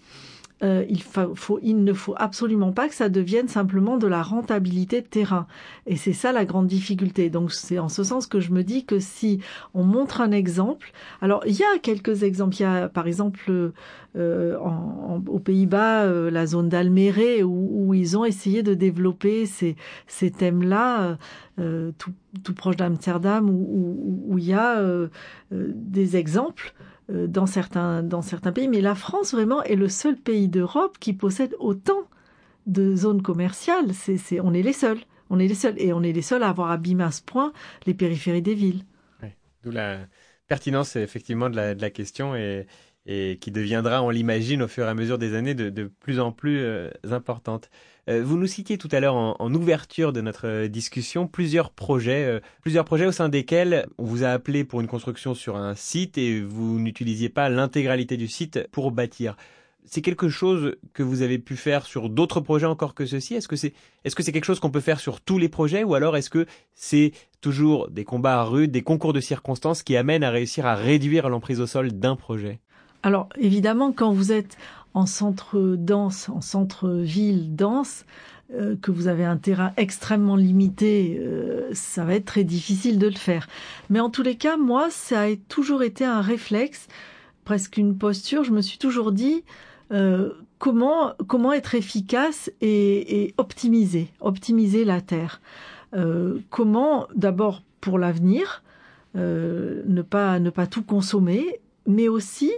euh, 0.64 0.86
il, 0.90 1.02
faut, 1.02 1.60
il 1.62 1.84
ne 1.84 1.92
faut 1.92 2.16
absolument 2.18 2.72
pas 2.72 2.88
que 2.88 2.96
ça 2.96 3.10
devienne 3.10 3.50
simplement 3.50 3.98
de 3.98 4.08
la 4.08 4.24
rentabilité 4.24 5.02
de 5.02 5.06
terrain. 5.06 5.48
Et 5.86 5.98
c'est 5.98 6.14
ça 6.14 6.32
la 6.32 6.46
grande 6.46 6.68
difficulté. 6.68 7.30
Donc 7.30 7.52
c'est 7.52 7.78
en 7.78 7.90
ce 7.90 8.04
sens 8.04 8.26
que 8.26 8.40
je 8.40 8.52
me 8.52 8.64
dis 8.64 8.86
que 8.86 9.00
si 9.00 9.42
on 9.74 9.84
montre 9.84 10.22
un 10.22 10.32
exemple, 10.32 10.94
alors 11.22 11.44
il 11.46 11.56
y 11.56 11.64
a 11.64 11.78
quelques 11.82 12.24
exemples. 12.24 12.56
Il 12.56 12.62
y 12.62 12.66
a 12.66 12.88
par 12.88 13.06
exemple 13.06 13.74
euh, 14.16 14.58
aux 15.28 15.40
Pays-Bas 15.40 16.04
euh, 16.04 16.32
la 16.32 16.46
zone 16.46 16.70
d'Almere 16.70 17.44
où, 17.44 17.94
ils 17.94 18.18
ont 18.18 18.24
essayé 18.24 18.64
de 18.64 18.74
développer 18.74 19.46
ces, 19.46 19.76
ces 20.08 20.32
thèmes-là. 20.32 21.18
Tout, 21.98 22.12
tout, 22.44 22.54
proche 22.54 22.76
d'Amsterdam 22.76 23.50
où, 23.50 24.26
où, 24.28 24.38
il 24.38 24.44
y 24.44 24.54
a 24.54 24.84
des 25.52 26.18
exemples 26.18 26.74
dans 27.10 27.46
certains, 27.46 28.04
dans 28.04 28.22
certains 28.22 28.52
pays. 28.52 28.68
Mais 28.68 28.82
la 28.82 28.96
France, 28.96 29.34
vraiment, 29.34 29.64
est 29.64 29.76
le 29.76 29.90
seul 29.90 30.18
pays 30.18 30.48
d'Europe 30.48 30.98
qui 31.00 31.14
possède 31.14 31.56
autant 31.60 32.08
de 32.66 32.96
zones 32.96 33.22
commerciales. 33.22 33.94
C'est, 33.94 34.40
on 34.40 34.54
est 34.54 34.62
les 34.62 34.74
seuls. 34.74 35.00
On 35.30 35.40
est 35.40 35.48
les 35.48 35.56
seuls. 35.56 35.76
Et 35.78 35.94
on 35.94 36.04
est 36.04 36.12
les 36.12 36.22
seuls 36.22 36.44
à 36.44 36.50
avoir 36.50 36.72
abîmé 36.72 37.04
à 37.04 37.12
ce 37.12 37.22
point 37.22 37.54
les 37.86 37.94
périphéries 37.94 38.42
des 38.42 38.56
villes. 38.56 38.84
D'où 39.64 39.72
la 39.72 40.00
pertinence, 40.48 40.96
effectivement, 40.96 41.50
de 41.50 41.56
la, 41.56 41.90
question 41.90 42.36
et, 42.36 42.68
qui 43.40 43.52
deviendra, 43.52 44.04
on 44.04 44.10
l'imagine, 44.10 44.62
au 44.62 44.68
fur 44.68 44.86
et 44.86 44.90
à 44.90 44.94
mesure 44.94 45.18
des 45.18 45.36
années, 45.36 45.56
de, 45.56 45.70
de 45.70 45.86
plus 45.86 46.20
en 46.20 46.32
plus 46.32 46.60
euh, 46.60 46.90
importante. 47.10 47.70
Euh, 48.08 48.22
vous 48.24 48.38
nous 48.38 48.46
citiez 48.46 48.78
tout 48.78 48.90
à 48.92 49.00
l'heure 49.00 49.16
en, 49.16 49.54
ouverture 49.54 50.14
de 50.14 50.22
notre 50.22 50.48
euh, 50.48 50.68
discussion 50.68 51.28
plusieurs 51.28 51.72
projets, 51.72 52.24
euh, 52.26 52.40
plusieurs 52.62 52.86
projets 52.86 53.08
au 53.08 53.12
sein 53.12 53.30
desquels 53.30 53.88
on 53.98 54.04
vous 54.04 54.24
a 54.24 54.28
appelé 54.28 54.64
pour 54.64 54.80
une 54.82 54.88
construction 54.88 55.34
sur 55.34 55.56
un 55.56 55.74
site 55.74 56.18
et 56.18 56.40
vous 56.42 56.80
n'utilisiez 56.80 57.30
pas 57.30 57.50
l'intégralité 57.50 58.16
du 58.16 58.28
site 58.28 58.68
pour 58.72 58.92
bâtir. 58.92 59.36
C'est 59.88 60.02
quelque 60.02 60.30
chose 60.30 60.76
que 60.94 61.04
vous 61.04 61.22
avez 61.24 61.40
pu 61.40 61.56
faire 61.56 61.86
sur 61.86 62.10
d'autres 62.10 62.42
projets 62.42 62.66
encore 62.66 62.94
que 62.94 63.06
ceci. 63.06 63.36
Est-ce 63.36 63.48
que 63.48 63.56
c'est 63.56 63.74
est-ce 64.04 64.16
que 64.16 64.24
c'est 64.24 64.32
quelque 64.32 64.46
chose 64.46 64.60
qu'on 64.60 64.72
peut 64.72 64.80
faire 64.80 65.00
sur 65.00 65.22
tous 65.22 65.38
les 65.38 65.50
projets 65.50 65.84
ou 65.84 65.94
alors 65.94 66.18
est-ce 66.18 66.32
que 66.32 66.46
c'est 66.74 67.12
toujours 67.42 67.90
des 67.90 68.04
combats 68.04 68.44
rudes, 68.44 68.72
des 68.72 68.82
concours 68.82 69.14
de 69.14 69.20
circonstances 69.20 69.84
qui 69.84 69.96
amènent 69.96 70.24
à 70.24 70.32
réussir 70.32 70.66
à 70.66 70.76
réduire 70.76 71.30
l'emprise 71.30 71.62
au 71.62 71.68
sol 71.68 71.92
d'un 71.92 72.16
projet? 72.16 72.60
Alors 73.04 73.30
évidemment, 73.40 73.92
quand 73.92 74.12
vous 74.12 74.32
êtes 74.32 74.58
en 74.96 75.06
centre 75.06 75.76
dense, 75.78 76.30
en 76.30 76.42
centre-ville 76.42 77.56
dense, 77.56 78.06
euh, 78.54 78.76
que 78.82 78.92
vous 78.92 79.08
avez 79.08 79.26
un 79.26 79.38
terrain 79.38 79.74
extrêmement 79.76 80.38
limité, 80.38 81.20
euh, 81.20 81.70
ça 81.74 82.06
va 82.06 82.16
être 82.16 82.26
très 82.26 82.46
difficile 82.46 82.98
de 82.98 83.08
le 83.08 83.16
faire. 83.16 83.48
Mais 83.90 84.00
en 84.00 84.10
tous 84.10 84.24
les 84.24 84.36
cas, 84.36 84.56
moi, 84.56 84.90
ça 84.90 85.24
a 85.24 85.36
toujours 85.50 85.84
été 85.84 86.06
un 86.06 86.22
réflexe, 86.22 86.88
presque 87.44 87.78
une 87.78 87.98
posture. 87.98 88.46
Je 88.46 88.52
me 88.52 88.62
suis 88.62 88.78
toujours 88.78 89.12
dit 89.12 89.44
euh, 89.92 90.32
comment 90.60 91.14
comment 91.28 91.52
être 91.52 91.76
efficace 91.76 92.50
et, 92.62 93.24
et 93.24 93.34
optimiser, 93.38 94.08
optimiser 94.22 94.86
la 94.86 95.02
terre. 95.02 95.42
Comment 96.50 97.08
d'abord 97.16 97.64
pour 97.80 97.98
l'avenir 97.98 98.64
ne 99.14 100.02
pas 100.02 100.40
ne 100.40 100.50
pas 100.50 100.68
tout 100.68 100.84
consommer, 100.84 101.62
mais 101.88 102.10
aussi 102.10 102.52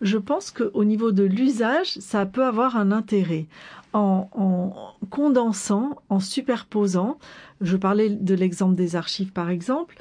je 0.00 0.18
pense 0.18 0.50
qu'au 0.50 0.84
niveau 0.84 1.12
de 1.12 1.24
l'usage, 1.24 1.94
ça 1.98 2.26
peut 2.26 2.44
avoir 2.44 2.76
un 2.76 2.92
intérêt. 2.92 3.46
En, 3.92 4.28
en, 4.32 5.06
condensant, 5.08 5.96
en 6.10 6.20
superposant, 6.20 7.18
je 7.60 7.76
parlais 7.76 8.10
de 8.10 8.34
l'exemple 8.34 8.74
des 8.74 8.94
archives 8.94 9.32
par 9.32 9.48
exemple, 9.48 9.96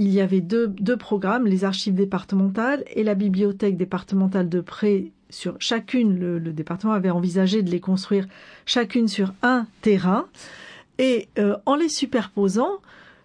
il 0.00 0.08
y 0.08 0.22
avait 0.22 0.40
deux, 0.40 0.96
programmes, 0.96 1.46
les 1.46 1.64
archives 1.64 1.94
départementales 1.94 2.84
et 2.94 3.04
la 3.04 3.14
bibliothèque 3.14 3.76
départementale 3.76 4.48
de 4.48 4.62
Pré 4.62 5.12
sur 5.28 5.56
chacune, 5.60 6.18
le, 6.18 6.40
département 6.52 6.94
avait 6.94 7.10
envisagé 7.10 7.62
de 7.62 7.70
les 7.70 7.80
construire 7.80 8.26
chacune 8.64 9.08
sur 9.08 9.34
un 9.42 9.66
terrain. 9.82 10.26
Et 10.98 11.28
euh, 11.38 11.56
en 11.66 11.74
les 11.76 11.90
superposant, 11.90 12.78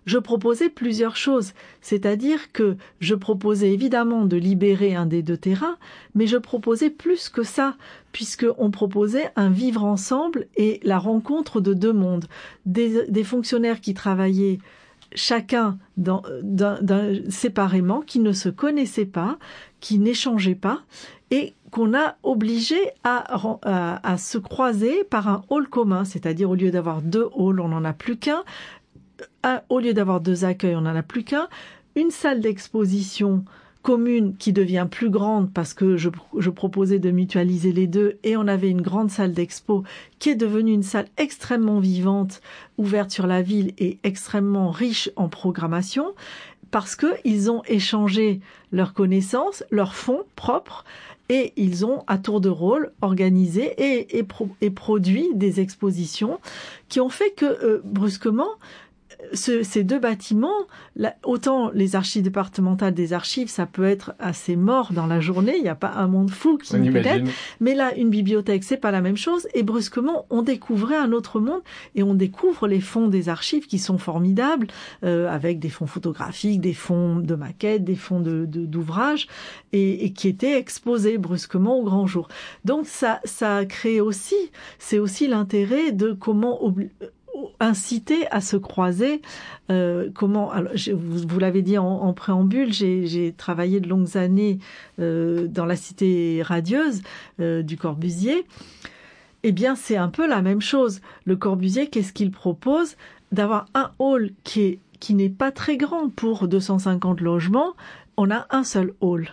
je 0.06 0.18
proposais 0.18 0.70
plusieurs 0.70 1.16
choses. 1.16 1.54
C'est-à-dire 1.82 2.52
que 2.52 2.78
je 3.00 3.16
proposais 3.16 3.72
évidemment 3.72 4.26
de 4.26 4.38
libérer 4.38 4.96
un 4.96 5.06
des 5.06 5.24
deux 5.24 5.38
terrains, 5.38 5.78
mais 6.14 6.28
je 6.28 6.38
proposais 6.38 6.90
plus 6.90 7.30
que 7.30 7.44
ça, 7.44 7.76
puisqu'on 8.12 8.72
proposait 8.72 9.32
un 9.36 9.50
vivre 9.50 9.84
ensemble 9.84 10.48
et 10.56 10.80
la 10.84 11.00
rencontre 11.00 11.60
de 11.60 11.74
deux 11.74 11.94
mondes. 11.94 12.26
Des, 12.66 13.24
fonctionnaires 13.24 13.82
qui 13.82 13.94
travaillaient 13.94 14.60
chacun 15.16 15.78
séparément, 17.30 18.02
qui 18.02 18.20
ne 18.20 18.32
se 18.32 18.50
connaissaient 18.50 19.06
pas, 19.06 19.38
qui 19.80 20.00
n'échangeaient 20.00 20.56
pas, 20.56 20.82
et 21.32 21.56
qu'on 21.72 21.94
a 21.94 22.16
obligé 22.24 22.78
à, 23.04 24.16
se 24.18 24.38
croiser 24.38 25.04
par 25.04 25.28
un 25.28 25.44
hall 25.50 25.68
commun, 25.68 26.06
c'est-à-dire 26.06 26.50
au 26.50 26.56
lieu 26.56 26.72
d'avoir 26.72 27.02
deux 27.02 27.28
halls, 27.38 27.60
on 27.60 27.68
n'en 27.68 27.84
a 27.84 27.92
plus 27.92 28.18
qu'un, 28.18 28.44
au 29.70 29.80
lieu 29.80 29.94
d'avoir 29.94 30.22
deux 30.22 30.46
accueils, 30.46 30.76
on 30.76 30.82
n'en 30.82 30.96
a 30.96 31.04
plus 31.04 31.24
qu'un, 31.24 31.48
une 31.96 32.12
salle 32.12 32.42
d'exposition 32.42 33.46
commune 33.86 34.36
qui 34.38 34.52
devient 34.52 34.88
plus 34.90 35.12
grande 35.12 35.54
parce 35.54 35.76
que 35.76 35.96
je, 35.96 36.10
proposais 36.50 36.98
de 36.98 37.12
mutualiser 37.12 37.72
les 37.72 37.86
deux 37.86 38.18
et 38.24 38.36
on 38.36 38.48
avait 38.48 38.72
une 38.72 38.82
grande 38.82 39.12
salle 39.12 39.32
d'expo 39.32 39.84
qui 40.18 40.32
est 40.32 40.36
devenue 40.36 40.74
une 40.74 40.82
salle 40.82 41.06
extrêmement 41.18 41.80
vivante, 41.80 42.42
ouverte 42.80 43.12
sur 43.12 43.28
la 43.28 43.44
ville 43.44 43.74
et 43.78 44.00
extrêmement 44.04 44.72
riche 44.72 45.12
en 45.16 45.30
programmation 45.30 46.16
parce 46.72 46.96
qu'ils 46.96 47.52
ont 47.52 47.62
échangé 47.68 48.40
leurs 48.72 48.96
connaissances, 48.96 49.64
leurs 49.70 49.94
fonds 49.94 50.24
propres 50.36 50.84
et 51.30 51.54
ils 51.56 51.86
ont 51.86 52.04
à 52.08 52.18
tour 52.18 52.42
de 52.42 52.50
rôle 52.50 52.92
organisé 53.02 53.72
et, 53.78 54.26
et, 54.62 54.70
produit 54.72 55.28
des 55.36 55.60
expositions 55.60 56.40
qui 56.90 57.00
ont 57.00 57.10
fait 57.10 57.32
que 57.32 57.46
euh, 57.46 57.82
brusquement 57.84 58.50
ces 59.34 59.84
deux 59.84 60.00
bâtiments, 60.00 60.68
autant 61.24 61.72
les 61.74 61.96
archives 61.96 62.24
départementales 62.24 62.94
des 62.94 63.14
archives, 63.14 63.50
ça 63.50 63.66
peut 63.66 63.86
être 63.86 64.14
assez 64.20 64.56
mort 64.56 64.94
dans 64.94 65.08
la 65.08 65.20
journée, 65.20 65.56
il 65.58 65.64
n'y 65.64 65.70
a 65.70 65.76
pas 65.76 65.94
un 65.96 66.08
monde 66.08 66.32
fou 66.32 66.58
qui 66.58 66.78
peut 66.78 66.98
être, 66.98 67.30
mais 67.60 67.76
là, 67.76 67.96
une 67.96 68.10
bibliothèque, 68.10 68.64
c'est 68.64 68.78
pas 68.78 68.92
la 68.92 69.02
même 69.02 69.18
chose, 69.18 69.48
et 69.54 69.64
brusquement, 69.64 70.26
on 70.30 70.42
découvrait 70.42 70.98
un 70.98 71.12
autre 71.12 71.40
monde, 71.40 71.62
et 71.96 72.04
on 72.04 72.14
découvre 72.14 72.68
les 72.68 72.82
fonds 72.82 73.08
des 73.08 73.30
archives 73.30 73.68
qui 73.68 73.80
sont 73.80 73.98
formidables, 73.98 74.68
euh, 75.04 75.30
avec 75.30 75.60
des 75.60 75.70
fonds 75.70 75.88
photographiques, 75.88 76.62
des 76.62 76.74
fonds 76.74 77.18
de 77.18 77.36
maquettes, 77.36 77.84
des 77.84 77.96
fonds 77.96 78.20
d'ouvrages, 78.20 79.28
de, 79.28 79.78
et, 79.78 80.06
et, 80.06 80.14
qui 80.14 80.28
étaient 80.28 80.58
exposés 80.58 81.18
brusquement 81.18 81.78
au 81.80 81.84
grand 81.84 82.08
jour. 82.08 82.28
Donc 82.64 82.86
ça, 82.86 83.20
ça 83.24 83.58
a 83.58 83.66
créé 83.66 84.02
aussi, 84.02 84.36
c'est 84.80 85.00
aussi 85.00 85.28
l'intérêt 85.28 85.92
de 85.92 86.14
comment 86.14 86.64
inciter 87.60 88.28
à 88.32 88.42
se 88.42 88.58
croiser. 88.58 89.22
Euh, 89.70 90.10
comment 90.14 90.52
Vous, 90.94 91.40
l'avez 91.40 91.62
dit 91.62 91.78
en, 91.78 92.14
préambule, 92.14 92.72
j'ai 92.74 93.34
travaillé 93.38 93.80
de 93.80 93.88
longues 93.88 94.18
années 94.18 94.60
euh, 95.00 95.48
dans 95.48 95.66
la 95.66 95.76
cité 95.76 96.42
radieuse 96.44 97.02
euh, 97.40 97.62
du 97.62 97.78
Corbusier. 97.78 98.46
Eh 99.44 99.52
bien, 99.52 99.76
c'est 99.76 99.98
un 99.98 100.10
peu 100.10 100.28
la 100.28 100.42
même 100.42 100.62
chose. 100.62 101.02
Le 101.26 101.36
Corbusier, 101.36 101.88
qu'est-ce 101.88 102.14
qu'il 102.14 102.32
propose? 102.32 102.96
D'avoir 103.32 103.66
un 103.74 103.92
hall 104.00 104.32
qui 104.44 104.62
est 104.62 104.80
qui 105.02 105.14
n'est 105.14 105.30
pas 105.30 105.52
très 105.52 105.76
grand 105.76 106.10
pour 106.10 106.48
250 106.48 107.20
logements. 107.20 107.74
On 108.16 108.32
a 108.32 108.48
un 108.50 108.64
seul 108.64 108.94
hall 109.02 109.28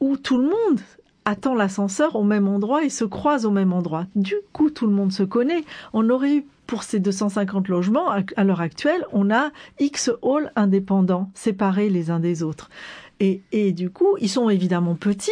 où 0.00 0.16
tout 0.16 0.38
le 0.38 0.44
monde 0.44 0.80
attend 1.24 1.54
l'ascenseur 1.54 2.16
au 2.16 2.24
même 2.24 2.48
endroit 2.48 2.84
et 2.84 2.88
se 2.88 3.04
croise 3.04 3.46
au 3.46 3.50
même 3.50 3.72
endroit. 3.72 4.06
Du 4.14 4.34
coup, 4.52 4.70
tout 4.70 4.86
le 4.86 4.92
monde 4.92 5.12
se 5.12 5.22
connaît. 5.22 5.64
On 5.92 6.08
aurait 6.10 6.36
eu 6.36 6.46
pour 6.66 6.84
ces 6.84 7.00
250 7.00 7.66
logements, 7.66 8.10
à 8.10 8.44
l'heure 8.44 8.60
actuelle, 8.60 9.04
on 9.12 9.32
a 9.32 9.50
X 9.80 10.08
halls 10.22 10.52
indépendants, 10.54 11.28
séparés 11.34 11.90
les 11.90 12.12
uns 12.12 12.20
des 12.20 12.44
autres. 12.44 12.70
Et, 13.18 13.72
du 13.72 13.90
coup, 13.90 14.16
ils 14.20 14.28
sont 14.28 14.48
évidemment 14.48 14.94
petits, 14.94 15.30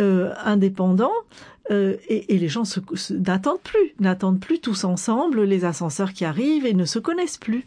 euh, 0.00 0.32
indépendants, 0.44 1.12
euh, 1.70 1.96
et, 2.08 2.38
les 2.38 2.48
gens 2.48 2.64
n'attendent 3.10 3.60
plus, 3.62 3.94
n'attendent 3.98 4.40
plus 4.40 4.58
tous 4.58 4.84
ensemble 4.84 5.44
les 5.44 5.64
ascenseurs 5.64 6.12
qui 6.12 6.24
arrivent 6.24 6.66
et 6.66 6.74
ne 6.74 6.84
se 6.84 6.98
connaissent 6.98 7.38
plus. 7.38 7.64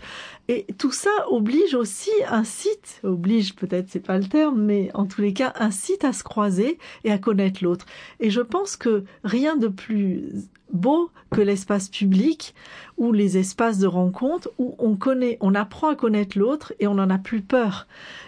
Et 0.48 0.66
tout 0.78 0.92
ça 0.92 1.10
oblige 1.30 1.74
aussi, 1.74 2.12
incite, 2.30 3.00
oblige 3.04 3.56
peut-être 3.56 3.88
c'est 3.90 4.00
pas 4.00 4.20
le 4.20 4.26
terme, 4.26 4.62
mais 4.62 4.92
en 4.94 5.06
tous 5.06 5.22
les 5.22 5.34
cas 5.34 5.54
incite 5.56 6.04
à 6.04 6.14
se 6.14 6.24
croiser 6.24 6.78
et 7.04 7.12
à 7.12 7.18
connaître 7.18 7.64
l'autre. 7.64 7.86
Et 8.20 8.30
je 8.30 8.42
pense 8.42 8.76
que 8.76 9.04
rien 9.24 9.56
de 9.58 9.68
plus 9.68 10.30
beau 10.72 11.10
que 11.32 11.42
l'espace 11.42 11.90
public 11.90 12.54
ou 12.98 13.12
les 13.12 13.38
espaces 13.38 13.80
de 13.80 13.88
rencontre 13.88 14.50
où 14.58 14.76
on 14.80 14.96
connaît, 14.96 15.38
on 15.42 15.56
apprend 15.56 15.90
à 15.90 15.96
connaître 15.96 16.38
l'autre 16.38 16.74
et 16.80 16.88
on 16.88 16.96
n'en 16.96 17.10
a 17.10 17.18
plus 17.18 17.42
peur. 17.42 17.88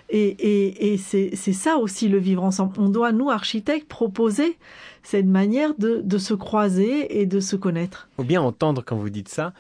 Et, 0.10 0.28
et, 0.28 0.94
et 0.94 0.98
c'est 0.98 1.54
ça 1.54 1.78
aussi 1.78 2.08
le 2.08 2.18
vivre 2.18 2.44
ensemble. 2.44 2.74
On 2.78 2.90
doit, 2.90 3.12
nous, 3.12 3.30
architectes, 3.30 3.88
proposer 3.88 4.58
cette 5.04 5.26
manière 5.26 5.74
de, 5.78 6.02
de 6.04 6.18
se 6.18 6.34
croiser 6.34 7.20
et 7.20 7.26
de 7.26 7.40
se 7.40 7.56
connaître. 7.56 8.10
Faut 8.18 8.24
bien 8.24 8.42
entendre 8.42 8.84
quand 8.86 8.98
vous 8.98 9.10
dites 9.10 9.30
ça, 9.30 9.54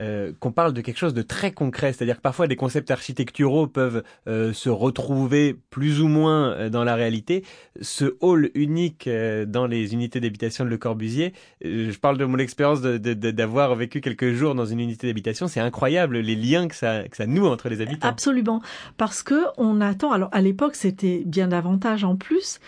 euh, 0.00 0.32
qu'on 0.40 0.50
parle 0.50 0.72
de 0.72 0.80
quelque 0.80 0.98
chose 0.98 1.14
de 1.14 1.22
très 1.22 1.52
concret, 1.52 1.92
c'est-à-dire 1.92 2.16
que 2.16 2.20
parfois 2.20 2.48
des 2.48 2.56
concepts 2.56 2.90
architecturaux 2.90 3.68
peuvent 3.68 4.02
euh, 4.26 4.52
se 4.52 4.68
retrouver 4.68 5.56
plus 5.70 6.00
ou 6.00 6.08
moins 6.08 6.50
euh, 6.50 6.68
dans 6.68 6.82
la 6.82 6.96
réalité. 6.96 7.44
Ce 7.80 8.16
hall 8.20 8.50
unique 8.56 9.08
dans 9.46 9.68
les 9.68 9.92
unités 9.92 10.18
d'habitation 10.18 10.64
de 10.64 10.70
Le 10.70 10.78
Corbusier, 10.78 11.32
je 11.62 11.96
parle 11.98 12.18
de 12.18 12.24
mon 12.24 12.38
expérience 12.38 12.80
d'avoir 12.82 13.74
vécu 13.76 14.00
quelques 14.00 14.32
jours 14.32 14.56
dans 14.56 14.66
une 14.66 14.80
unité 14.80 15.06
d'habitation, 15.06 15.46
c'est 15.46 15.60
incroyable 15.60 16.18
les 16.18 16.34
liens 16.34 16.66
que 16.66 16.74
ça, 16.74 17.04
noue 17.26 17.46
entre 17.46 17.68
les 17.68 17.80
habitants. 17.80 18.08
Absolument, 18.08 18.62
parce 18.96 19.22
que 19.22 19.44
on 19.56 19.80
attend. 19.80 20.12
Alors 20.12 20.28
à 20.32 20.40
l'époque, 20.40 20.74
c'était 20.74 21.22
bien 21.24 21.48
davantage 21.48 22.04
en 22.04 22.16
plus, 22.16 22.60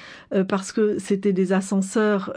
parce 0.48 0.72
que 0.72 0.98
c'était 0.98 1.32
des 1.32 1.52
ascenseurs 1.52 2.32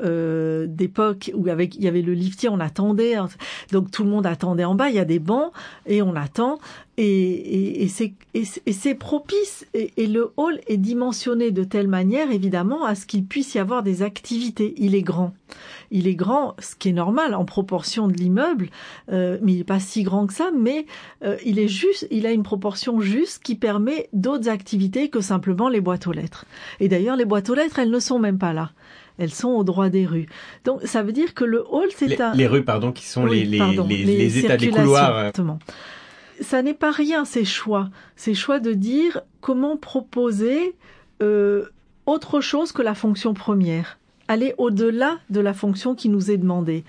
d'époque 0.67 1.31
où 1.33 1.47
il 1.47 1.83
y 1.83 1.87
avait 1.87 2.01
le 2.01 2.13
liftier, 2.13 2.49
on 2.49 2.59
attendait, 2.59 3.15
hein. 3.15 3.29
donc 3.71 3.91
tout 3.91 4.03
le 4.03 4.09
monde 4.09 4.25
attendait 4.25 4.65
en 4.65 4.78
il 4.87 4.95
y 4.95 4.99
a 4.99 5.05
des 5.05 5.19
bancs 5.19 5.51
et 5.85 6.01
on 6.01 6.15
attend. 6.15 6.59
Et, 6.97 7.87
c'est 7.87 8.95
propice. 8.95 9.65
Et, 9.73 10.07
le 10.07 10.31
hall 10.37 10.59
est 10.67 10.77
dimensionné 10.77 11.51
de 11.51 11.63
telle 11.63 11.87
manière, 11.87 12.31
évidemment, 12.31 12.85
à 12.85 12.95
ce 12.95 13.05
qu'il 13.05 13.25
puisse 13.25 13.55
y 13.55 13.59
avoir 13.59 13.83
des 13.83 14.01
activités. 14.01 14.73
Il 14.77 14.95
est 14.95 15.01
grand. 15.01 15.33
Il 15.91 16.07
est 16.07 16.15
grand, 16.15 16.55
ce 16.59 16.75
qui 16.75 16.89
est 16.89 16.93
normal 16.93 17.33
en 17.33 17.45
proportion 17.45 18.07
de 18.07 18.13
l'immeuble, 18.13 18.69
euh, 19.11 19.37
mais 19.41 19.53
il 19.53 19.57
n'est 19.59 19.63
pas 19.63 19.79
si 19.79 20.03
grand 20.03 20.27
que 20.27 20.33
ça, 20.33 20.51
mais 20.55 20.85
euh, 21.23 21.37
il 21.45 21.57
est 21.57 21.67
juste, 21.67 22.07
il 22.11 22.27
a 22.27 22.31
une 22.31 22.43
proportion 22.43 23.01
juste 23.01 23.41
qui 23.41 23.55
permet 23.55 24.09
d'autres 24.13 24.49
activités 24.49 25.09
que 25.09 25.21
simplement 25.21 25.69
les 25.69 25.81
boîtes 25.81 26.05
aux 26.05 26.11
lettres. 26.11 26.45
Et 26.79 26.87
d'ailleurs, 26.87 27.15
les 27.15 27.25
boîtes 27.25 27.49
aux 27.49 27.55
lettres, 27.55 27.79
elles 27.79 27.89
ne 27.89 27.99
sont 27.99 28.19
même 28.19 28.37
pas 28.37 28.53
là 28.53 28.71
elles 29.19 29.33
sont 29.33 29.49
au 29.49 29.63
droit 29.63 29.89
des 29.89 30.05
rues. 30.05 30.27
Donc 30.63 30.81
ça 30.85 31.03
veut 31.03 31.11
dire 31.11 31.33
que 31.33 31.43
le 31.43 31.63
hall, 31.69 31.89
c'est 31.95 32.19
un... 32.19 32.33
Les 32.33 32.47
rues, 32.47 32.63
pardon, 32.63 32.91
qui 32.91 33.05
sont 33.05 33.25
les, 33.25 33.43
les, 33.43 33.59
les, 33.85 34.39
états 34.39 34.57
des 34.57 34.69
couloirs. 34.69 35.19
Exactement. 35.19 35.59
Ça 36.41 36.61
n'est 36.61 36.73
pas 36.73 36.91
rien, 36.91 37.25
ces 37.25 37.43
choix. 37.45 37.89
Ces 38.15 38.33
choix 38.33 38.59
de 38.59 38.71
dire 38.73 39.21
comment 39.41 39.75
proposer 39.75 40.73
euh, 41.21 41.65
autre 42.05 42.39
chose 42.39 42.71
que 42.71 42.81
la 42.81 42.95
fonction 42.95 43.33
première. 43.33 43.99
Aller 44.29 44.53
au-delà 44.57 45.19
de 45.29 45.41
la 45.41 45.53
fonction 45.53 45.95
qui 45.95 46.07
nous 46.07 46.31
est 46.31 46.37
demandée. 46.37 46.85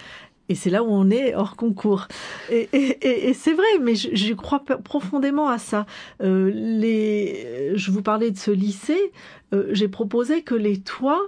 Et 0.49 0.55
c'est 0.55 0.71
là 0.71 0.83
où 0.85 0.89
on 0.89 1.11
est 1.11 1.35
hors 1.35 1.57
concours. 1.57 2.07
Et, 2.51 2.69
et, 2.73 3.29
et, 3.29 3.35
c'est 3.35 3.55
vrai, 3.55 3.79
mais 3.81 3.95
je, 3.95 4.09
je, 4.13 4.35
crois 4.35 4.63
profondément 4.65 5.49
à 5.49 5.59
ça. 5.59 5.87
Euh, 6.23 6.51
les, 6.53 7.73
je 7.75 7.91
vous 7.91 8.03
parlais 8.03 8.31
de 8.31 8.37
ce 8.37 8.51
lycée. 8.51 9.13
Euh, 9.53 9.69
J'ai 9.73 9.89
proposé 9.89 10.43
que 10.43 10.55
les 10.55 10.79
toits 10.81 11.23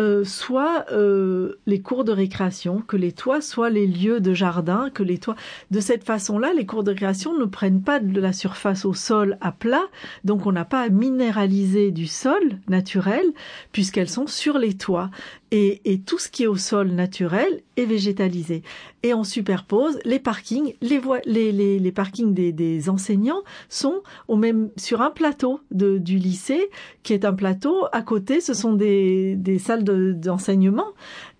euh, 0.00 0.24
soit 0.24 0.86
euh, 0.92 1.60
les 1.66 1.82
cours 1.82 2.04
de 2.04 2.12
récréation, 2.12 2.80
que 2.80 2.96
les 2.96 3.12
toits 3.12 3.42
soient 3.42 3.68
les 3.68 3.86
lieux 3.86 4.20
de 4.20 4.32
jardin, 4.32 4.88
que 4.88 5.02
les 5.02 5.18
toits. 5.18 5.36
De 5.70 5.78
cette 5.78 6.04
façon-là, 6.04 6.54
les 6.54 6.64
cours 6.64 6.84
de 6.84 6.90
récréation 6.90 7.38
ne 7.38 7.44
prennent 7.44 7.82
pas 7.82 8.00
de 8.00 8.20
la 8.20 8.32
surface 8.32 8.86
au 8.86 8.94
sol 8.94 9.36
à 9.42 9.52
plat, 9.52 9.84
donc 10.24 10.46
on 10.46 10.52
n'a 10.52 10.64
pas 10.64 10.80
à 10.80 10.88
minéraliser 10.88 11.90
du 11.90 12.06
sol 12.06 12.40
naturel 12.68 13.26
puisqu'elles 13.72 14.08
sont 14.08 14.26
sur 14.26 14.58
les 14.58 14.74
toits. 14.74 15.10
Et, 15.50 15.80
et, 15.84 16.00
tout 16.00 16.18
ce 16.18 16.28
qui 16.28 16.44
est 16.44 16.46
au 16.46 16.56
sol 16.56 16.88
naturel 16.88 17.62
est 17.76 17.84
végétalisé. 17.84 18.62
Et 19.02 19.14
on 19.14 19.24
superpose 19.24 19.98
les 20.04 20.18
parkings, 20.18 20.74
les, 20.80 21.00
les, 21.26 21.52
les, 21.52 21.78
les 21.78 21.92
parkings 21.92 22.34
des, 22.34 22.52
des, 22.52 22.88
enseignants 22.88 23.42
sont 23.68 24.02
au 24.28 24.36
même 24.36 24.70
sur 24.76 25.00
un 25.00 25.10
plateau 25.10 25.60
de, 25.70 25.98
du 25.98 26.18
lycée 26.18 26.70
qui 27.02 27.14
est 27.14 27.24
un 27.24 27.32
plateau. 27.32 27.86
À 27.92 28.02
côté, 28.02 28.40
ce 28.40 28.54
sont 28.54 28.74
des, 28.74 29.36
des 29.36 29.58
salles 29.58 29.84
d'enseignement. 30.20 30.88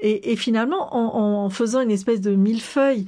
Et, 0.00 0.32
et, 0.32 0.36
finalement, 0.36 0.94
en, 0.94 1.44
en, 1.44 1.50
faisant 1.50 1.80
une 1.80 1.90
espèce 1.90 2.20
de 2.20 2.34
millefeuille, 2.34 3.06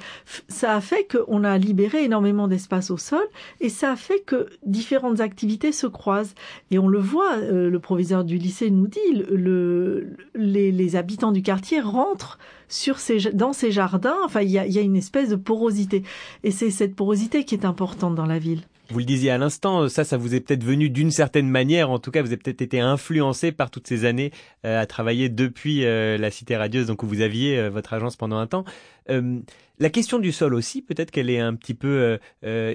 ça 0.49 0.75
a 0.75 0.81
fait 0.81 1.07
qu'on 1.11 1.45
a 1.45 1.57
libéré 1.59 2.05
énormément 2.05 2.49
d'espace 2.49 2.91
au 2.91 2.97
sol 2.97 3.25
et 3.61 3.69
ça 3.69 3.93
a 3.93 3.97
fait 3.97 4.21
que 4.21 4.47
différentes 4.65 5.21
activités 5.21 5.73
se 5.73 5.87
croisent. 5.87 6.35
Et 6.71 6.79
on 6.79 6.89
le 6.89 6.99
voit, 6.99 7.37
euh, 7.37 7.71
le 7.71 7.81
proviseur 7.81 8.25
du 8.25 8.37
lycée 8.37 8.71
nous 8.71 8.89
dit, 8.89 9.25
le, 9.31 10.17
les, 10.35 10.73
les 10.73 10.97
habitants 10.97 11.33
du 11.33 11.43
quartier 11.43 11.81
rentrent 11.81 12.39
sur 12.69 12.99
ces, 12.99 13.19
dans 13.33 13.53
ces 13.53 13.71
jardins. 13.71 14.17
Enfin, 14.25 14.43
il 14.43 14.51
y 14.51 14.59
a, 14.59 14.67
y 14.67 14.79
a 14.79 14.83
une 14.83 14.97
espèce 14.97 15.29
de 15.29 15.37
porosité. 15.37 16.03
Et 16.45 16.51
c'est 16.51 16.71
cette 16.71 16.95
porosité 16.95 17.45
qui 17.45 17.55
est 17.55 17.65
importante 17.65 18.15
dans 18.15 18.27
la 18.27 18.39
ville. 18.39 18.63
Vous 18.93 18.99
le 18.99 19.07
disiez 19.07 19.31
à 19.31 19.39
l'instant, 19.39 19.89
ça, 19.89 20.05
ça 20.05 20.19
vous 20.19 20.35
est 20.35 20.41
peut-être 20.41 20.65
venu 20.65 20.91
d'une 20.91 21.11
certaine 21.11 21.49
manière. 21.49 21.89
En 21.89 21.99
tout 21.99 22.11
cas, 22.11 22.21
vous 22.21 22.29
avez 22.29 22.37
peut-être 22.37 22.61
été 22.61 22.79
influencé 22.79 23.51
par 23.51 23.71
toutes 23.71 23.87
ces 23.87 24.05
années 24.05 24.33
euh, 24.67 24.79
à 24.79 24.85
travailler 24.85 25.31
depuis 25.31 25.87
euh, 25.87 26.19
la 26.19 26.31
Cité 26.31 26.59
radieuse, 26.59 26.89
donc 26.89 27.03
où 27.03 27.07
vous 27.07 27.23
aviez 27.23 27.59
euh, 27.59 27.71
votre 27.71 27.95
agence 27.95 28.17
pendant 28.17 28.37
un 28.37 28.47
temps. 28.47 28.67
la 29.09 29.89
question 29.89 30.19
du 30.19 30.31
sol 30.31 30.53
aussi, 30.53 30.83
peut-être 30.83 31.11
qu'elle 31.11 31.31
est 31.31 31.41
un 31.41 31.55
petit 31.55 31.73
peu 31.73 32.19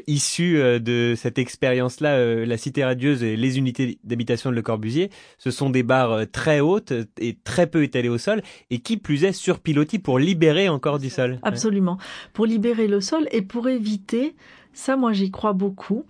issue 0.07 0.57
de 0.57 1.13
cette 1.15 1.37
expérience-là. 1.37 2.45
la 2.45 2.57
Cité 2.57 2.83
radieuse 2.83 3.23
et 3.23 3.37
les 3.37 3.59
unités 3.59 3.99
d'habitation 4.03 4.49
de 4.49 4.55
Le 4.55 4.63
Corbusier, 4.63 5.11
ce 5.37 5.51
sont 5.51 5.69
des 5.69 5.83
barres 5.83 6.29
très 6.31 6.59
hautes 6.59 6.93
et 7.19 7.37
très 7.43 7.67
peu 7.67 7.83
étalées 7.83 8.09
au 8.09 8.17
sol, 8.17 8.41
et 8.71 8.79
qui 8.79 8.97
plus 8.97 9.23
est 9.23 9.31
surpilotis 9.31 9.99
pour 9.99 10.19
libérer 10.19 10.67
encore 10.67 10.99
du 10.99 11.09
sol. 11.09 11.39
Absolument, 11.43 11.97
pour 12.33 12.45
libérer 12.45 12.87
le 12.87 12.99
sol 13.01 13.27
et 13.31 13.43
pour 13.43 13.69
éviter 13.69 14.35
ça, 14.77 14.95
moi, 14.95 15.11
j'y 15.11 15.31
crois 15.31 15.53
beaucoup. 15.53 16.05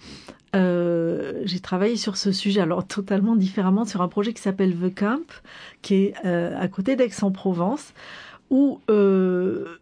Euh, 0.54 1.42
j'ai 1.46 1.62
travaillé 1.62 1.96
sur 1.96 2.18
ce 2.18 2.34
sujet, 2.34 2.60
alors 2.60 2.86
totalement 2.86 3.38
différemment, 3.38 3.86
sur 3.86 4.02
un 4.02 4.10
projet 4.10 4.34
qui 4.34 4.42
s'appelle 4.42 4.76
The 4.76 4.94
Camp, 4.94 5.26
qui 5.82 5.96
est 5.96 6.14
euh, 6.26 6.54
à 6.60 6.68
côté 6.68 6.98
d'Aix-en-Provence, 6.98 7.94
où 8.50 8.82
euh, 8.90 9.78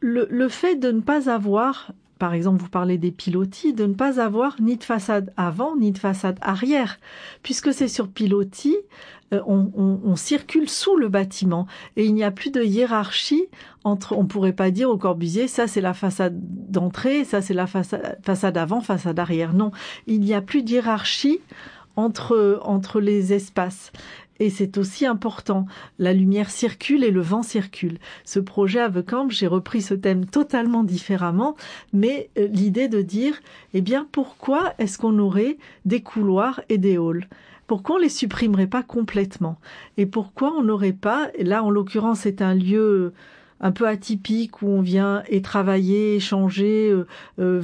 le, 0.00 0.26
le, 0.30 0.48
fait 0.50 0.76
de 0.76 0.90
ne 0.90 1.00
pas 1.00 1.30
avoir, 1.30 1.92
par 2.18 2.34
exemple, 2.34 2.62
vous 2.62 2.68
parlez 2.68 2.98
des 2.98 3.10
pilotis, 3.10 3.72
de 3.72 3.86
ne 3.86 3.94
pas 3.94 4.20
avoir 4.20 4.60
ni 4.60 4.76
de 4.76 4.84
façade 4.84 5.32
avant 5.36 5.76
ni 5.76 5.92
de 5.92 5.98
façade 5.98 6.38
arrière, 6.40 6.98
puisque 7.42 7.72
c'est 7.72 7.88
sur 7.88 8.08
pilotis, 8.08 8.76
euh, 9.32 9.40
on, 9.46 10.16
circule 10.16 10.68
sous 10.68 10.96
le 10.96 11.08
bâtiment 11.08 11.66
et 11.96 12.04
il 12.04 12.14
n'y 12.14 12.22
a 12.22 12.30
plus 12.30 12.50
de 12.50 12.62
hiérarchie 12.62 13.46
entre, 13.82 14.16
on 14.16 14.26
pourrait 14.26 14.52
pas 14.52 14.70
dire 14.70 14.88
au 14.88 14.96
Corbusier, 14.96 15.48
ça 15.48 15.66
c'est 15.66 15.80
la 15.80 15.92
façade 15.92 16.38
d'entrée, 16.70 17.24
ça 17.24 17.42
c'est 17.42 17.54
la 17.54 17.66
façade, 17.66 18.18
façade 18.22 18.56
avant, 18.56 18.80
façade 18.80 19.18
arrière. 19.18 19.52
Non, 19.52 19.72
il 20.06 20.20
n'y 20.20 20.34
a 20.34 20.40
plus 20.40 20.62
de 20.62 20.70
hiérarchie 20.70 21.40
entre, 21.96 22.60
entre 22.62 23.00
les 23.00 23.32
espaces. 23.32 23.92
Et 24.40 24.50
c'est 24.50 24.78
aussi 24.78 25.06
important. 25.06 25.66
La 25.98 26.12
lumière 26.12 26.50
circule 26.50 27.04
et 27.04 27.10
le 27.10 27.20
vent 27.20 27.42
circule. 27.42 27.98
Ce 28.24 28.40
projet 28.40 28.80
à 28.80 28.90
Camp, 29.02 29.30
j'ai 29.30 29.46
repris 29.46 29.82
ce 29.82 29.94
thème 29.94 30.26
totalement 30.26 30.84
différemment, 30.84 31.56
mais 31.92 32.30
euh, 32.38 32.48
l'idée 32.48 32.88
de 32.88 33.02
dire, 33.02 33.40
eh 33.74 33.80
bien, 33.80 34.06
pourquoi 34.10 34.74
est-ce 34.78 34.98
qu'on 34.98 35.18
aurait 35.18 35.58
des 35.84 36.02
couloirs 36.02 36.60
et 36.68 36.78
des 36.78 36.96
halls? 36.96 37.28
Pourquoi 37.66 37.96
on 37.96 37.98
les 37.98 38.08
supprimerait 38.08 38.66
pas 38.66 38.82
complètement? 38.82 39.58
Et 39.96 40.06
pourquoi 40.06 40.52
on 40.52 40.62
n'aurait 40.62 40.92
pas, 40.92 41.30
là 41.38 41.62
en 41.62 41.70
l'occurrence 41.70 42.20
c'est 42.20 42.42
un 42.42 42.54
lieu 42.54 43.14
un 43.60 43.72
peu 43.72 43.88
atypique 43.88 44.62
où 44.62 44.68
on 44.68 44.80
vient 44.80 45.22
et 45.28 45.42
travailler, 45.42 46.16
échanger, 46.16 46.90
euh, 46.90 47.06
euh, 47.38 47.62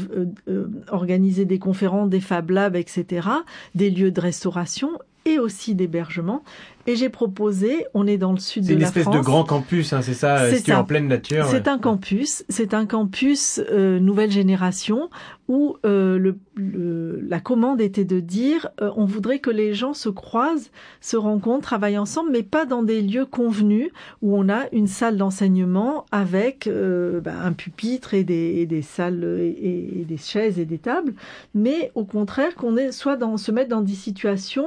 euh, 0.48 0.66
organiser 0.88 1.44
des 1.44 1.59
conférences, 1.59 2.09
des 2.09 2.20
Fab 2.20 2.50
Labs, 2.50 2.76
etc., 2.76 3.29
des 3.74 3.90
lieux 3.90 4.11
de 4.11 4.20
restauration 4.20 4.90
et 5.24 5.38
aussi 5.38 5.74
d'hébergement. 5.74 6.42
Et 6.90 6.96
j'ai 6.96 7.09
proposé, 7.09 7.87
on 7.94 8.05
est 8.09 8.18
dans 8.18 8.33
le 8.33 8.40
sud 8.40 8.64
de 8.64 8.74
la 8.74 8.81
France. 8.81 8.92
C'est 8.94 9.00
une 9.00 9.07
espèce 9.07 9.16
de 9.16 9.24
grand 9.24 9.44
campus, 9.44 9.92
hein, 9.92 10.03
c'est 10.03 10.12
ça, 10.12 10.50
c'est 10.50 10.74
en 10.74 10.83
pleine 10.83 11.07
nature. 11.07 11.46
C'est 11.46 11.68
un 11.68 11.79
campus, 11.79 12.44
c'est 12.48 12.74
un 12.74 12.85
campus 12.85 13.61
euh, 13.70 14.00
nouvelle 14.00 14.33
génération 14.33 15.09
où 15.46 15.76
euh, 15.87 16.18
le, 16.18 16.37
le, 16.57 17.20
la 17.20 17.38
commande 17.38 17.81
était 17.81 18.05
de 18.05 18.18
dire 18.18 18.70
euh, 18.81 18.90
on 18.96 19.05
voudrait 19.05 19.38
que 19.38 19.50
les 19.50 19.72
gens 19.72 19.94
se 19.94 20.09
croisent, 20.09 20.72
se 21.00 21.16
rencontrent, 21.16 21.62
travaillent 21.62 21.96
ensemble, 21.96 22.33
mais 22.33 22.42
pas 22.42 22.64
dans 22.64 22.83
des 22.83 23.03
lieux 23.03 23.26
convenus 23.26 23.90
où 24.20 24.37
on 24.37 24.48
a 24.48 24.64
une 24.72 24.88
salle 24.88 25.16
d'enseignement 25.16 26.07
avec 26.11 26.68
bah, 26.68 27.35
un 27.40 27.53
pupitre 27.53 28.14
et 28.14 28.24
des, 28.24 28.57
et 28.57 28.66
des 28.66 28.83
salles 28.83 29.22
et, 29.22 30.00
et, 30.00 30.05
des 30.05 30.16
chaises 30.16 30.59
et 30.59 30.64
des 30.64 30.79
tables, 30.79 31.14
mais 31.55 31.92
au 31.94 32.05
contraire 32.05 32.57
qu'on 32.57 32.74
soit 32.90 33.16
dans 33.16 33.37
se 33.37 33.53
mettre 33.53 33.70
dans 33.70 33.81
des 33.81 33.94
situations 33.94 34.66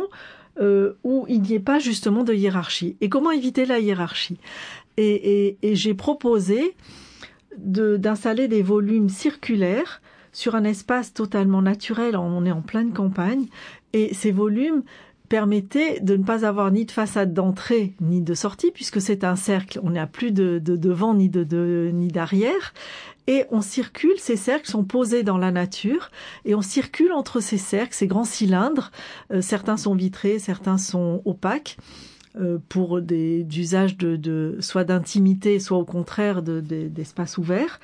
euh, 0.60 0.94
où 1.04 1.26
il 1.28 1.42
n'y 1.42 1.54
ait 1.54 1.60
pas 1.60 1.80
justement 1.80 2.24
de 2.24 2.34
hiérarchie. 2.34 2.98
Et 3.02 3.10
comment 3.10 3.32
éviter 3.32 3.66
la 3.66 3.80
hiérarchie? 3.80 4.38
Et, 4.98 5.48
et, 5.48 5.58
et 5.62 5.76
j'ai 5.76 5.94
proposé 5.94 6.76
d'installer 7.58 8.48
des 8.48 8.64
volumes 8.64 9.10
circulaires 9.10 10.02
sur 10.32 10.56
un 10.56 10.64
espace 10.64 11.14
totalement 11.14 11.62
naturel, 11.62 12.16
on 12.18 12.46
est 12.46 12.52
en 12.52 12.64
pleine 12.64 12.94
campagne, 12.94 13.46
et 13.94 14.14
ces 14.16 14.32
volumes 14.32 14.82
permettaient 15.30 16.00
de 16.00 16.16
ne 16.16 16.24
pas 16.24 16.46
avoir 16.46 16.72
ni 16.72 16.86
de 16.86 16.92
façade 16.92 17.34
d'entrée 17.34 17.94
ni 18.02 18.22
de 18.22 18.34
sortie, 18.34 18.72
puisque 18.72 19.02
c'est 19.02 19.24
un 19.24 19.36
cercle, 19.36 19.80
on 19.84 19.92
n'a 19.92 20.08
plus 20.08 20.32
de, 20.32 20.60
de 20.60 20.76
devant 20.76 21.14
ni 21.14 21.30
de, 21.30 21.44
de 21.44 21.92
ni 21.94 22.08
d'arrière, 22.08 22.74
et 23.28 23.46
on 23.52 23.62
circule, 23.62 24.18
ces 24.18 24.36
cercles 24.36 24.70
sont 24.70 24.84
posés 24.84 25.24
dans 25.24 25.38
la 25.38 25.52
nature, 25.52 26.10
et 26.46 26.56
on 26.56 26.62
circule 26.62 27.14
entre 27.14 27.40
ces 27.40 27.58
cercles, 27.58 27.94
ces 27.94 28.08
grands 28.08 28.26
cylindres, 28.26 28.92
euh, 29.32 29.42
certains 29.42 29.78
sont 29.78 29.96
vitrés, 29.96 30.40
certains 30.40 30.78
sont 30.78 31.22
opaques, 31.26 31.78
euh, 32.40 32.58
pour 32.68 33.02
des 33.02 33.44
d'usage 33.44 33.96
de, 33.96 34.16
de, 34.16 34.58
soit 34.60 34.84
d'intimité, 34.84 35.60
soit 35.60 35.78
au 35.78 35.86
contraire 35.86 36.42
d'espace 36.42 37.36
de, 37.36 37.42
ouvert. 37.42 37.80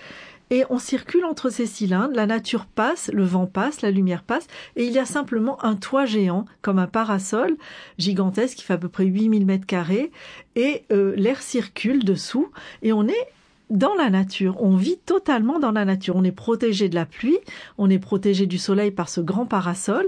Et 0.52 0.63
on 0.71 0.80
circule 0.80 1.25
entre 1.25 1.52
ces 1.52 1.67
cylindres, 1.67 2.15
la 2.15 2.25
nature 2.25 2.65
passe, 2.65 3.12
le 3.13 3.23
vent 3.23 3.45
passe, 3.45 3.84
la 3.84 3.91
lumière 3.91 4.23
passe, 4.23 4.47
et 4.75 4.86
il 4.86 4.91
y 4.91 4.97
a 4.97 5.06
simplement 5.06 5.63
un 5.63 5.75
toit 5.75 6.06
géant, 6.06 6.45
comme 6.63 6.80
un 6.80 6.88
parasol 6.88 7.56
gigantesque 7.99 8.58
qui 8.58 8.63
fait 8.63 8.73
à 8.73 8.78
peu 8.80 8.89
près 8.89 9.06
8000 9.06 9.45
mètres 9.45 9.67
carrés, 9.67 10.12
et 10.56 10.86
euh, 10.91 11.13
l'air 11.15 11.43
circule 11.43 12.04
dessous, 12.04 12.49
et 12.82 12.91
on 12.91 13.08
est 13.08 13.28
dans 13.70 13.94
la 13.94 14.10
nature. 14.10 14.56
On 14.62 14.76
vit 14.76 14.98
totalement 14.98 15.60
dans 15.60 15.72
la 15.72 15.86
nature. 15.86 16.16
On 16.16 16.24
est 16.24 16.32
protégé 16.32 16.90
de 16.90 16.96
la 16.96 17.06
pluie, 17.06 17.38
on 17.78 17.90
est 17.90 18.00
protégé 18.00 18.46
du 18.48 18.58
soleil 18.58 18.92
par 18.92 19.10
ce 19.10 19.22
grand 19.22 19.46
parasol. 19.46 20.06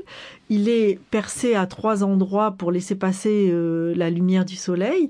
Il 0.50 0.68
est 0.68 1.00
percé 1.12 1.56
à 1.56 1.66
trois 1.68 2.04
endroits 2.04 2.52
pour 2.52 2.72
laisser 2.72 2.96
passer 2.96 3.50
euh, 3.52 3.94
la 3.96 4.10
lumière 4.10 4.46
du 4.46 4.56
soleil. 4.56 5.10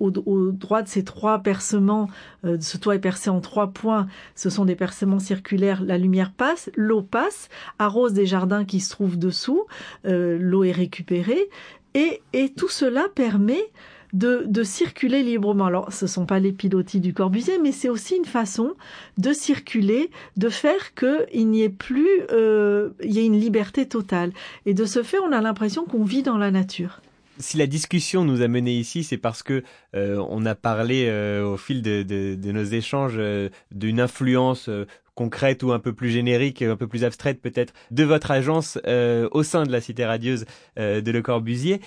au, 0.00 0.10
droit 0.10 0.82
de 0.82 0.88
ces 0.88 1.04
trois 1.04 1.40
percements, 1.40 2.08
euh, 2.44 2.56
ce 2.60 2.78
toit 2.78 2.96
est 2.96 3.00
percé 3.00 3.30
en 3.30 3.40
trois 3.40 3.68
points. 3.68 4.06
Ce 4.34 4.50
sont 4.50 4.64
des 4.64 4.76
percements 4.76 5.20
circulaires. 5.20 5.82
La 5.84 5.98
lumière 5.98 6.32
passe, 6.32 6.70
l'eau 6.74 7.02
passe, 7.02 7.48
arrose 7.78 8.12
des 8.12 8.26
jardins 8.26 8.64
qui 8.64 8.80
se 8.80 8.90
trouvent 8.90 9.18
dessous. 9.18 9.66
Euh, 10.06 10.38
l'eau 10.40 10.64
est 10.64 10.72
récupérée. 10.72 11.48
Et, 11.94 12.22
et 12.32 12.52
tout 12.52 12.70
cela 12.70 13.04
permet 13.14 13.70
de, 14.12 14.44
de 14.46 14.62
circuler 14.62 15.22
librement. 15.22 15.66
Alors, 15.66 15.92
ce 15.92 16.06
sont 16.06 16.26
pas 16.26 16.38
les 16.38 16.52
pilotis 16.52 17.00
du 17.00 17.14
Corbusier, 17.14 17.58
mais 17.58 17.72
c'est 17.72 17.88
aussi 17.88 18.16
une 18.16 18.24
façon 18.24 18.74
de 19.18 19.32
circuler, 19.32 20.10
de 20.36 20.48
faire 20.48 20.94
qu'il 20.94 21.48
n'y 21.48 21.62
ait 21.62 21.68
plus, 21.68 22.08
euh, 22.30 22.90
il 23.02 23.12
y 23.12 23.18
ait 23.20 23.26
une 23.26 23.38
liberté 23.38 23.86
totale. 23.86 24.32
Et 24.66 24.74
de 24.74 24.84
ce 24.84 25.02
fait, 25.02 25.18
on 25.18 25.32
a 25.32 25.40
l'impression 25.40 25.84
qu'on 25.84 26.04
vit 26.04 26.22
dans 26.22 26.38
la 26.38 26.50
nature 26.50 27.00
si 27.38 27.56
la 27.56 27.66
discussion 27.66 28.24
nous 28.24 28.42
a 28.42 28.48
mené 28.48 28.72
ici, 28.72 29.04
c'est 29.04 29.18
parce 29.18 29.42
que 29.42 29.62
euh, 29.94 30.24
on 30.28 30.46
a 30.46 30.54
parlé 30.54 31.06
euh, 31.08 31.44
au 31.44 31.56
fil 31.56 31.82
de, 31.82 32.02
de, 32.02 32.34
de 32.34 32.52
nos 32.52 32.64
échanges 32.64 33.16
euh, 33.16 33.48
d'une 33.72 34.00
influence 34.00 34.68
euh, 34.68 34.86
concrète 35.14 35.62
ou 35.62 35.72
un 35.72 35.78
peu 35.78 35.92
plus 35.92 36.10
générique, 36.10 36.62
un 36.62 36.76
peu 36.76 36.86
plus 36.86 37.04
abstraite 37.04 37.40
peut-être, 37.40 37.72
de 37.90 38.04
votre 38.04 38.30
agence 38.30 38.78
euh, 38.86 39.28
au 39.32 39.42
sein 39.42 39.64
de 39.64 39.72
la 39.72 39.80
Cité 39.80 40.04
radieuse 40.04 40.46
euh, 40.78 41.00
de 41.00 41.10
Le 41.10 41.22
Corbusier. 41.22 41.80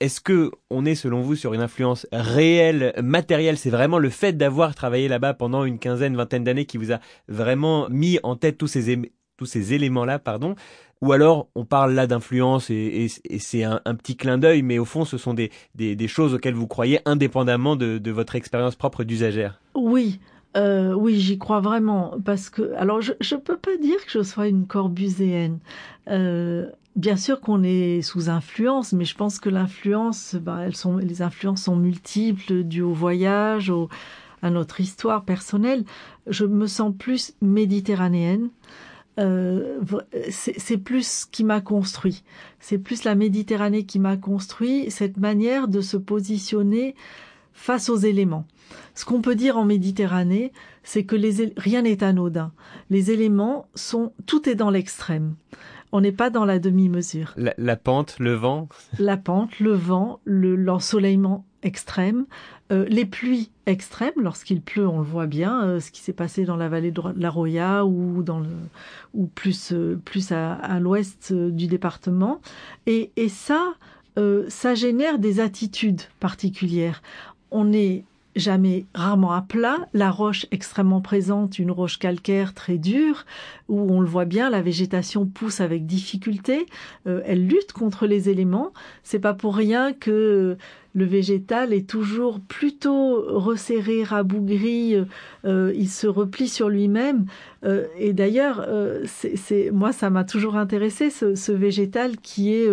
Est-ce 0.00 0.20
que 0.20 0.50
on 0.70 0.84
est 0.84 0.94
selon 0.94 1.20
vous 1.20 1.36
sur 1.36 1.54
une 1.54 1.60
influence 1.60 2.06
réelle, 2.12 2.92
matérielle? 3.02 3.56
C'est 3.56 3.70
vraiment 3.70 3.98
le 3.98 4.10
fait 4.10 4.32
d'avoir 4.32 4.74
travaillé 4.74 5.08
là-bas 5.08 5.34
pendant 5.34 5.64
une 5.64 5.78
quinzaine, 5.78 6.16
vingtaine 6.16 6.44
d'années 6.44 6.66
qui 6.66 6.78
vous 6.78 6.92
a 6.92 6.98
vraiment 7.28 7.88
mis 7.88 8.18
en 8.22 8.36
tête 8.36 8.58
tous 8.58 8.66
ces, 8.66 9.12
tous 9.36 9.46
ces 9.46 9.74
éléments-là, 9.74 10.18
pardon? 10.18 10.56
Ou 11.02 11.12
alors 11.12 11.48
on 11.56 11.64
parle 11.64 11.94
là 11.94 12.06
d'influence 12.06 12.70
et, 12.70 12.74
et, 12.74 13.34
et 13.34 13.38
c'est 13.40 13.64
un, 13.64 13.80
petit 13.96 14.16
clin 14.16 14.38
d'œil, 14.38 14.62
mais 14.62 14.78
au 14.78 14.84
fond 14.84 15.04
ce 15.04 15.18
sont 15.18 15.34
des, 15.34 15.50
des, 15.74 15.96
des, 15.96 16.06
choses 16.06 16.32
auxquelles 16.32 16.54
vous 16.54 16.68
croyez 16.68 17.00
indépendamment 17.06 17.74
de, 17.74 17.98
de 17.98 18.10
votre 18.12 18.36
expérience 18.36 18.76
propre 18.76 19.02
d'usagère? 19.02 19.60
Oui, 19.74 20.20
euh, 20.56 20.92
oui, 20.92 21.18
j'y 21.18 21.38
crois 21.38 21.60
vraiment 21.60 22.14
parce 22.24 22.50
que 22.50 22.74
alors 22.74 23.00
je 23.00 23.12
je 23.20 23.36
peux 23.36 23.56
pas 23.56 23.76
dire 23.78 24.04
que 24.04 24.10
je 24.10 24.22
sois 24.22 24.48
une 24.48 24.66
corbuséenne. 24.66 25.58
Euh, 26.08 26.68
bien 26.96 27.16
sûr 27.16 27.40
qu'on 27.40 27.62
est 27.62 28.02
sous 28.02 28.28
influence, 28.28 28.92
mais 28.92 29.04
je 29.04 29.16
pense 29.16 29.38
que 29.38 29.48
l'influence, 29.48 30.34
ben, 30.34 30.58
elles 30.60 30.76
sont, 30.76 30.98
les 30.98 31.22
influences 31.22 31.62
sont 31.62 31.76
multiples, 31.76 32.64
dues 32.64 32.82
au 32.82 32.92
voyage, 32.92 33.70
au, 33.70 33.88
à 34.42 34.50
notre 34.50 34.80
histoire 34.80 35.24
personnelle. 35.24 35.84
Je 36.26 36.44
me 36.44 36.66
sens 36.66 36.92
plus 36.96 37.34
méditerranéenne. 37.40 38.50
Euh, 39.18 39.78
c'est 40.30 40.78
plus 40.78 41.26
qui 41.30 41.44
m'a 41.44 41.60
construit. 41.60 42.22
C'est 42.60 42.78
plus 42.78 43.04
la 43.04 43.14
Méditerranée 43.14 43.84
qui 43.84 43.98
m'a 43.98 44.16
construit, 44.16 44.90
cette 44.90 45.18
manière 45.18 45.68
de 45.68 45.82
se 45.82 45.98
positionner 45.98 46.94
face 47.52 47.88
aux 47.88 47.96
éléments. 47.96 48.46
Ce 48.94 49.04
qu'on 49.04 49.20
peut 49.20 49.34
dire 49.34 49.56
en 49.56 49.64
Méditerranée, 49.64 50.52
c'est 50.82 51.04
que 51.04 51.16
les, 51.16 51.52
rien 51.56 51.82
n'est 51.82 52.02
anodin. 52.02 52.52
Les 52.90 53.10
éléments 53.10 53.68
sont, 53.74 54.12
tout 54.26 54.48
est 54.48 54.54
dans 54.54 54.70
l'extrême. 54.70 55.34
On 55.92 56.00
n'est 56.00 56.12
pas 56.12 56.30
dans 56.30 56.46
la 56.46 56.58
demi-mesure. 56.58 57.34
La, 57.36 57.76
pente, 57.76 58.16
le 58.18 58.32
vent. 58.32 58.68
La 58.98 59.18
pente, 59.18 59.60
le 59.60 59.74
vent, 59.74 60.20
l'ensoleillement 60.24 61.44
extrême, 61.62 62.26
euh, 62.72 62.86
les 62.88 63.04
pluies 63.04 63.50
extrêmes, 63.66 64.14
lorsqu'il 64.16 64.62
pleut, 64.62 64.88
on 64.88 64.98
le 64.98 65.04
voit 65.04 65.26
bien, 65.26 65.62
euh, 65.64 65.80
ce 65.80 65.90
qui 65.90 66.00
s'est 66.00 66.14
passé 66.14 66.44
dans 66.44 66.56
la 66.56 66.68
vallée 66.68 66.90
de 66.90 67.02
la 67.16 67.30
Roya 67.30 67.84
ou 67.84 68.22
dans 68.22 68.40
le, 68.40 68.48
ou 69.14 69.26
plus 69.26 69.72
euh, 69.72 70.00
plus 70.02 70.32
à, 70.32 70.80
l'ouest 70.80 71.32
du 71.32 71.66
département, 71.66 72.40
et, 72.86 73.12
et 73.16 73.28
ça, 73.28 73.74
ça 74.48 74.74
génère 74.74 75.18
des 75.18 75.40
attitudes 75.40 76.02
particulières. 76.20 77.02
On 77.52 77.72
est 77.72 78.04
jamais 78.34 78.86
rarement 78.94 79.32
à 79.32 79.42
plat, 79.42 79.76
la 79.92 80.10
roche 80.10 80.46
extrêmement 80.50 81.00
présente, 81.00 81.58
une 81.58 81.70
roche 81.70 81.98
calcaire 81.98 82.54
très 82.54 82.78
dure, 82.78 83.26
où 83.68 83.92
on 83.92 84.00
le 84.00 84.06
voit 84.06 84.24
bien, 84.24 84.48
la 84.48 84.62
végétation 84.62 85.26
pousse 85.26 85.60
avec 85.60 85.86
difficulté, 85.86 86.66
euh, 87.06 87.20
elle 87.26 87.46
lutte 87.46 87.72
contre 87.72 88.06
les 88.06 88.30
éléments. 88.30 88.72
C'est 89.02 89.18
pas 89.18 89.34
pour 89.34 89.54
rien 89.54 89.92
que 89.92 90.56
le 90.94 91.04
végétal 91.04 91.72
est 91.72 91.88
toujours 91.88 92.40
plutôt 92.40 93.22
resserré, 93.38 94.02
rabougri, 94.02 94.96
euh, 95.44 95.72
il 95.74 95.88
se 95.88 96.06
replie 96.06 96.48
sur 96.48 96.68
lui-même. 96.68 97.26
Euh, 97.64 97.86
et 97.98 98.12
d'ailleurs, 98.12 98.66
c'est 99.06 99.70
moi 99.72 99.92
ça 99.92 100.10
m'a 100.10 100.24
toujours 100.24 100.56
intéressé 100.56 101.10
ce, 101.10 101.52
végétal 101.52 102.16
qui 102.18 102.54
est 102.54 102.68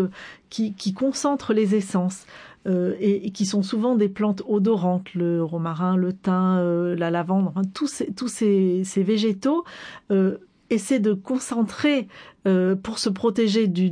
qui 0.49 0.93
concentre 0.93 1.53
les 1.53 1.75
essences. 1.75 2.25
Euh, 2.69 2.95
et, 2.99 3.31
qui 3.31 3.45
sont 3.45 3.63
souvent 3.63 3.95
des 3.95 4.09
plantes 4.09 4.43
odorantes, 4.47 5.15
le 5.15 5.43
romarin, 5.43 5.97
le 5.97 6.13
thym, 6.13 6.57
euh, 6.59 6.95
la 6.95 7.09
lavande, 7.09 7.51
tous 7.73 7.87
ces, 7.87 8.13
tous 8.13 8.27
ces, 8.27 8.83
ces 8.83 9.01
végétaux 9.01 9.63
euh, 10.11 10.37
essaient 10.69 10.99
de 10.99 11.13
concentrer 11.13 12.07
euh, 12.49 12.75
pour 12.75 12.97
se 12.97 13.09
protéger 13.09 13.67
du 13.67 13.91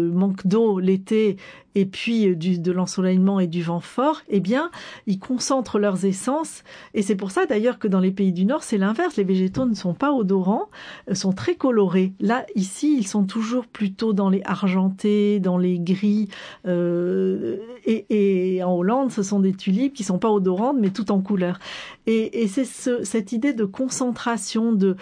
manque 0.00 0.46
d'eau 0.46 0.78
l'été 0.78 1.36
et 1.74 1.84
puis 1.84 2.28
euh, 2.28 2.34
du, 2.34 2.58
de 2.58 2.72
l'ensoleillement 2.72 3.38
et 3.38 3.46
du 3.46 3.62
vent 3.62 3.80
fort, 3.80 4.22
eh 4.28 4.40
bien, 4.40 4.70
ils 5.06 5.18
concentrent 5.18 5.78
leurs 5.78 6.06
essences. 6.06 6.64
Et 6.94 7.02
c'est 7.02 7.16
pour 7.16 7.30
ça 7.30 7.44
d'ailleurs 7.44 7.78
que 7.78 7.86
dans 7.86 8.00
les 8.00 8.10
pays 8.10 8.32
du 8.32 8.46
Nord, 8.46 8.62
c'est 8.62 8.78
l'inverse. 8.78 9.16
Les 9.16 9.24
végétaux 9.24 9.66
ne 9.66 9.74
sont 9.74 9.92
pas 9.92 10.12
odorants, 10.12 10.70
euh, 11.10 11.14
sont 11.14 11.32
très 11.32 11.54
colorés. 11.54 12.14
Là, 12.18 12.46
ici, 12.54 12.96
ils 12.98 13.06
sont 13.06 13.24
toujours 13.24 13.66
plutôt 13.66 14.14
dans 14.14 14.30
les 14.30 14.42
argentés, 14.44 15.38
dans 15.38 15.58
les 15.58 15.78
gris. 15.78 16.28
Et, 17.84 18.60
en 18.64 18.74
Hollande, 18.74 19.12
ce 19.12 19.22
sont 19.22 19.40
des 19.40 19.52
tulipes 19.52 19.94
qui 19.94 20.04
sont 20.04 20.18
pas 20.18 20.30
odorantes, 20.30 20.76
mais 20.80 20.90
tout 20.90 21.12
en 21.12 21.20
couleur. 21.20 21.58
Et, 22.06 22.48
c'est 22.48 22.64
ce, 22.64 23.04
cette 23.04 23.32
idée 23.32 23.52
de 23.52 23.64
concentration, 23.64 24.72
de 24.72 24.96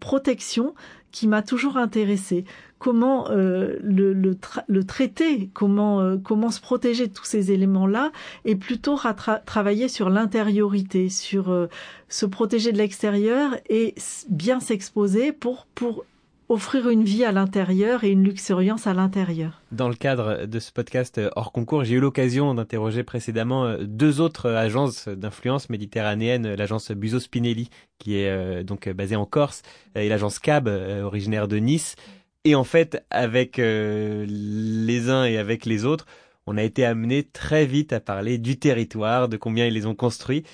protection 0.00 0.74
qui 1.14 1.28
m'a 1.28 1.42
toujours 1.42 1.76
intéressé. 1.76 2.44
Comment 2.80 3.30
euh, 3.30 3.78
le, 3.84 4.12
le, 4.12 4.36
le, 4.66 4.84
traiter, 4.84 5.48
comment, 5.54 6.00
euh, 6.00 6.16
comment 6.16 6.50
se 6.50 6.60
protéger 6.60 7.06
de 7.06 7.12
tous 7.12 7.24
ces 7.24 7.52
éléments-là, 7.52 8.10
et 8.44 8.56
plutôt 8.56 8.98
travailler 9.46 9.88
sur 9.88 10.10
l'intériorité, 10.10 11.08
sur 11.08 11.50
euh, 11.50 11.68
se 12.08 12.26
protéger 12.26 12.72
de 12.72 12.78
l'extérieur 12.78 13.56
et 13.70 13.94
bien 14.28 14.58
s'exposer 14.58 15.30
pour, 15.30 15.66
pour 15.76 16.04
offrir 16.48 16.88
une 16.88 17.04
vie 17.04 17.24
à 17.24 17.32
l'intérieur 17.32 18.04
et 18.04 18.10
une 18.10 18.24
luxuriance 18.24 18.86
à 18.86 18.94
l'intérieur. 18.94 19.62
Dans 19.72 19.88
le 19.88 19.94
cadre 19.94 20.46
de 20.46 20.58
ce 20.58 20.72
podcast 20.72 21.18
euh, 21.18 21.30
hors 21.36 21.52
concours, 21.52 21.84
j'ai 21.84 21.94
eu 21.94 22.00
l'occasion 22.00 22.54
d'interroger 22.54 23.02
précédemment 23.02 23.64
euh, 23.64 23.78
deux 23.84 24.20
autres 24.20 24.50
agences 24.50 25.08
d'influence 25.08 25.70
méditerranéenne, 25.70 26.54
l'agence 26.54 26.90
Buzo 26.90 27.20
Spinelli 27.20 27.70
qui 27.98 28.18
est 28.18 28.28
euh, 28.28 28.62
donc 28.62 28.88
basée 28.88 29.16
en 29.16 29.26
Corse 29.26 29.62
et 29.94 30.08
l'agence 30.08 30.38
Cab 30.38 30.68
originaire 30.68 31.48
de 31.48 31.56
Nice. 31.56 31.96
Et 32.44 32.54
en 32.54 32.64
fait, 32.64 33.02
avec 33.08 33.56
les 33.56 35.08
uns 35.08 35.24
et 35.24 35.38
avec 35.38 35.64
les 35.64 35.86
autres, 35.86 36.04
on 36.46 36.58
a 36.58 36.62
été 36.62 36.84
amené 36.84 37.22
très 37.22 37.64
vite 37.64 37.94
à 37.94 38.00
parler 38.00 38.36
du 38.36 38.58
territoire, 38.58 39.30
de 39.30 39.38
combien 39.38 39.66
ils 39.66 39.72
les 39.72 39.86
ont 39.86 39.94
construits. 39.94 40.44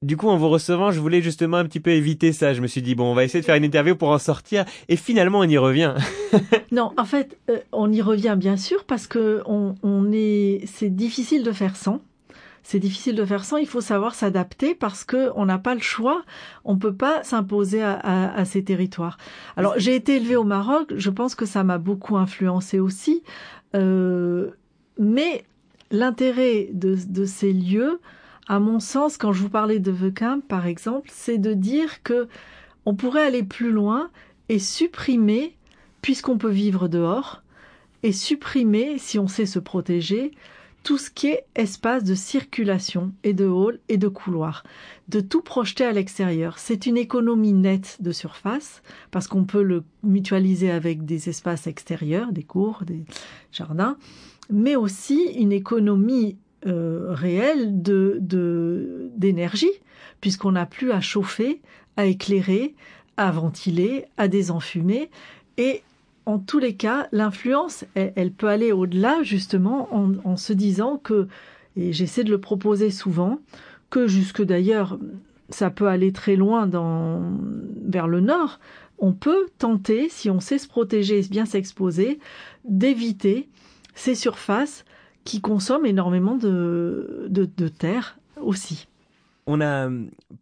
Du 0.00 0.16
coup, 0.16 0.28
en 0.28 0.36
vous 0.36 0.48
recevant, 0.48 0.92
je 0.92 1.00
voulais 1.00 1.20
justement 1.20 1.56
un 1.56 1.64
petit 1.64 1.80
peu 1.80 1.90
éviter 1.90 2.32
ça. 2.32 2.54
Je 2.54 2.60
me 2.60 2.68
suis 2.68 2.82
dit, 2.82 2.94
bon, 2.94 3.10
on 3.10 3.14
va 3.14 3.24
essayer 3.24 3.40
de 3.40 3.44
faire 3.44 3.56
une 3.56 3.64
interview 3.64 3.96
pour 3.96 4.10
en 4.10 4.18
sortir. 4.18 4.64
Et 4.88 4.94
finalement, 4.94 5.40
on 5.40 5.44
y 5.44 5.58
revient. 5.58 5.94
non, 6.70 6.92
en 6.96 7.04
fait, 7.04 7.36
euh, 7.50 7.58
on 7.72 7.90
y 7.90 8.00
revient 8.00 8.36
bien 8.38 8.56
sûr 8.56 8.84
parce 8.84 9.08
que 9.08 9.42
on, 9.46 9.74
on 9.82 10.12
est, 10.12 10.62
c'est 10.66 10.88
difficile 10.88 11.42
de 11.42 11.50
faire 11.50 11.74
sans. 11.74 12.00
C'est 12.62 12.78
difficile 12.78 13.16
de 13.16 13.24
faire 13.24 13.44
sans. 13.44 13.56
Il 13.56 13.66
faut 13.66 13.80
savoir 13.80 14.14
s'adapter 14.14 14.76
parce 14.76 15.02
que 15.02 15.32
on 15.34 15.46
n'a 15.46 15.58
pas 15.58 15.74
le 15.74 15.80
choix. 15.80 16.22
On 16.64 16.78
peut 16.78 16.94
pas 16.94 17.24
s'imposer 17.24 17.82
à, 17.82 18.44
ces 18.44 18.62
territoires. 18.62 19.18
Alors, 19.56 19.74
j'ai 19.78 19.96
été 19.96 20.14
élevée 20.16 20.36
au 20.36 20.44
Maroc. 20.44 20.92
Je 20.94 21.10
pense 21.10 21.34
que 21.34 21.44
ça 21.44 21.64
m'a 21.64 21.78
beaucoup 21.78 22.16
influencé 22.16 22.78
aussi. 22.78 23.24
Euh, 23.74 24.50
mais 24.96 25.44
l'intérêt 25.90 26.68
de 26.72 27.24
ces 27.24 27.52
lieux, 27.52 27.98
à 28.48 28.60
mon 28.60 28.80
sens, 28.80 29.18
quand 29.18 29.32
je 29.32 29.42
vous 29.42 29.50
parlais 29.50 29.78
de 29.78 29.90
Vequin, 29.90 30.40
par 30.40 30.66
exemple, 30.66 31.10
c'est 31.12 31.38
de 31.38 31.52
dire 31.52 32.02
que 32.02 32.28
on 32.86 32.94
pourrait 32.94 33.26
aller 33.26 33.42
plus 33.42 33.70
loin 33.70 34.10
et 34.48 34.58
supprimer, 34.58 35.54
puisqu'on 36.00 36.38
peut 36.38 36.50
vivre 36.50 36.88
dehors, 36.88 37.42
et 38.02 38.12
supprimer, 38.12 38.96
si 38.96 39.18
on 39.18 39.28
sait 39.28 39.44
se 39.44 39.58
protéger, 39.58 40.32
tout 40.82 40.96
ce 40.96 41.10
qui 41.10 41.26
est 41.26 41.44
espace 41.54 42.04
de 42.04 42.14
circulation 42.14 43.12
et 43.24 43.34
de 43.34 43.44
hall 43.44 43.80
et 43.90 43.98
de 43.98 44.08
couloir, 44.08 44.62
de 45.08 45.20
tout 45.20 45.42
projeter 45.42 45.84
à 45.84 45.92
l'extérieur. 45.92 46.58
C'est 46.58 46.86
une 46.86 46.96
économie 46.96 47.52
nette 47.52 47.98
de 48.00 48.12
surface 48.12 48.82
parce 49.10 49.26
qu'on 49.28 49.44
peut 49.44 49.62
le 49.62 49.84
mutualiser 50.02 50.70
avec 50.70 51.04
des 51.04 51.28
espaces 51.28 51.66
extérieurs, 51.66 52.32
des 52.32 52.44
cours, 52.44 52.84
des 52.86 53.04
jardins, 53.52 53.98
mais 54.50 54.76
aussi 54.76 55.24
une 55.36 55.52
économie 55.52 56.38
euh, 56.66 57.06
réel 57.10 57.82
de 57.82 58.18
d'énergie, 59.16 59.70
puisqu'on 60.20 60.52
n'a 60.52 60.66
plus 60.66 60.92
à 60.92 61.00
chauffer, 61.00 61.60
à 61.96 62.06
éclairer, 62.06 62.74
à 63.16 63.30
ventiler, 63.30 64.06
à 64.16 64.28
désenfumer. 64.28 65.10
Et 65.56 65.82
en 66.26 66.38
tous 66.38 66.58
les 66.58 66.74
cas, 66.74 67.08
l'influence, 67.12 67.84
elle, 67.94 68.32
peut 68.32 68.48
aller 68.48 68.72
au-delà 68.72 69.22
justement 69.22 69.88
en, 69.94 70.12
en, 70.24 70.36
se 70.36 70.52
disant 70.52 70.98
que, 70.98 71.26
et 71.76 71.92
j'essaie 71.92 72.24
de 72.24 72.30
le 72.30 72.40
proposer 72.40 72.90
souvent, 72.90 73.40
que 73.90 74.06
jusque 74.06 74.42
d'ailleurs, 74.42 74.98
ça 75.48 75.70
peut 75.70 75.88
aller 75.88 76.12
très 76.12 76.36
loin 76.36 76.66
dans, 76.66 77.22
vers 77.86 78.06
le 78.08 78.20
nord, 78.20 78.60
on 78.98 79.12
peut 79.12 79.46
tenter, 79.58 80.08
si 80.08 80.28
on 80.28 80.40
sait 80.40 80.58
se 80.58 80.68
protéger 80.68 81.20
et 81.20 81.28
bien 81.28 81.46
s'exposer, 81.46 82.18
d'éviter 82.64 83.48
ces 83.94 84.14
surfaces 84.14 84.84
qui 85.28 85.42
consomme 85.42 85.84
énormément 85.84 86.36
de, 86.36 87.26
de, 87.28 87.68
terre 87.68 88.18
aussi. 88.40 88.88
On 89.46 89.60
a 89.60 89.90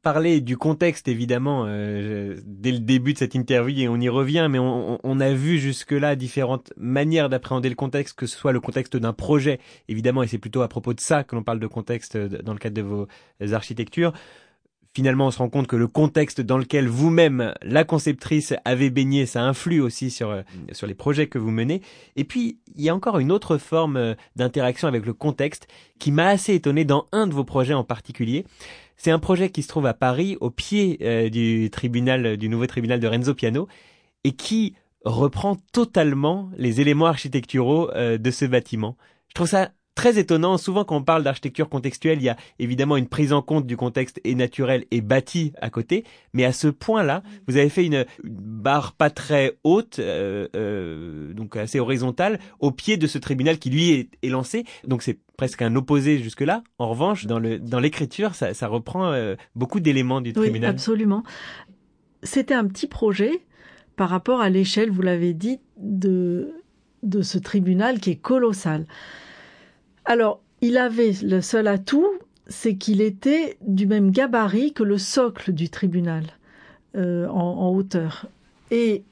parlé 0.03 0.40
du 0.40 0.57
contexte 0.57 1.09
évidemment 1.09 1.64
euh, 1.66 2.37
dès 2.44 2.70
le 2.70 2.79
début 2.79 3.12
de 3.12 3.18
cette 3.18 3.35
interview 3.35 3.83
et 3.83 3.88
on 3.88 3.96
y 3.96 4.09
revient, 4.09 4.46
mais 4.49 4.61
on 4.61 5.20
a 5.20 5.33
vu 5.33 5.59
jusque-là 5.59 6.14
différentes 6.14 6.72
manières 6.77 7.29
d'appréhender 7.29 7.68
le 7.68 7.75
contexte, 7.75 8.16
que 8.16 8.27
ce 8.27 8.37
soit 8.37 8.53
le 8.53 8.61
contexte 8.61 8.96
d'un 8.96 9.12
projet 9.12 9.59
évidemment, 9.88 10.22
et 10.22 10.29
c'est 10.29 10.38
plutôt 10.38 10.62
à 10.62 10.68
propos 10.68 10.94
de 10.94 11.01
ça 11.01 11.25
que 11.25 11.35
l'on 11.35 11.42
parle 11.42 11.59
de 11.59 11.66
contexte 11.66 12.16
dans 12.16 12.53
le 12.53 12.59
cadre 12.61 12.77
de 12.77 12.83
vos 12.83 13.09
architectures 13.53 14.12
finalement 14.96 15.26
on 15.26 15.30
se 15.30 15.37
rend 15.37 15.50
compte 15.50 15.66
que 15.66 15.76
le 15.76 15.88
contexte 15.88 16.40
dans 16.40 16.56
lequel 16.56 16.88
vous-même, 16.88 17.52
la 17.61 17.85
conceptrice, 17.85 18.54
avez 18.64 18.88
baigné, 18.88 19.26
ça 19.26 19.42
influe 19.42 19.82
aussi 19.82 20.11
sur, 20.11 20.30
euh, 20.30 20.40
sur 20.72 20.87
les 20.87 20.94
projets 20.94 21.26
que 21.26 21.37
vous 21.37 21.50
menez. 21.50 21.82
Et 22.16 22.24
puis, 22.24 22.61
il 22.74 22.82
y 22.82 22.88
a 22.88 22.94
encore 22.94 23.18
une 23.18 23.30
autre 23.30 23.59
forme 23.59 23.98
euh, 23.98 24.14
d'interaction 24.37 24.88
avec 24.88 25.04
le 25.04 25.12
contexte 25.12 25.68
qui 25.98 26.12
m'a 26.12 26.28
assez 26.28 26.54
étonné 26.54 26.87
dans 26.87 27.09
un 27.12 27.26
de 27.26 27.35
vos 27.35 27.44
projets 27.44 27.74
en 27.74 27.85
particulier. 27.85 28.46
C'est 28.96 29.11
un 29.11 29.18
projet 29.18 29.50
qui 29.50 29.62
se 29.62 29.68
trouve 29.68 29.85
à 29.85 29.92
Paris, 29.92 30.38
au 30.40 30.48
pied 30.48 30.96
euh, 31.02 31.28
du 31.28 31.68
tribunal, 31.68 32.38
du 32.38 32.48
nouveau 32.48 32.66
tribunal 32.66 32.98
de 32.98 33.06
Renzo 33.06 33.35
Piano, 33.35 33.68
et 34.24 34.32
qui 34.32 34.76
reprend 35.04 35.59
totalement 35.74 36.48
les 36.56 36.80
éléments 36.80 37.04
architecturaux 37.04 37.90
de 37.94 38.30
ce 38.30 38.46
bâtiment. 38.46 38.96
Je 39.28 39.35
trouve 39.35 39.48
ça 39.48 39.72
très 39.96 40.18
étonnant. 40.18 40.59
Souvent, 40.59 40.85
quand 40.85 40.96
on 40.96 41.02
parle 41.02 41.24
d'architecture 41.24 41.68
contextuelle, 41.68 42.18
il 42.18 42.24
y 42.24 42.28
a 42.28 42.37
évidemment 42.61 42.96
une 42.96 43.09
prise 43.09 43.32
en 43.32 43.42
compte 43.42 43.66
du 43.66 43.76
contexte 43.76 44.20
et 44.22 44.36
naturel 44.36 44.84
et 44.92 45.01
bâti 45.01 45.53
à 45.61 45.70
côté. 45.70 46.05
Mais 46.32 46.44
à 46.44 46.53
ce 46.53 46.68
point-là, 46.68 47.24
vous 47.49 47.57
avez 47.57 47.68
fait 47.68 47.84
une, 47.84 48.05
barre 48.22 48.92
pas 48.92 49.11
très 49.11 49.59
haute, 49.64 49.99
euh, 49.99 50.47
euh, 50.55 51.32
donc 51.32 51.57
assez 51.57 51.80
horizontale, 51.80 52.38
au 52.61 52.70
pied 52.70 52.97
de 52.97 53.09
ce 53.09 53.18
tribunal 53.18 53.59
qui 53.59 53.70
lui 53.70 54.09
est, 54.22 54.28
lancé. 54.28 54.64
Donc 54.86 55.03
c'est 55.03 55.18
presque 55.36 55.62
un 55.62 55.74
opposé 55.74 56.18
jusque-là. 56.18 56.62
En 56.78 56.90
revanche, 56.90 57.26
dans 57.26 57.38
le 57.38 57.59
dans 57.59 57.80
l'écriture, 57.80 58.34
ça, 58.34 58.55
ça 58.55 58.68
reprend 58.68 59.12
euh, 59.12 59.34
beaucoup 59.55 59.80
d'éléments 59.80 60.20
du 60.20 60.32
tribunal. 60.32 60.70
Oui, 60.70 60.74
absolument. 60.74 61.22
C'était 62.22 62.55
un 62.55 62.66
petit 62.66 62.86
projet 62.86 63.47
par 63.97 64.11
rapport 64.11 64.40
à 64.40 64.51
l'échelle, 64.51 64.90
vous 64.90 65.03
l'avez 65.03 65.32
dit, 65.32 65.59
de 65.78 66.53
de 67.03 67.22
ce 67.22 67.38
tribunal 67.38 67.99
qui 67.99 68.11
est 68.11 68.16
colossal. 68.16 68.86
Alors, 70.07 70.40
il 70.61 70.78
avait 70.78 71.12
le 71.22 71.40
seul 71.40 71.66
atout, 71.66 72.09
c'est 72.46 72.76
qu'il 72.76 73.00
était 73.00 73.59
du 73.61 73.86
même 73.86 74.11
gabarit 74.11 74.72
que 74.72 74.84
le 74.84 74.98
socle 74.98 75.52
du 75.52 75.68
tribunal 75.68 76.24
euh, 76.96 77.26
en, 77.28 77.70
hauteur. 77.70 78.26
Et 78.70 79.02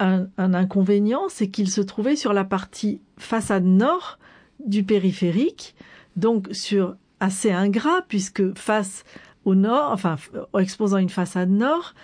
un, 0.00 0.26
inconvénient, 0.36 1.28
c'est 1.28 1.48
qu'il 1.48 1.70
se 1.70 1.80
trouvait 1.80 2.16
sur 2.16 2.32
la 2.32 2.44
partie 2.44 3.00
façade 3.16 3.64
nord 3.64 4.18
du 4.64 4.82
périphérique, 4.82 5.74
donc 6.16 6.48
sur 6.52 6.96
assez 7.20 7.52
ingrat, 7.52 8.02
puisque 8.08 8.56
face 8.58 9.04
au 9.44 9.54
nord, 9.54 9.92
enfin 9.92 10.16
exposant 10.58 10.98
une 10.98 11.10
façade 11.10 11.50
nord, 11.50 11.94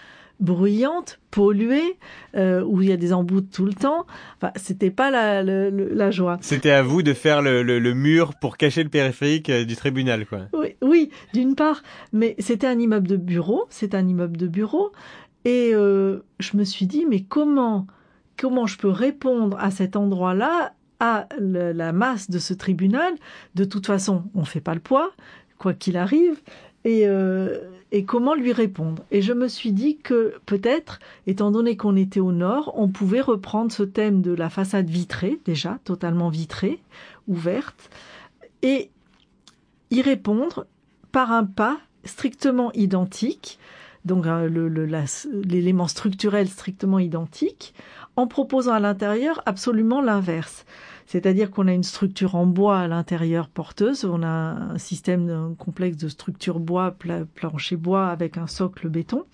bruyante, 0.40 1.18
polluée, 1.30 1.96
euh, 2.36 2.62
où 2.62 2.82
il 2.82 2.88
y 2.88 2.92
a 2.92 2.96
des 2.96 3.12
embouts 3.12 3.40
tout 3.40 3.64
le 3.64 3.72
temps. 3.72 4.06
Enfin, 4.36 4.52
c'était 4.56 4.90
pas 4.90 5.10
la, 5.10 5.42
la, 5.42 6.10
joie. 6.10 6.38
C'était 6.40 6.70
à 6.70 6.82
vous 6.82 7.02
de 7.02 7.14
faire 7.14 7.42
le, 7.42 7.62
le, 7.62 7.94
mur 7.94 8.34
pour 8.40 8.56
cacher 8.56 8.82
le 8.82 8.88
périphérique 8.88 9.50
euh, 9.50 9.64
du 9.64 9.76
tribunal, 9.76 10.26
quoi. 10.26 10.42
Oui, 10.52 10.76
oui 10.82 11.10
d'une 11.32 11.54
part, 11.54 11.82
mais 12.12 12.34
c'était 12.38 12.66
un 12.66 12.78
immeuble 12.78 13.08
de 13.08 13.16
bureau, 13.16 13.66
c'est 13.70 13.94
un 13.94 14.06
immeuble 14.06 14.36
de 14.36 14.46
bureau, 14.46 14.92
et 15.44 15.70
euh, 15.74 16.20
je 16.40 16.56
me 16.56 16.64
suis 16.64 16.86
dit, 16.86 17.06
mais 17.08 17.22
comment, 17.22 17.86
comment 18.36 18.66
je 18.66 18.76
peux 18.76 18.88
répondre 18.88 19.56
à 19.60 19.70
cet 19.70 19.96
endroit-là, 19.96 20.74
à 20.98 21.28
la 21.38 21.92
masse 21.92 22.30
de 22.30 22.38
ce 22.38 22.54
tribunal? 22.54 23.14
De 23.54 23.64
toute 23.64 23.86
façon, 23.86 24.24
on 24.34 24.44
fait 24.44 24.60
pas 24.60 24.74
le 24.74 24.80
poids, 24.80 25.12
quoi 25.58 25.72
qu'il 25.72 25.96
arrive. 25.96 26.40
Et, 26.84 27.06
euh, 27.06 27.58
et 27.92 28.04
comment 28.04 28.34
lui 28.34 28.52
répondre. 28.52 29.04
Et 29.10 29.22
je 29.22 29.32
me 29.32 29.48
suis 29.48 29.72
dit 29.72 29.98
que 29.98 30.34
peut-être, 30.46 30.98
étant 31.26 31.50
donné 31.50 31.76
qu'on 31.76 31.96
était 31.96 32.20
au 32.20 32.32
nord, 32.32 32.72
on 32.76 32.88
pouvait 32.88 33.20
reprendre 33.20 33.72
ce 33.72 33.82
thème 33.82 34.22
de 34.22 34.32
la 34.32 34.50
façade 34.50 34.88
vitrée, 34.88 35.38
déjà 35.44 35.78
totalement 35.84 36.28
vitrée, 36.28 36.80
ouverte, 37.28 37.90
et 38.62 38.90
y 39.90 40.02
répondre 40.02 40.66
par 41.12 41.32
un 41.32 41.44
pas 41.44 41.78
strictement 42.04 42.72
identique, 42.72 43.58
donc 44.04 44.26
hein, 44.26 44.46
l'élément 44.46 45.88
structurel 45.88 46.48
strictement 46.48 46.98
identique, 46.98 47.74
en 48.16 48.26
proposant 48.26 48.72
à 48.72 48.80
l'intérieur 48.80 49.42
absolument 49.46 50.00
l'inverse. 50.00 50.64
C'est-à-dire 51.06 51.50
qu'on 51.50 51.68
a 51.68 51.72
une 51.72 51.84
structure 51.84 52.34
en 52.34 52.46
bois 52.46 52.80
à 52.80 52.88
l'intérieur 52.88 53.48
porteuse, 53.48 54.04
on 54.04 54.22
a 54.22 54.26
un 54.26 54.78
système 54.78 55.54
complexe 55.56 55.96
de 55.96 56.08
structure 56.08 56.60
bois, 56.60 56.94
plancher 57.34 57.76
bois 57.76 58.08
avec 58.08 58.36
un 58.36 58.46
socle 58.46 58.88
béton. 58.88 59.24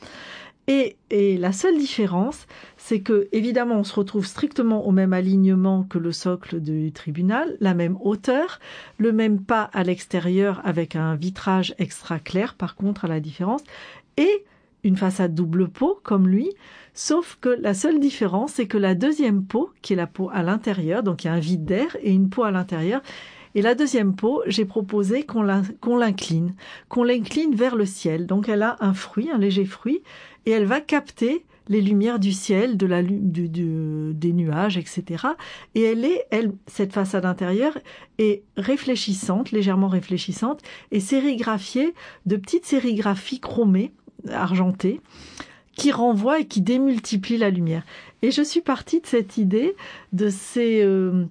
Et, 0.69 0.97
la 1.11 1.53
seule 1.53 1.77
différence, 1.77 2.47
c'est 2.77 3.01
que 3.01 3.29
évidemment, 3.33 3.81
on 3.81 3.85
se 3.85 3.95
retrouve 3.95 4.27
strictement 4.27 4.87
au 4.87 4.93
même 4.93 5.13
alignement 5.13 5.83
que 5.83 5.99
le 5.99 6.13
socle 6.13 6.61
du 6.61 6.93
tribunal, 6.93 7.57
la 7.61 7.75
même 7.75 7.99
hauteur, 8.01 8.61
le 8.99 9.13
même 9.13 9.43
pas 9.43 9.69
à 9.73 9.83
l'extérieur 9.83 10.61
avec 10.65 10.95
un 10.95 11.17
vitrage 11.17 11.75
extra 11.79 12.19
clair, 12.21 12.55
par 12.55 12.77
contre, 12.77 13.05
à 13.05 13.09
la 13.09 13.21
différence, 13.21 13.63
et 14.17 14.45
une 14.85 14.97
façade 14.97 15.35
double 15.35 15.69
peau 15.69 16.01
comme 16.03 16.29
lui, 16.29 16.51
sauf 16.95 17.39
que 17.41 17.49
la 17.49 17.75
seule 17.75 18.01
différence, 18.01 18.55
c'est 18.55 18.67
que 18.67 18.79
la 18.79 18.95
deuxième 18.95 19.45
peau, 19.45 19.71
qui 19.81 19.93
est 19.93 19.97
la 19.97 20.07
peau 20.07 20.31
à 20.33 20.43
l'intérieur, 20.43 21.03
donc 21.03 21.25
il 21.25 21.29
y 21.29 21.31
a 21.31 21.35
un 21.35 21.41
vide 21.41 21.65
d'air 21.65 21.97
et 22.03 22.13
une 22.13 22.29
peau 22.29 22.43
à 22.43 22.51
l'intérieur, 22.51 23.01
et 23.55 23.63
la 23.63 23.75
deuxième 23.75 24.15
peau, 24.15 24.43
j'ai 24.47 24.65
proposé 24.65 25.25
qu'on 25.25 25.43
l'incline, 25.43 26.55
qu'on 26.89 27.05
l'incline 27.05 27.55
vers 27.55 27.77
le 27.77 27.85
ciel. 27.85 28.27
Donc 28.27 28.49
elle 28.49 28.63
a 28.63 28.77
un 28.81 28.95
fruit, 28.95 29.31
un 29.31 29.39
léger 29.39 29.67
fruit, 29.67 30.03
et 30.47 30.53
elle 30.53 30.65
va 30.65 30.81
capter 30.81 31.45
les 31.69 31.81
lumières 31.81 32.19
du 32.19 32.33
ciel, 32.33 32.77
de 32.77 32.87
la 32.87 33.03
du, 33.03 33.49
des 34.15 34.33
nuages, 34.33 34.79
etc. 34.79 35.27
Et 35.75 35.83
elle 35.83 36.05
est, 36.05 36.27
elle, 36.31 36.53
cette 36.67 36.93
façade 36.93 37.25
intérieure 37.25 37.79
est 38.19 38.43
réfléchissante, 38.57 39.53
légèrement 39.53 39.89
réfléchissante, 39.89 40.63
et 40.91 41.01
sérigraphiée 41.01 41.95
de 42.27 42.37
petites 42.37 42.67
sérigraphies 42.67 43.41
chromées 43.41 43.93
argenté 44.31 45.01
qui 45.77 45.91
renvoie 45.91 46.41
et 46.41 46.47
qui 46.47 46.61
démultiplie 46.61 47.39
la 47.39 47.51
lumière. 47.51 47.85
Et 48.23 48.31
je 48.31 48.43
suis 48.43 48.61
partie 48.61 49.01
de 49.01 49.07
cette 49.07 49.39
idée 49.39 49.75
de 50.13 50.29
ces 50.29 50.83
euh, 50.83 51.25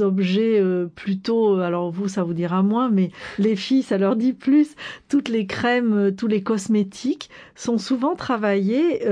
objets 0.00 0.60
euh, 0.60 0.86
plutôt, 0.94 1.56
alors 1.56 1.90
vous 1.90 2.08
ça 2.08 2.22
vous 2.22 2.34
dira 2.34 2.62
moins, 2.62 2.90
mais 2.90 3.10
les 3.38 3.56
filles 3.56 3.82
ça 3.82 3.98
leur 3.98 4.16
dit 4.16 4.34
plus. 4.34 4.74
Toutes 5.08 5.28
les 5.28 5.46
crèmes, 5.46 5.94
euh, 5.94 6.10
tous 6.10 6.26
les 6.26 6.42
cosmétiques 6.42 7.30
sont 7.54 7.78
souvent 7.78 8.14
travaillés 8.14 9.04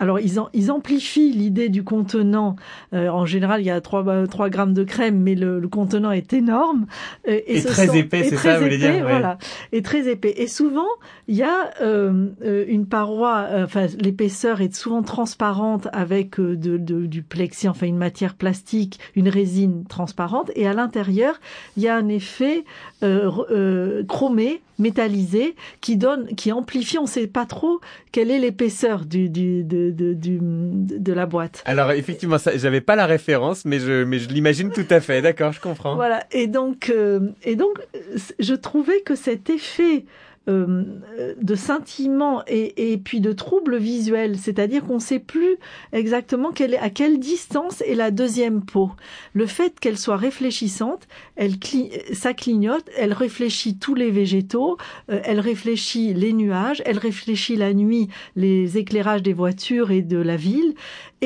alors, 0.00 0.18
ils, 0.18 0.70
amplifient 0.72 1.32
l'idée 1.32 1.68
du 1.68 1.84
contenant. 1.84 2.56
Euh, 2.92 3.08
en 3.08 3.26
général, 3.26 3.60
il 3.60 3.66
y 3.66 3.70
a 3.70 3.80
3, 3.80 4.26
3 4.26 4.50
grammes 4.50 4.74
de 4.74 4.82
crème, 4.82 5.20
mais 5.20 5.36
le, 5.36 5.60
contenant 5.68 6.10
est 6.10 6.32
énorme. 6.32 6.86
Euh, 7.28 7.40
et, 7.46 7.62
très 7.62 7.96
épais, 7.96 8.24
c'est 8.24 8.36
ça, 8.36 8.58
vous 8.58 8.64
voulez 8.64 8.78
dire 8.78 9.02
Voilà, 9.02 9.38
et 9.70 9.82
très 9.82 10.08
épais. 10.10 10.34
Et 10.36 10.48
souvent, 10.48 10.88
il 11.28 11.36
y 11.36 11.44
a 11.44 11.70
euh, 11.80 12.26
une 12.68 12.86
paroi, 12.86 13.46
enfin, 13.54 13.86
l'épaisseur 14.00 14.60
est 14.60 14.74
souvent 14.74 15.02
transparente 15.02 15.86
avec 15.92 16.40
de, 16.40 16.76
du 16.76 17.22
plexi, 17.22 17.68
enfin, 17.68 17.86
une 17.86 17.96
matière 17.96 18.34
plastique, 18.34 18.98
une 19.14 19.28
résine 19.28 19.84
transparente. 19.84 20.50
Et 20.56 20.66
à 20.66 20.72
l'intérieur, 20.72 21.40
il 21.76 21.84
y 21.84 21.88
a 21.88 21.96
un 21.96 22.08
effet 22.08 22.64
chromé 24.08 24.60
métallisé 24.78 25.54
qui 25.80 25.96
donne, 25.96 26.26
qui 26.34 26.52
amplifie. 26.52 26.98
On 26.98 27.02
ne 27.02 27.08
sait 27.08 27.26
pas 27.26 27.46
trop 27.46 27.80
quelle 28.12 28.30
est 28.30 28.38
l'épaisseur 28.38 29.04
du, 29.04 29.28
du, 29.28 29.64
de, 29.64 29.90
de, 29.94 30.12
du, 30.12 30.38
de 30.40 31.12
la 31.12 31.26
boîte. 31.26 31.62
Alors 31.66 31.92
effectivement, 31.92 32.36
j'avais 32.54 32.80
pas 32.80 32.96
la 32.96 33.06
référence, 33.06 33.64
mais 33.64 33.78
je, 33.78 34.04
mais 34.04 34.18
je 34.18 34.28
l'imagine 34.28 34.70
tout 34.70 34.86
à 34.90 35.00
fait. 35.00 35.22
D'accord, 35.22 35.52
je 35.52 35.60
comprends. 35.60 35.94
Voilà. 35.94 36.24
Et 36.32 36.46
donc, 36.46 36.90
euh, 36.90 37.30
et 37.42 37.56
donc, 37.56 37.78
je 38.38 38.54
trouvais 38.54 39.00
que 39.00 39.14
cet 39.14 39.50
effet 39.50 40.04
euh, 40.46 40.84
de 41.40 41.54
scintillement 41.54 42.42
et, 42.46 42.92
et, 42.92 42.98
puis 42.98 43.20
de 43.20 43.32
troubles 43.32 43.78
visuels, 43.78 44.36
c'est-à-dire 44.36 44.84
qu'on 44.84 44.96
ne 44.96 44.98
sait 44.98 45.18
plus 45.18 45.56
exactement 45.92 46.52
quelle, 46.52 46.74
à 46.74 46.90
quelle 46.90 47.18
distance 47.18 47.80
est 47.80 47.94
la 47.94 48.10
deuxième 48.10 48.62
peau. 48.62 48.90
Le 49.32 49.46
fait 49.46 49.80
qu'elle 49.80 49.96
soit 49.96 50.18
réfléchissante, 50.18 51.08
elle 51.36 51.54
ça 52.12 52.34
clignote, 52.34 52.84
elle 52.98 53.14
réfléchit 53.14 53.78
tous 53.78 53.94
les 53.94 54.10
végétaux, 54.10 54.76
euh, 55.10 55.20
elle 55.24 55.40
réfléchit 55.40 56.12
les 56.12 56.34
nuages, 56.34 56.82
elle 56.84 56.98
réfléchit 56.98 57.56
la 57.56 57.72
nuit 57.72 58.08
les 58.36 58.76
éclairages 58.76 59.22
des 59.22 59.32
voitures 59.32 59.92
et 59.92 60.02
de 60.02 60.18
la 60.18 60.36
ville, 60.36 60.74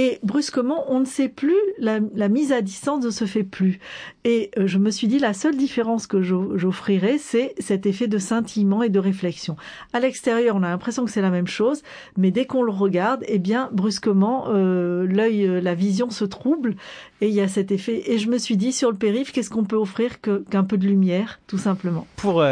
et 0.00 0.20
brusquement, 0.22 0.84
on 0.92 1.00
ne 1.00 1.04
sait 1.04 1.28
plus, 1.28 1.56
la, 1.76 1.98
mise 2.28 2.52
à 2.52 2.60
distance 2.60 3.04
ne 3.04 3.10
se 3.10 3.24
fait 3.24 3.42
plus. 3.42 3.80
Et 4.22 4.52
euh, 4.56 4.68
je 4.68 4.78
me 4.78 4.92
suis 4.92 5.08
dit, 5.08 5.18
la 5.18 5.34
seule 5.34 5.56
différence 5.56 6.06
que 6.06 6.22
j'offrirais, 6.22 7.18
c'est 7.18 7.52
cet 7.58 7.84
effet 7.84 8.06
de 8.06 8.16
scintillement 8.18 8.84
et 8.84 8.90
de 8.90 9.00
réflexion. 9.00 9.56
À 9.92 9.98
l'extérieur, 9.98 10.54
on 10.54 10.62
a 10.62 10.68
l'impression 10.68 11.04
que 11.04 11.10
c'est 11.10 11.20
la 11.20 11.30
même 11.30 11.48
chose, 11.48 11.82
mais 12.16 12.30
dès 12.30 12.46
qu'on 12.46 12.62
le 12.62 12.70
regarde, 12.70 13.24
eh 13.26 13.40
bien, 13.40 13.70
brusquement, 13.72 14.44
euh, 14.50 15.04
l'œil, 15.04 15.44
euh, 15.44 15.60
la 15.60 15.74
vision 15.74 16.10
se 16.10 16.24
trouble, 16.24 16.76
et 17.20 17.26
il 17.26 17.34
y 17.34 17.40
a 17.40 17.48
cet 17.48 17.72
effet. 17.72 18.04
Et 18.06 18.18
je 18.18 18.30
me 18.30 18.38
suis 18.38 18.56
dit, 18.56 18.70
sur 18.70 18.92
le 18.92 18.96
périph', 18.96 19.32
qu'est-ce 19.32 19.50
qu'on 19.50 19.64
peut 19.64 19.74
offrir 19.74 20.20
qu'un 20.20 20.62
peu 20.62 20.78
de 20.78 20.86
lumière, 20.86 21.40
tout 21.48 21.58
simplement. 21.58 22.06
Pour 22.14 22.44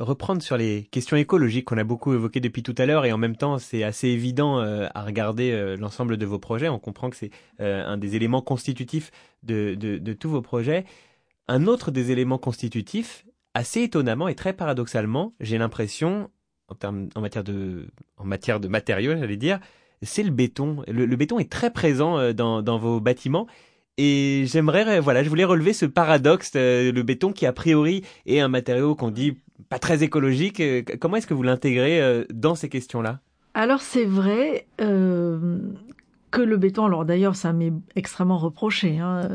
reprendre 0.00 0.42
sur 0.42 0.56
les 0.56 0.88
questions 0.90 1.16
écologiques 1.16 1.66
qu'on 1.66 1.78
a 1.78 1.84
beaucoup 1.84 2.14
évoquées 2.14 2.40
depuis 2.40 2.62
tout 2.62 2.74
à 2.78 2.86
l'heure 2.86 3.04
et 3.04 3.12
en 3.12 3.18
même 3.18 3.36
temps 3.36 3.58
c'est 3.58 3.84
assez 3.84 4.08
évident 4.08 4.58
euh, 4.58 4.86
à 4.94 5.02
regarder 5.02 5.52
euh, 5.52 5.76
l'ensemble 5.76 6.16
de 6.16 6.26
vos 6.26 6.38
projets. 6.38 6.68
On 6.68 6.78
comprend 6.78 7.10
que 7.10 7.16
c'est 7.16 7.30
euh, 7.60 7.84
un 7.86 7.98
des 7.98 8.16
éléments 8.16 8.40
constitutifs 8.40 9.10
de, 9.42 9.74
de, 9.74 10.12
tous 10.14 10.30
vos 10.30 10.42
projets. 10.42 10.84
Un 11.48 11.66
autre 11.66 11.90
des 11.90 12.10
éléments 12.10 12.38
constitutifs, 12.38 13.26
assez 13.54 13.82
étonnamment 13.82 14.28
et 14.28 14.34
très 14.34 14.52
paradoxalement, 14.52 15.34
j'ai 15.40 15.58
l'impression, 15.58 16.30
en, 16.68 17.06
en, 17.14 17.20
matière 17.20 17.44
de, 17.44 17.88
en 18.16 18.24
matière 18.24 18.60
de 18.60 18.68
matériaux, 18.68 19.16
j'allais 19.16 19.36
dire, 19.36 19.60
c'est 20.02 20.22
le 20.22 20.30
béton. 20.30 20.82
Le, 20.88 21.04
le, 21.04 21.16
béton 21.16 21.38
est 21.38 21.50
très 21.50 21.70
présent 21.70 22.32
dans, 22.32 22.62
dans 22.62 22.78
vos 22.78 23.00
bâtiments 23.00 23.46
et 23.98 24.44
j'aimerais, 24.46 25.00
voilà, 25.00 25.22
je 25.22 25.28
voulais 25.28 25.44
relever 25.44 25.72
ce 25.72 25.84
paradoxe, 25.84 26.52
le 26.54 27.02
béton 27.02 27.32
qui 27.32 27.44
a 27.44 27.52
priori 27.52 28.02
est 28.24 28.40
un 28.40 28.48
matériau 28.48 28.94
qu'on 28.94 29.10
dit 29.10 29.36
pas 29.70 29.78
très 29.78 30.02
écologique. 30.02 30.60
Euh, 30.60 30.82
comment 31.00 31.16
est-ce 31.16 31.26
que 31.26 31.32
vous 31.32 31.44
l'intégrez 31.44 32.02
euh, 32.02 32.24
dans 32.30 32.54
ces 32.54 32.68
questions-là? 32.68 33.20
Alors 33.54 33.80
c'est 33.80 34.04
vrai 34.04 34.66
euh, 34.80 35.58
que 36.30 36.42
le 36.42 36.56
béton, 36.58 36.84
alors 36.84 37.04
d'ailleurs 37.06 37.36
ça 37.36 37.52
m'est 37.52 37.72
extrêmement 37.96 38.36
reproché. 38.36 38.98
Hein, 38.98 39.28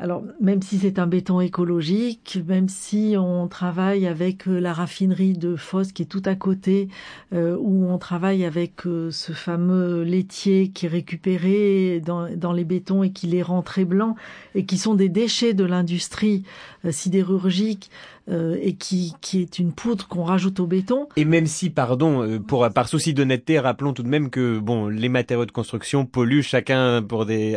alors, 0.00 0.24
même 0.40 0.62
si 0.62 0.78
c'est 0.78 0.98
un 0.98 1.06
béton 1.06 1.42
écologique, 1.42 2.38
même 2.48 2.70
si 2.70 3.16
on 3.18 3.48
travaille 3.48 4.06
avec 4.06 4.46
la 4.46 4.72
raffinerie 4.72 5.34
de 5.34 5.56
Fosse 5.56 5.92
qui 5.92 6.02
est 6.02 6.06
tout 6.06 6.22
à 6.24 6.34
côté, 6.34 6.88
euh, 7.34 7.54
où 7.60 7.84
on 7.86 7.98
travaille 7.98 8.46
avec 8.46 8.80
ce 9.10 9.32
fameux 9.32 10.02
laitier 10.02 10.70
qui 10.70 10.86
est 10.86 10.88
récupéré 10.88 12.00
dans, 12.00 12.52
les 12.54 12.64
bétons 12.64 13.02
et 13.02 13.12
qui 13.12 13.26
les 13.26 13.42
rend 13.42 13.60
très 13.60 13.84
blancs, 13.84 14.16
et 14.54 14.64
qui 14.64 14.78
sont 14.78 14.94
des 14.94 15.10
déchets 15.10 15.52
de 15.52 15.64
l'industrie 15.64 16.44
sidérurgique, 16.90 17.90
euh, 18.30 18.56
et 18.60 18.74
qui, 18.74 19.14
qui 19.20 19.40
est 19.40 19.58
une 19.58 19.72
poudre 19.72 20.06
qu'on 20.06 20.22
rajoute 20.22 20.60
au 20.60 20.66
béton. 20.66 21.08
Et 21.16 21.24
même 21.24 21.46
si, 21.46 21.70
pardon, 21.70 22.22
euh, 22.22 22.38
pour 22.38 22.68
par 22.70 22.88
souci 22.88 23.12
d'honnêteté, 23.14 23.58
rappelons 23.58 23.92
tout 23.92 24.02
de 24.02 24.08
même 24.08 24.30
que 24.30 24.58
bon, 24.58 24.88
les 24.88 25.08
matériaux 25.08 25.46
de 25.46 25.50
construction 25.50 26.06
polluent 26.06 26.42
chacun 26.42 27.02
pour 27.02 27.26
des, 27.26 27.56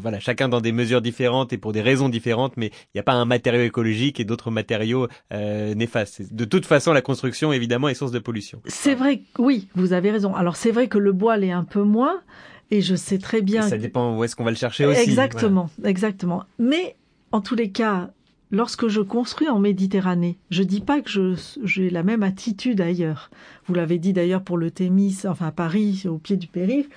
voilà, 0.00 0.18
chacun 0.20 0.48
dans 0.48 0.60
des 0.60 0.72
mesures 0.72 1.02
différentes 1.02 1.52
et 1.52 1.58
pour 1.58 1.72
des 1.72 1.82
raisons 1.82 2.08
différentes, 2.08 2.56
mais 2.56 2.68
il 2.68 2.96
n'y 2.96 3.00
a 3.00 3.02
pas 3.02 3.12
un 3.12 3.24
matériau 3.26 3.62
écologique 3.62 4.18
et 4.20 4.24
d'autres 4.24 4.50
matériaux 4.50 5.08
euh, 5.32 5.74
néfastes. 5.74 6.32
De 6.32 6.44
toute 6.44 6.66
façon, 6.66 6.92
la 6.92 7.02
construction 7.02 7.52
évidemment 7.52 7.88
est 7.88 7.94
source 7.94 8.12
de 8.12 8.18
pollution. 8.18 8.60
C'est 8.66 8.94
vrai, 8.94 9.22
oui, 9.38 9.68
vous 9.74 9.92
avez 9.92 10.10
raison. 10.10 10.34
Alors 10.34 10.56
c'est 10.56 10.70
vrai 10.70 10.88
que 10.88 10.98
le 10.98 11.12
bois 11.12 11.36
l'est 11.36 11.52
un 11.52 11.64
peu 11.64 11.82
moins. 11.82 12.20
Et 12.72 12.80
je 12.80 12.96
sais 12.96 13.18
très 13.18 13.42
bien. 13.42 13.62
ça 13.62 13.78
dépend 13.78 14.16
où 14.16 14.24
est-ce 14.24 14.34
qu'on 14.34 14.42
va 14.42 14.50
le 14.50 14.56
chercher 14.56 14.86
aussi. 14.86 15.00
Exactement, 15.00 15.70
exactement. 15.84 16.42
Mais 16.58 16.96
en 17.30 17.40
tous 17.40 17.54
les 17.54 17.70
cas, 17.70 18.10
lorsque 18.50 18.88
je 18.88 19.00
construis 19.00 19.48
en 19.48 19.58
Méditerranée, 19.58 20.38
je 20.50 20.62
dis 20.62 20.80
pas 20.80 21.00
que 21.00 21.34
j'ai 21.64 21.90
la 21.90 22.02
même 22.02 22.22
attitude 22.22 22.80
ailleurs. 22.80 23.30
Vous 23.66 23.74
l'avez 23.74 23.98
dit 23.98 24.12
d'ailleurs 24.12 24.42
pour 24.42 24.56
le 24.56 24.70
Thémis, 24.70 25.18
enfin 25.26 25.50
Paris, 25.50 26.04
au 26.08 26.18
pied 26.18 26.36
du 26.36 26.46
périph', 26.46 26.88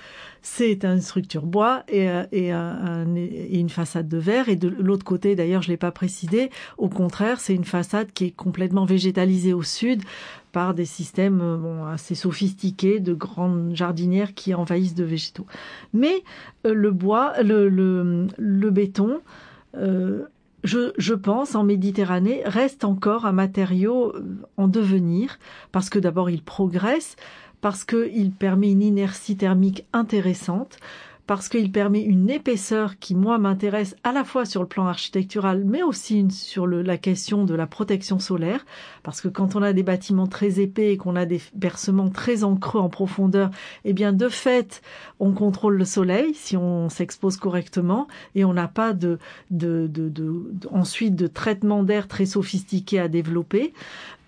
c'est 0.42 0.86
une 0.86 1.02
structure 1.02 1.46
bois 1.46 1.84
et, 1.90 2.08
et, 2.32 2.52
une 2.52 3.70
façade 3.70 4.08
de 4.08 4.18
verre. 4.18 4.48
Et 4.50 4.56
de 4.56 4.70
l'autre 4.70 5.04
côté, 5.04 5.36
d'ailleurs, 5.36 5.62
je 5.62 5.70
l'ai 5.70 5.78
pas 5.78 5.92
précisé, 5.92 6.50
au 6.78 6.88
contraire, 6.88 7.40
c'est 7.40 7.56
une 7.56 7.66
façade 7.66 8.12
qui 8.14 8.26
est 8.26 8.32
complètement 8.32 8.86
végétalisée 8.86 9.54
au 9.54 9.64
sud 9.64 10.04
par 10.52 10.74
des 10.74 10.86
systèmes 10.86 11.38
bon, 11.38 11.86
assez 11.86 12.16
sophistiqués 12.16 13.00
de 13.00 13.14
grandes 13.14 13.76
jardinières 13.76 14.34
qui 14.34 14.54
envahissent 14.54 14.96
de 14.96 15.04
végétaux. 15.04 15.46
Mais 15.94 16.24
euh, 16.66 16.74
le 16.74 16.92
bois, 16.92 17.34
le, 17.44 18.70
béton, 18.70 19.22
euh, 19.76 20.26
je, 20.64 21.14
pense, 21.14 21.56
en 21.56 21.64
Méditerranée, 21.64 22.42
reste 22.46 22.84
encore 22.84 23.26
un 23.26 23.32
matériau 23.32 24.16
euh, 24.16 24.24
en 24.58 24.68
devenir, 24.68 25.40
parce 25.72 25.90
que 25.90 26.00
d'abord 26.00 26.30
il 26.30 26.44
progresse, 26.44 27.16
parce 27.62 27.84
qu'il 27.84 28.32
permet 28.32 28.72
une 28.72 28.82
inertie 28.82 29.38
thermique 29.38 29.86
intéressante, 29.94 30.78
parce 31.30 31.48
qu'il 31.48 31.72
permet 31.72 32.02
une 32.02 32.28
épaisseur 32.32 32.98
qui, 32.98 33.14
moi, 33.14 33.38
m'intéresse 33.38 33.96
à 34.04 34.12
la 34.12 34.24
fois 34.24 34.46
sur 34.46 34.64
le 34.64 34.68
plan 34.68 34.88
architectural, 34.88 35.64
mais 35.64 35.84
aussi 35.84 36.26
sur 36.32 36.66
la 36.66 36.98
question 36.98 37.46
de 37.46 37.54
la 37.54 37.68
protection 37.68 38.18
solaire, 38.18 38.66
parce 39.04 39.22
que 39.22 39.28
quand 39.28 39.56
on 39.56 39.62
a 39.62 39.72
des 39.72 39.84
bâtiments 39.84 40.26
très 40.26 40.60
épais 40.60 40.94
et 40.94 40.98
qu'on 40.98 41.16
a 41.16 41.28
des 41.28 41.40
bercements 41.54 42.10
très 42.10 42.44
en 42.44 42.56
creux, 42.56 42.80
en 42.80 42.90
profondeur, 42.90 43.52
eh 43.86 43.94
bien, 43.94 44.12
de 44.12 44.28
fait, 44.28 44.82
on 45.20 45.32
contrôle 45.34 45.78
le 45.78 45.86
soleil 45.86 46.34
si 46.34 46.58
on 46.58 46.90
s'expose 46.90 47.38
correctement 47.38 48.08
et 48.34 48.44
on 48.44 48.54
n'a 48.54 48.68
pas 48.68 48.94
de, 48.94 49.20
de, 49.52 49.86
de, 49.86 50.34
ensuite 50.72 51.16
de 51.16 51.28
traitement 51.28 51.84
d'air 51.84 52.08
très 52.08 52.26
sophistiqué 52.26 53.00
à 53.00 53.08
développer. 53.08 53.74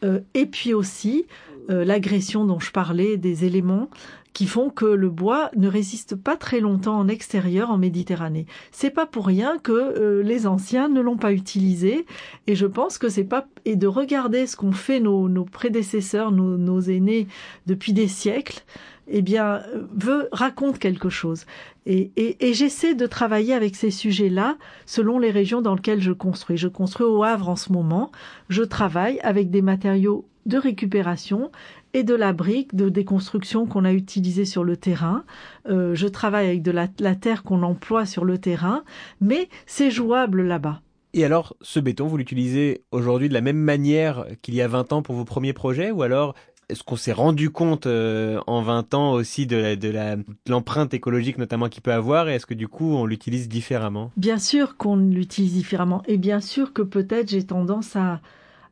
Euh, 0.04 0.20
et 0.36 0.46
puis 0.46 0.76
aussi, 0.76 1.26
l'agression 1.74 2.46
dont 2.46 2.60
je 2.60 2.72
parlais 2.72 3.18
des 3.18 3.46
éléments 3.46 3.90
qui 4.34 4.48
font 4.48 4.70
que 4.70 4.86
le 4.86 5.10
bois 5.10 5.52
ne 5.56 5.68
résiste 5.68 6.16
pas 6.16 6.38
très 6.38 6.60
longtemps 6.60 6.98
en 6.98 7.08
extérieur 7.08 7.70
en 7.70 7.78
Méditerranée. 7.78 8.46
C'est 8.72 8.90
pas 8.90 9.06
pour 9.06 9.28
rien 9.28 9.58
que 9.58 9.72
euh, 9.72 10.24
les 10.24 10.48
anciens 10.48 10.88
ne 10.88 11.02
l'ont 11.02 11.18
pas 11.18 11.34
utilisé 11.34 12.06
et 12.48 12.56
je 12.56 12.66
pense 12.66 12.98
que 12.98 13.10
c'est 13.10 13.26
pas 13.26 13.48
et 13.66 13.76
de 13.76 13.88
regarder 13.88 14.48
ce 14.48 14.56
qu'ont 14.56 14.72
fait 14.72 15.00
nos, 15.00 15.28
nos 15.28 15.46
prédécesseurs, 15.46 16.32
nos, 16.32 16.58
nos, 16.58 16.82
aînés 16.82 17.28
depuis 17.68 17.94
des 17.94 18.08
siècles, 18.08 18.64
eh 19.08 19.22
bien 19.22 19.62
veut 19.94 20.30
raconte 20.32 20.80
quelque 20.80 21.10
chose. 21.10 21.46
Et, 21.86 22.12
et 22.16 22.54
j'essaie 22.54 22.94
de 22.94 23.08
travailler 23.08 23.54
avec 23.54 23.76
ces 23.76 23.92
sujets-là 23.92 24.58
selon 24.86 25.20
les 25.20 25.32
régions 25.32 25.62
dans 25.62 25.76
lesquelles 25.76 26.02
je 26.02 26.12
construis. 26.12 26.56
Je 26.56 26.68
construis 26.68 27.08
au 27.08 27.24
Havre 27.24 27.50
en 27.50 27.56
ce 27.56 27.74
moment. 27.74 28.12
Je 28.50 28.64
travaille 28.64 29.20
avec 29.22 29.50
des 29.50 29.62
matériaux 29.62 30.26
de 30.46 30.58
récupération 30.58 31.52
et 31.94 32.04
de 32.04 32.16
la 32.16 32.34
brique, 32.34 32.76
de 32.76 32.90
déconstruction 32.90 33.66
qu'on 33.66 33.86
a 33.86 33.94
utilisée 33.94 34.46
sur 34.46 34.64
le 34.64 34.78
terrain. 34.78 35.24
Euh, 35.70 35.96
je 35.96 36.08
travaille 36.08 36.48
avec 36.48 36.62
de 36.62 36.72
la, 36.72 36.88
terre 37.16 37.44
qu'on 37.44 37.64
emploie 37.64 38.06
sur 38.06 38.26
le 38.26 38.38
terrain, 38.38 38.84
mais 39.20 39.50
c'est 39.66 39.92
jouable 39.92 40.44
là-bas. 40.44 40.82
Et 41.14 41.26
alors, 41.26 41.58
ce 41.62 41.82
béton, 41.82 42.08
vous 42.08 42.16
l'utilisez 42.16 42.84
aujourd'hui 42.92 43.28
de 43.28 43.34
la 43.34 43.42
même 43.42 43.58
manière 43.58 44.26
qu'il 44.42 44.56
y 44.56 44.62
a 44.62 44.68
20 44.68 44.94
ans 44.94 45.02
pour 45.02 45.16
vos 45.16 45.26
premiers 45.26 45.52
projets 45.52 45.92
ou 45.92 46.04
alors 46.04 46.36
est-ce 46.70 46.84
qu'on 46.84 46.96
s'est 46.96 47.12
rendu 47.12 47.50
compte 47.50 47.86
euh, 47.86 48.40
en 48.48 48.62
20 48.62 48.94
ans 48.94 49.12
aussi 49.12 49.46
de, 49.46 49.76
de, 49.76 49.90
la, 49.90 50.16
l'empreinte 50.48 50.94
écologique 50.94 51.38
notamment 51.38 51.68
qu'il 51.68 51.82
peut 51.82 51.92
avoir 51.92 52.30
et 52.30 52.36
est-ce 52.36 52.46
que 52.46 52.54
du 52.54 52.70
coup 52.70 52.94
on 52.96 53.06
l'utilise 53.06 53.50
différemment? 53.50 54.10
Bien 54.16 54.38
sûr 54.38 54.78
qu'on 54.78 54.96
l'utilise 54.96 55.52
différemment 55.52 56.02
et 56.08 56.18
bien 56.18 56.40
sûr 56.40 56.72
que 56.72 56.82
peut-être 56.82 57.30
j'ai 57.30 57.44
tendance 57.44 57.98
à, 57.98 58.22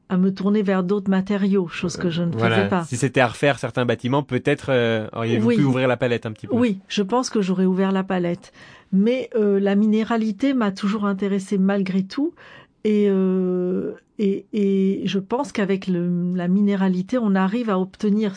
à 0.10 0.18
me 0.18 0.34
tourner 0.34 0.64
vers 0.64 0.84
d'autres 0.84 1.10
matériaux, 1.10 1.68
chose 1.68 1.96
que 1.96 2.10
je 2.10 2.24
ne 2.24 2.32
faisais 2.32 2.68
pas. 2.68 2.84
Si 2.84 2.98
c'était 2.98 3.22
à 3.22 3.28
refaire 3.28 3.60
certains 3.60 3.86
bâtiments, 3.86 4.24
peut-être 4.24 4.68
euh, 4.70 5.08
auriez-vous 5.14 5.50
pu 5.50 5.64
ouvrir 5.64 5.88
la 5.88 5.98
palette 5.98 6.26
un 6.26 6.32
petit 6.32 6.48
peu. 6.48 6.56
Oui, 6.56 6.80
je 6.88 7.04
pense 7.04 7.30
que 7.30 7.42
j'aurais 7.42 7.66
ouvert 7.66 7.92
la 7.92 8.04
palette. 8.04 8.52
Mais 8.92 9.30
euh, 9.36 9.60
la 9.60 9.76
minéralité 9.76 10.56
m'a 10.56 10.72
toujours 10.72 11.06
intéressée 11.06 11.60
malgré 11.60 12.02
tout. 12.02 12.34
Et, 12.84 13.06
euh, 13.10 13.92
et, 14.18 14.46
et 14.52 15.04
je 15.06 15.20
pense 15.20 15.52
qu'avec 15.52 15.88
la 15.88 16.48
minéralité, 16.48 17.20
on 17.20 17.36
arrive 17.36 17.70
à 17.70 17.78
obtenir 17.78 18.34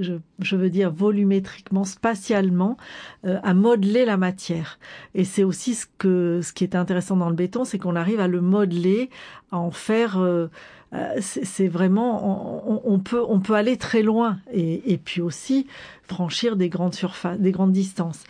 je, 0.00 0.56
veux 0.56 0.70
dire 0.70 0.90
volumétriquement, 0.90 1.84
spatialement, 1.84 2.76
euh, 3.24 3.38
à 3.42 3.54
modeler 3.54 4.04
la 4.04 4.16
matière. 4.16 4.78
Et 5.14 5.24
c'est 5.24 5.44
aussi 5.44 5.74
ce 5.74 5.86
que 5.98 6.40
ce 6.42 6.52
qui 6.52 6.64
est 6.64 6.74
intéressant 6.74 7.16
dans 7.16 7.28
le 7.28 7.34
béton, 7.34 7.64
c'est 7.64 7.78
qu'on 7.78 7.96
arrive 7.96 8.20
à 8.20 8.28
le 8.28 8.40
modeler, 8.40 9.10
à 9.52 9.58
en 9.58 9.70
faire. 9.70 10.18
Euh, 10.18 10.48
euh, 10.92 11.14
c'est 11.20 11.68
vraiment, 11.68 12.82
on, 12.84 12.98
peut 12.98 13.22
on 13.28 13.38
peut 13.38 13.54
aller 13.54 13.76
très 13.76 14.02
loin 14.02 14.38
et, 14.52 14.92
et 14.92 14.98
puis 14.98 15.20
aussi 15.20 15.68
franchir 16.02 16.56
des 16.56 16.68
grandes 16.68 16.94
surfaces, 16.94 17.38
des 17.38 17.52
grandes 17.52 17.70
distances. 17.70 18.24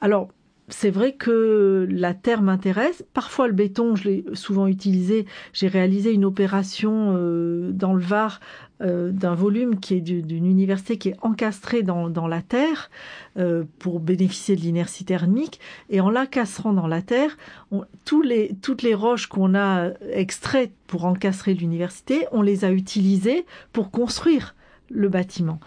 Alors 0.00 0.28
c'est 0.68 0.90
vrai 0.90 1.12
que 1.12 1.86
la 1.88 2.12
terre 2.12 2.42
m'intéresse. 2.42 3.04
Parfois, 3.14 3.46
le 3.46 3.52
béton, 3.52 3.94
je 3.94 4.08
l'ai 4.08 4.24
souvent 4.32 4.66
utilisé. 4.66 5.26
J'ai 5.52 5.68
réalisé 5.68 6.12
une 6.12 6.24
opération 6.24 7.14
euh, 7.16 7.70
dans 7.70 7.94
le 7.94 8.00
Var 8.00 8.40
euh, 8.82 9.12
d'un 9.12 9.34
volume 9.34 9.78
qui 9.78 9.94
est 9.94 10.00
d'une 10.00 10.44
université 10.44 10.98
qui 10.98 11.10
est 11.10 11.16
encastré 11.22 11.84
dans, 11.84 12.26
la 12.26 12.42
terre 12.42 12.90
euh, 13.38 13.64
pour 13.78 14.00
bénéficier 14.00 14.56
de 14.56 14.60
l'inertie 14.62 15.04
thermique. 15.04 15.60
Et 15.88 16.00
en 16.00 16.10
l'encastrant 16.10 16.72
dans 16.72 16.88
la 16.88 17.00
terre, 17.00 17.36
toutes 18.04 18.82
les 18.82 18.94
roches 18.94 19.28
qu'on 19.28 19.54
a 19.54 19.90
extraites 20.10 20.72
pour 20.88 21.04
encastrer 21.04 21.54
l'université, 21.54 22.26
on 22.32 22.42
les 22.42 22.64
a 22.64 22.72
utilisées 22.72 23.46
pour 23.72 23.92
construire 23.92 24.56
le 24.90 25.08
bâtiment. 25.08 25.60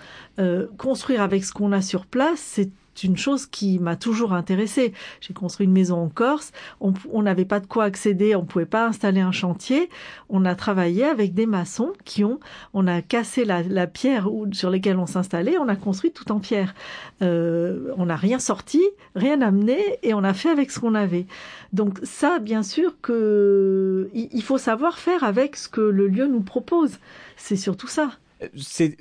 Construire 0.78 1.22
avec 1.22 1.44
ce 1.44 1.52
qu'on 1.52 1.72
a 1.72 1.82
sur 1.82 2.06
place, 2.06 2.40
c'est 2.40 2.70
une 3.04 3.18
chose 3.18 3.46
qui 3.46 3.80
m'a 3.80 3.96
toujours 3.96 4.34
intéressée. 4.34 4.94
J'ai 5.22 5.34
construit 5.34 5.66
une 5.66 5.74
maison 5.74 5.98
en 5.98 6.10
Corse, 6.10 6.52
on 6.80 7.22
n'avait 7.22 7.46
pas 7.46 7.60
de 7.60 7.66
quoi 7.66 7.86
accéder, 7.86 8.36
on 8.36 8.46
pouvait 8.46 8.66
pas 8.66 8.88
installer 8.88 9.22
un 9.22 9.32
chantier. 9.32 9.90
On 10.30 10.46
a 10.46 10.56
travaillé 10.56 11.06
avec 11.06 11.34
des 11.34 11.46
maçons 11.46 11.94
qui 12.06 12.24
ont, 12.24 12.40
on 12.74 12.88
a 12.88 13.02
cassé 13.02 13.46
la, 13.46 13.88
pierre 13.88 14.30
sur 14.52 14.70
laquelle 14.70 14.98
on 14.98 15.06
s'installait, 15.06 15.58
on 15.58 15.68
a 15.68 15.76
construit 15.76 16.12
tout 16.12 16.32
en 16.32 16.40
pierre. 16.40 16.74
Euh, 17.22 17.94
on 17.98 18.06
n'a 18.06 18.16
rien 18.16 18.40
sorti, 18.40 18.82
rien 19.16 19.42
amené, 19.42 19.80
et 20.04 20.14
on 20.14 20.24
a 20.24 20.34
fait 20.34 20.50
avec 20.50 20.72
ce 20.72 20.80
qu'on 20.80 20.96
avait. 20.96 21.26
Donc 21.74 22.00
ça, 22.04 22.40
bien 22.40 22.64
sûr 22.64 22.94
que 23.02 24.10
il 24.14 24.44
faut 24.44 24.58
savoir 24.58 24.98
faire 24.98 25.24
avec 25.24 25.56
ce 25.56 25.68
que 25.70 25.82
le 25.82 26.08
lieu 26.08 26.28
nous 26.28 26.42
propose. 26.42 26.98
C'est 27.38 27.56
surtout 27.56 27.88
ça. 27.88 28.12
C'est 28.58 28.98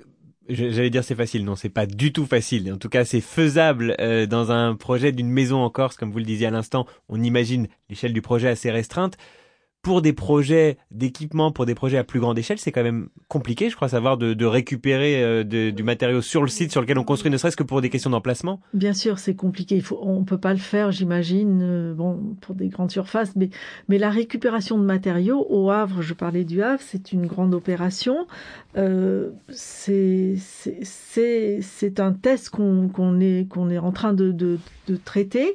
J'allais 0.49 0.88
dire 0.88 1.05
c'est 1.05 1.14
facile, 1.14 1.44
non, 1.44 1.57
c'est 1.57 1.68
pas 1.68 1.84
du 1.84 2.11
tout 2.12 2.24
facile. 2.24 2.72
En 2.72 2.78
tout 2.78 2.88
cas, 2.88 3.05
c'est 3.05 3.20
faisable 3.20 3.94
euh, 4.01 4.24
dans 4.24 4.51
un 4.51 4.74
projet 4.76 5.12
d'une 5.12 5.28
maison 5.28 5.59
en 5.59 5.68
Corse, 5.68 5.96
comme 5.96 6.11
vous 6.11 6.18
le 6.18 6.24
disiez 6.24 6.46
à 6.46 6.51
l'instant. 6.51 6.86
On 7.11 7.22
imagine 7.22 7.68
l'échelle 7.90 8.14
du 8.14 8.22
projet 8.22 8.49
assez 8.49 8.70
restreinte 8.70 9.18
pour 9.83 10.03
des 10.03 10.12
projets 10.12 10.76
d'équipement, 10.91 11.53
pour 11.53 11.64
des 11.64 11.74
projets 11.74 11.99
à 11.99 12.05
plus 12.05 12.20
grande 12.20 12.39
échelle, 12.39 12.59
c'est 12.59 12.72
quand 12.72 12.83
même 12.83 13.09
compliqué, 13.29 13.70
je 13.70 13.76
crois, 13.76 13.89
savoir 13.89 14.16
de, 14.18 14.45
récupérer 14.45 15.22
euh, 15.22 15.45
du 15.45 15.83
matériau 15.83 16.20
sur 16.20 16.43
le 16.43 16.49
site 16.49 16.72
sur 16.72 16.81
lequel 16.81 16.99
on 16.99 17.05
construit, 17.05 17.31
ne 17.31 17.37
serait-ce 17.37 17.57
que 17.57 17.62
pour 17.62 17.81
des 17.81 17.91
questions 17.91 18.11
d'emplacement. 18.11 18.61
Bien 18.74 18.93
sûr, 18.93 19.18
c'est 19.18 19.35
compliqué. 19.35 19.76
Il 19.76 19.83
faut, 19.83 19.99
on 20.03 20.24
peut 20.24 20.39
pas 20.39 20.53
le 20.53 20.59
faire, 20.59 20.91
j'imagine, 20.91 21.61
euh, 21.62 21.95
bon, 21.95 22.37
pour 22.41 22.55
des 22.55 22.68
grandes 22.68 22.91
surfaces, 22.91 23.37
mais, 23.37 23.51
mais 23.89 23.99
la 23.99 24.11
récupération 24.11 24.79
de 24.79 24.85
matériaux 24.85 25.47
au 25.49 25.70
Havre, 25.70 26.03
je 26.03 26.14
parlais 26.14 26.45
du 26.45 26.62
Havre, 26.62 26.83
c'est 26.85 27.12
une 27.12 27.26
grande 27.26 27.55
opération. 27.55 28.26
Euh, 28.76 29.31
c'est, 29.49 30.37
un 31.99 32.12
test 32.12 32.51
qu'on, 32.51 33.20
est, 33.20 33.49
qu'on 33.49 33.70
est 33.70 33.79
en 33.79 33.93
train 33.93 34.12
de, 34.12 34.33
de 34.33 34.59
traiter. 35.05 35.55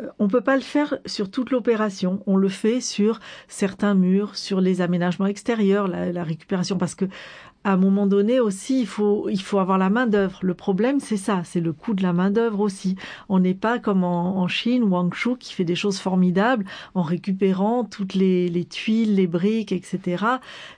Euh, 0.00 0.08
on 0.18 0.28
peut 0.28 0.40
pas 0.40 0.56
le 0.56 0.62
faire 0.62 0.98
sur 1.06 1.30
toute 1.30 1.50
l'opération. 1.50 2.22
On 2.26 2.36
le 2.36 2.48
fait 2.48 2.80
sur 2.80 3.20
certains 3.48 3.94
murs, 3.94 4.36
sur 4.36 4.60
les 4.60 4.80
aménagements 4.80 5.26
extérieurs, 5.26 5.88
la, 5.88 6.24
récupération, 6.24 6.76
parce 6.78 6.94
que 6.94 7.06
à 7.66 7.72
un 7.72 7.76
moment 7.78 8.06
donné 8.06 8.40
aussi, 8.40 8.80
il 8.80 8.86
faut, 8.86 9.30
il 9.30 9.40
faut 9.40 9.58
avoir 9.58 9.78
la 9.78 9.88
main 9.88 10.06
d'œuvre. 10.06 10.38
Le 10.42 10.52
problème, 10.52 11.00
c'est 11.00 11.16
ça, 11.16 11.40
c'est 11.44 11.60
le 11.60 11.72
coût 11.72 11.94
de 11.94 12.02
la 12.02 12.12
main 12.12 12.30
d'œuvre 12.30 12.60
aussi. 12.60 12.94
On 13.30 13.38
n'est 13.38 13.54
pas 13.54 13.78
comme 13.78 14.04
en, 14.04 14.46
Chine, 14.48 14.82
Wang 14.82 15.14
Shu, 15.14 15.38
qui 15.38 15.54
fait 15.54 15.64
des 15.64 15.74
choses 15.74 15.98
formidables 15.98 16.66
en 16.94 17.00
récupérant 17.00 17.84
toutes 17.84 18.12
les, 18.12 18.50
les 18.50 18.66
tuiles, 18.66 19.14
les 19.14 19.26
briques, 19.26 19.72
etc. 19.72 20.26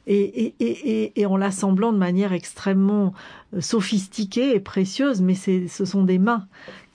Et, 0.06 0.20
et, 0.20 0.54
et, 0.60 1.20
et 1.20 1.26
en 1.26 1.36
l'assemblant 1.36 1.92
de 1.92 1.98
manière 1.98 2.32
extrêmement 2.32 3.14
euh, 3.52 3.60
sophistiquée 3.60 4.54
et 4.54 4.60
précieuse, 4.60 5.22
mais 5.22 5.34
ce 5.34 5.84
sont 5.84 6.04
des 6.04 6.20
mains 6.20 6.46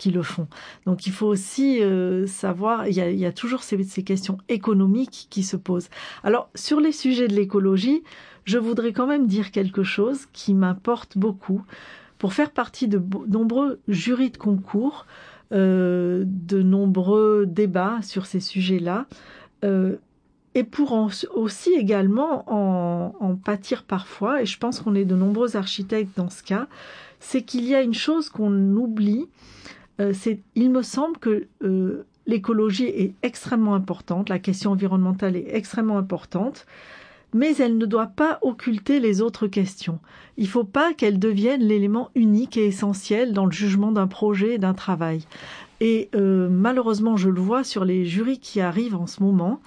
le 0.09 0.23
font. 0.23 0.47
Donc 0.85 1.05
il 1.05 1.11
faut 1.11 1.27
aussi 1.27 1.83
euh, 1.83 2.25
savoir, 2.25 2.87
il 2.87 2.95
y, 2.95 3.25
a, 3.25 3.31
toujours 3.31 3.61
ces, 3.61 3.77
questions 4.03 4.37
économiques 4.49 5.27
qui 5.29 5.43
se 5.43 5.57
posent. 5.57 5.89
Alors 6.23 6.49
sur 6.55 6.79
les 6.79 6.91
sujets 6.91 7.27
de 7.27 7.35
l'écologie, 7.35 8.03
je 8.45 8.57
voudrais 8.57 8.93
quand 8.93 9.05
même 9.05 9.27
dire 9.27 9.51
quelque 9.51 9.83
chose 9.83 10.25
qui 10.33 10.53
m'importe 10.53 11.17
beaucoup. 11.17 11.63
Pour 12.17 12.33
faire 12.33 12.51
partie 12.51 12.87
de 12.87 13.01
nombreux 13.27 13.79
jurys 13.87 14.31
de 14.31 14.37
concours, 14.37 15.05
euh, 15.51 16.23
de 16.25 16.61
nombreux 16.61 17.45
débats 17.45 17.99
sur 18.01 18.25
ces 18.25 18.39
sujets-là, 18.39 19.05
euh, 19.63 19.97
et 20.53 20.63
pour 20.63 20.93
en, 20.93 21.09
aussi 21.33 21.71
également 21.73 22.43
en, 22.51 23.15
en, 23.19 23.35
pâtir 23.35 23.83
parfois, 23.83 24.41
et 24.41 24.45
je 24.45 24.57
pense 24.57 24.81
qu'on 24.81 24.95
est 24.95 25.05
de 25.05 25.15
nombreux 25.15 25.55
architectes 25.55 26.15
dans 26.17 26.29
ce 26.29 26.43
cas, 26.43 26.67
c'est 27.19 27.43
qu'il 27.43 27.65
y 27.65 27.75
a 27.75 27.81
une 27.81 27.93
chose 27.93 28.29
qu'on 28.29 28.75
oublie, 28.75 29.27
il 30.55 30.71
me 30.71 30.81
semble 30.81 31.17
que 31.17 31.47
euh, 31.63 32.05
l'écologie 32.27 32.85
est 32.85 33.13
extrêmement 33.23 33.75
importante, 33.75 34.29
la 34.29 34.39
question 34.39 34.71
environnementale 34.71 35.35
est 35.35 35.47
extrêmement 35.53 35.97
importante, 35.97 36.65
mais 37.33 37.55
elle 37.57 37.77
ne 37.77 37.85
doit 37.85 38.07
pas 38.07 38.39
occulter 38.41 38.99
les 38.99 39.21
autres 39.21 39.47
questions. 39.47 39.99
Il 40.37 40.45
ne 40.45 40.49
faut 40.49 40.63
pas 40.63 40.93
qu'elle 40.93 41.19
devienne 41.19 41.61
l'élément 41.61 42.09
unique 42.15 42.57
et 42.57 42.65
essentiel 42.65 43.33
dans 43.33 43.45
le 43.45 43.51
jugement 43.51 43.91
d'un 43.91 44.07
projet 44.07 44.55
et 44.55 44.57
d'un 44.57 44.73
travail. 44.73 45.25
Et 45.79 46.09
euh, 46.15 46.49
malheureusement, 46.49 47.17
je 47.17 47.29
le 47.29 47.39
vois 47.39 47.63
sur 47.63 47.85
les 47.85 48.05
jurys 48.05 48.39
qui 48.39 48.61
arrivent 48.61 48.95
en 48.95 49.07
ce 49.07 49.23
moment, 49.23 49.61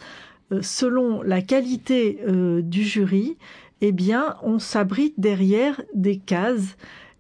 euh, 0.53 0.61
selon 0.63 1.23
la 1.23 1.43
qualité 1.43 2.21
euh, 2.29 2.61
du 2.61 2.85
jury, 2.85 3.37
eh 3.81 3.93
bien, 3.93 4.37
on 4.43 4.59
s'abrite 4.59 5.15
derrière 5.19 5.81
des 5.95 6.19
cases 6.19 6.77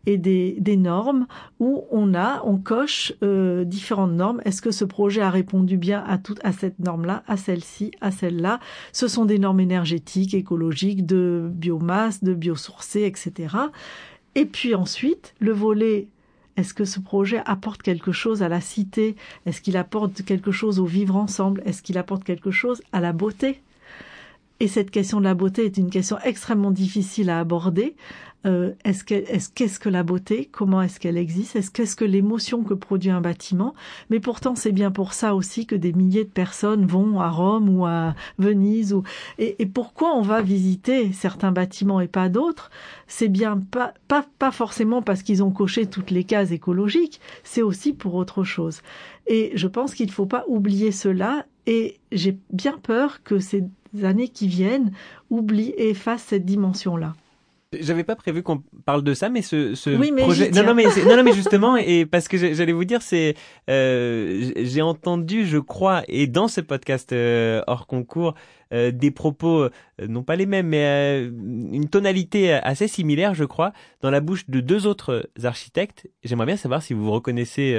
et 0.06 0.18
des, 0.18 0.56
des, 0.58 0.76
normes 0.76 1.26
où 1.60 1.84
on 1.90 2.14
a, 2.14 2.42
on 2.44 2.56
coche 2.56 3.12
euh, 3.22 3.64
différentes 3.64 4.12
normes. 4.12 4.40
Est-ce 4.44 4.60
que 4.60 4.70
ce 4.70 4.84
projet 4.84 5.20
a 5.20 5.30
répondu 5.30 5.76
bien 5.76 6.04
à 6.06 6.18
toute 6.18 6.40
à 6.44 6.52
cette 6.52 6.78
norme-là, 6.78 7.22
à 7.26 7.36
celle-ci, 7.36 7.90
à 8.00 8.10
celle-là? 8.10 8.60
Ce 8.92 9.08
sont 9.08 9.24
des 9.24 9.38
normes 9.38 9.60
énergétiques, 9.60 10.34
écologiques, 10.34 11.06
de 11.06 11.48
biomasse, 11.52 12.22
de 12.22 12.34
biosourcés, 12.34 13.04
etc. 13.04 13.56
Et 14.34 14.46
puis 14.46 14.74
ensuite, 14.74 15.34
le 15.38 15.52
volet 15.52 16.08
est-ce 16.56 16.72
que 16.72 16.84
ce 16.84 17.00
projet 17.00 17.42
apporte 17.46 17.82
quelque 17.82 18.12
chose 18.12 18.42
à 18.42 18.48
la 18.48 18.60
cité? 18.60 19.16
Est-ce 19.44 19.60
qu'il 19.60 19.76
apporte 19.76 20.24
quelque 20.24 20.52
chose 20.52 20.78
au 20.78 20.84
vivre 20.84 21.16
ensemble? 21.16 21.62
Est-ce 21.66 21.82
qu'il 21.82 21.98
apporte 21.98 22.22
quelque 22.22 22.52
chose 22.52 22.80
à 22.92 23.00
la 23.00 23.12
beauté? 23.12 23.60
Et 24.60 24.68
cette 24.68 24.92
question 24.92 25.18
de 25.18 25.24
la 25.24 25.34
beauté 25.34 25.64
est 25.64 25.78
une 25.78 25.90
question 25.90 26.16
extrêmement 26.22 26.70
difficile 26.70 27.28
à 27.28 27.40
aborder 27.40 27.96
euh, 28.46 28.72
est-ce 28.84 29.04
que, 29.04 29.14
est-ce 29.14 29.48
qu'est-ce 29.48 29.78
que 29.78 29.88
la 29.88 30.02
beauté? 30.02 30.48
Comment 30.50 30.82
est-ce 30.82 31.00
qu'elle 31.00 31.16
existe? 31.16 31.56
Est-ce 31.56 31.70
qu'est-ce 31.70 31.96
que 31.96 32.04
l'émotion 32.04 32.62
que 32.62 32.74
produit 32.74 33.10
un 33.10 33.20
bâtiment? 33.20 33.74
Mais 34.10 34.20
pourtant, 34.20 34.54
c'est 34.54 34.72
bien 34.72 34.90
pour 34.90 35.12
ça 35.12 35.34
aussi 35.34 35.66
que 35.66 35.74
des 35.74 35.92
milliers 35.92 36.24
de 36.24 36.30
personnes 36.30 36.86
vont 36.86 37.20
à 37.20 37.30
Rome 37.30 37.68
ou 37.68 37.86
à 37.86 38.14
Venise. 38.38 38.92
Ou 38.92 39.02
et, 39.38 39.56
et 39.58 39.66
pourquoi 39.66 40.14
on 40.14 40.22
va 40.22 40.42
visiter 40.42 41.12
certains 41.12 41.52
bâtiments 41.52 42.00
et 42.00 42.08
pas 42.08 42.28
d'autres? 42.28 42.70
C'est 43.06 43.28
bien 43.28 43.58
pas, 43.58 43.94
pas 44.08 44.26
pas 44.38 44.50
forcément 44.50 45.02
parce 45.02 45.22
qu'ils 45.22 45.42
ont 45.42 45.50
coché 45.50 45.86
toutes 45.86 46.10
les 46.10 46.24
cases 46.24 46.50
écologiques. 46.50 47.20
C'est 47.42 47.62
aussi 47.62 47.92
pour 47.92 48.14
autre 48.14 48.44
chose. 48.44 48.82
Et 49.26 49.52
je 49.54 49.68
pense 49.68 49.94
qu'il 49.94 50.06
ne 50.06 50.12
faut 50.12 50.26
pas 50.26 50.44
oublier 50.48 50.92
cela. 50.92 51.46
Et 51.66 51.98
j'ai 52.12 52.36
bien 52.52 52.76
peur 52.82 53.22
que 53.22 53.38
ces 53.38 53.64
années 54.02 54.28
qui 54.28 54.48
viennent 54.48 54.92
oublient 55.30 55.72
et 55.78 55.90
effacent 55.90 56.24
cette 56.24 56.44
dimension-là. 56.44 57.14
J'avais 57.80 58.04
pas 58.04 58.16
prévu 58.16 58.42
qu'on 58.42 58.62
parle 58.84 59.02
de 59.02 59.14
ça, 59.14 59.28
mais 59.28 59.42
ce, 59.42 59.74
ce 59.74 59.90
oui, 59.90 60.12
mais 60.12 60.22
projet. 60.22 60.50
Non, 60.50 60.64
non, 60.64 60.74
mais 60.74 60.84
non, 60.84 61.16
non, 61.16 61.22
mais 61.22 61.32
justement, 61.34 61.76
et 61.76 62.06
parce 62.06 62.28
que 62.28 62.36
j'allais 62.36 62.72
vous 62.72 62.84
dire, 62.84 63.02
c'est, 63.02 63.34
euh, 63.70 64.52
j'ai 64.56 64.82
entendu, 64.82 65.46
je 65.46 65.58
crois, 65.58 66.02
et 66.08 66.26
dans 66.26 66.48
ce 66.48 66.60
podcast 66.60 67.12
euh, 67.12 67.62
hors 67.66 67.86
concours, 67.86 68.34
euh, 68.72 68.90
des 68.90 69.10
propos, 69.10 69.68
non 70.08 70.22
pas 70.22 70.36
les 70.36 70.46
mêmes, 70.46 70.68
mais 70.68 71.24
une 71.24 71.88
tonalité 71.88 72.52
assez 72.52 72.88
similaire, 72.88 73.34
je 73.34 73.44
crois, 73.44 73.72
dans 74.00 74.10
la 74.10 74.20
bouche 74.20 74.48
de 74.48 74.60
deux 74.60 74.86
autres 74.86 75.28
architectes. 75.44 76.08
J'aimerais 76.24 76.46
bien 76.46 76.56
savoir 76.56 76.82
si 76.82 76.94
vous 76.94 77.04
vous 77.04 77.12
reconnaissez 77.12 77.76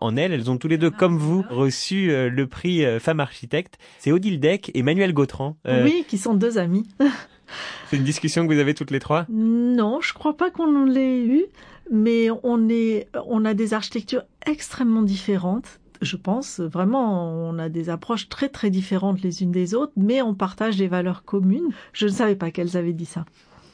en 0.00 0.16
elles. 0.16 0.32
Elles 0.32 0.50
ont 0.50 0.56
tous 0.56 0.68
les 0.68 0.78
deux, 0.78 0.90
comme 0.90 1.18
vous, 1.18 1.44
reçu 1.50 2.08
le 2.08 2.46
prix 2.46 2.84
Femme 3.00 3.20
Architecte. 3.20 3.78
C'est 3.98 4.12
Odile 4.12 4.40
Deck 4.40 4.70
et 4.72 4.82
Manuel 4.82 5.12
Gautran. 5.12 5.56
oui, 5.66 6.04
qui 6.08 6.16
sont 6.16 6.34
deux 6.34 6.56
amis. 6.56 6.88
C'est 7.88 7.96
une 7.96 8.04
discussion 8.04 8.46
que 8.46 8.52
vous 8.52 8.60
avez 8.60 8.74
toutes 8.74 8.90
les 8.90 9.00
trois? 9.00 9.26
Non, 9.28 10.00
je 10.00 10.14
crois 10.14 10.36
pas 10.36 10.50
qu'on 10.50 10.84
l'ait 10.84 11.24
eu, 11.24 11.44
mais 11.90 12.28
on 12.42 12.68
est, 12.68 13.08
on 13.26 13.44
a 13.44 13.54
des 13.54 13.74
architectures 13.74 14.22
extrêmement 14.46 15.02
différentes. 15.02 15.80
Je 16.02 16.16
pense 16.16 16.60
vraiment, 16.60 17.30
on 17.48 17.58
a 17.58 17.68
des 17.68 17.90
approches 17.90 18.28
très 18.28 18.48
très 18.48 18.70
différentes 18.70 19.20
les 19.22 19.42
unes 19.42 19.50
des 19.52 19.74
autres, 19.74 19.92
mais 19.96 20.22
on 20.22 20.34
partage 20.34 20.76
des 20.76 20.88
valeurs 20.88 21.24
communes. 21.24 21.68
Je 21.92 22.06
ne 22.06 22.10
savais 22.10 22.36
pas 22.36 22.50
qu'elles 22.50 22.76
avaient 22.76 22.94
dit 22.94 23.04
ça. 23.04 23.26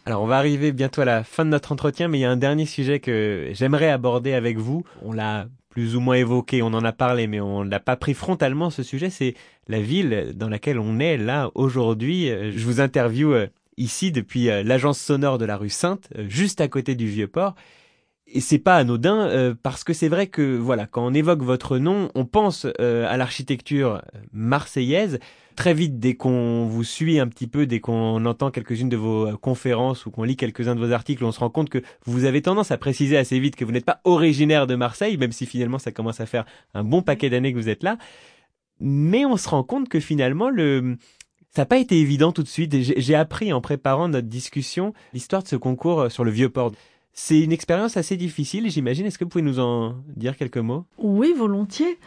Alors 0.07 0.23
on 0.23 0.27
va 0.27 0.37
arriver 0.37 0.73
bientôt 0.73 1.01
à 1.01 1.05
la 1.05 1.25
fin 1.25 1.45
de 1.45 1.51
notre 1.51 1.73
entretien, 1.73 2.09
mais 2.09 2.19
il 2.19 2.23
y 2.23 2.25
a 2.25 2.31
un 2.31 2.37
dernier 2.37 2.67
sujet 2.67 3.01
que 3.01 3.51
j'aimerais 3.53 3.91
aborder 3.91 4.35
avec 4.35 4.57
vous. 4.57 4.85
On 5.03 5.13
l'a 5.13 5.47
plus 5.69 5.95
ou 5.95 6.01
moins 6.01 6.15
évoqué, 6.15 6.63
on 6.63 6.69
en 6.69 6.85
a 6.85 6.93
parlé, 6.93 7.27
mais 7.27 7.41
on 7.41 7.63
l'a 7.63 7.81
pas 7.81 7.97
pris 7.97 8.15
frontalement 8.15 8.71
ce 8.71 8.83
sujet. 8.83 9.11
C'est 9.11 9.35
la 9.69 9.81
ville 9.81 10.33
dans 10.35 10.49
laquelle 10.49 10.79
on 10.79 10.99
est 11.01 11.17
là 11.17 11.51
aujourd'hui. 11.55 12.29
Je 12.29 12.65
vous 12.65 12.81
interviewe 12.81 13.49
ici 13.77 14.13
depuis 14.13 14.51
euh, 14.51 14.63
l'agence 14.63 14.99
sonore 14.99 15.39
de 15.39 15.45
la 15.45 15.57
rue 15.57 15.71
Sainte, 15.71 16.09
euh, 16.17 16.27
juste 16.29 16.61
à 16.61 16.69
côté 16.69 16.95
du 16.95 17.07
Vieux-Port. 17.07 17.55
Et 18.29 18.41
c'est 18.41 18.59
pas 18.59 18.77
anodin 18.77 19.29
euh, 19.29 19.55
parce 19.63 19.85
que 19.85 19.93
c'est 19.93 20.09
vrai 20.09 20.27
que 20.27 20.57
voilà, 20.57 20.87
quand 20.87 21.07
on 21.07 21.15
évoque 21.15 21.43
votre 21.43 21.79
nom, 21.79 22.11
on 22.17 22.25
pense 22.25 22.67
euh, 22.81 23.07
à 23.09 23.17
l'architecture 23.17 24.03
marseillaise. 24.33 25.21
Très 25.55 25.73
vite, 25.73 26.01
dès 26.01 26.15
qu'on 26.15 26.67
vous 26.67 26.83
suit 26.83 27.21
un 27.21 27.29
petit 27.29 27.47
peu, 27.47 27.67
dès 27.67 27.79
qu'on 27.79 28.27
entend 28.27 28.51
quelques-unes 28.51 28.89
de 28.89 28.97
vos 28.97 29.37
conférences 29.39 30.05
ou 30.05 30.11
qu'on 30.11 30.25
lit 30.25 30.37
quelques-uns 30.37 30.75
de 30.75 30.81
vos 30.81 30.91
articles, 30.91 31.25
on 31.25 31.31
se 31.31 31.39
rend 31.39 31.51
compte 31.51 31.71
que 31.71 31.83
vous 32.05 32.25
avez 32.25 32.43
tendance 32.43 32.73
à 32.73 32.79
préciser 32.79 33.17
assez 33.17 33.39
vite 33.39 33.55
que 33.55 33.65
vous 33.65 33.73
n'êtes 33.73 33.87
pas 33.87 34.01
originaire 34.05 34.67
de 34.67 34.75
Marseille, 34.75 35.17
même 35.17 35.33
si 35.33 35.47
finalement 35.47 35.79
ça 35.79 35.93
commence 35.93 36.21
à 36.21 36.27
faire 36.27 36.45
un 36.75 36.83
bon 36.83 37.03
paquet 37.03 37.31
d'années 37.31 37.53
que 37.53 37.59
vous 37.59 37.69
êtes 37.69 37.85
là. 37.85 37.97
Mais 38.81 39.25
on 39.25 39.37
se 39.37 39.49
rend 39.49 39.63
compte 39.63 39.89
que 39.89 40.01
finalement 40.01 40.51
le 40.51 40.99
ça 41.57 41.63
n'a 41.63 41.67
pas 41.67 41.79
été 41.79 41.99
évident 41.99 42.33
tout 42.33 42.43
de 42.43 42.49
suite. 42.49 42.77
J'ai 42.79 43.15
appris 43.15 43.51
en 43.51 43.63
préparant 43.63 44.09
notre 44.09 44.29
discussion 44.29 44.93
l'histoire 45.15 45.43
de 45.43 45.49
ce 45.49 45.57
concours 45.57 46.01
euh, 46.01 46.09
sur 46.11 46.23
le 46.23 46.31
vieux 46.31 46.51
port. 46.51 46.73
C'est 47.15 47.41
une 47.41 47.51
expérience 47.51 47.97
assez 47.97 48.19
difficile, 48.19 48.71
j'imagine. 48.71 49.07
Est-ce 49.07 49.17
que 49.17 49.25
vous 49.25 49.31
pouvez 49.31 49.43
nous 49.43 49.59
en 49.59 49.95
dire 50.17 50.37
quelques 50.37 50.59
mots? 50.59 50.85
Oui, 50.99 51.33
volontiers. 51.35 51.99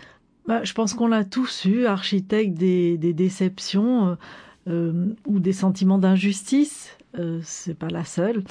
Bah, 0.48 0.64
je 0.64 0.74
pense 0.74 0.94
qu'on 0.94 1.08
l'a 1.08 1.24
tous 1.24 1.66
eu, 1.66 1.88
architecte 1.88 2.54
des, 2.54 3.00
des 3.00 3.14
déceptions 3.14 4.10
euh, 4.10 4.16
euh, 4.68 5.16
ou 5.26 5.40
des 5.40 5.54
sentiments 5.54 5.98
d'injustice. 5.98 6.96
Euh, 7.18 7.40
c'est 7.44 7.74
pas 7.74 7.90
la 7.90 8.06
seule. 8.06 8.44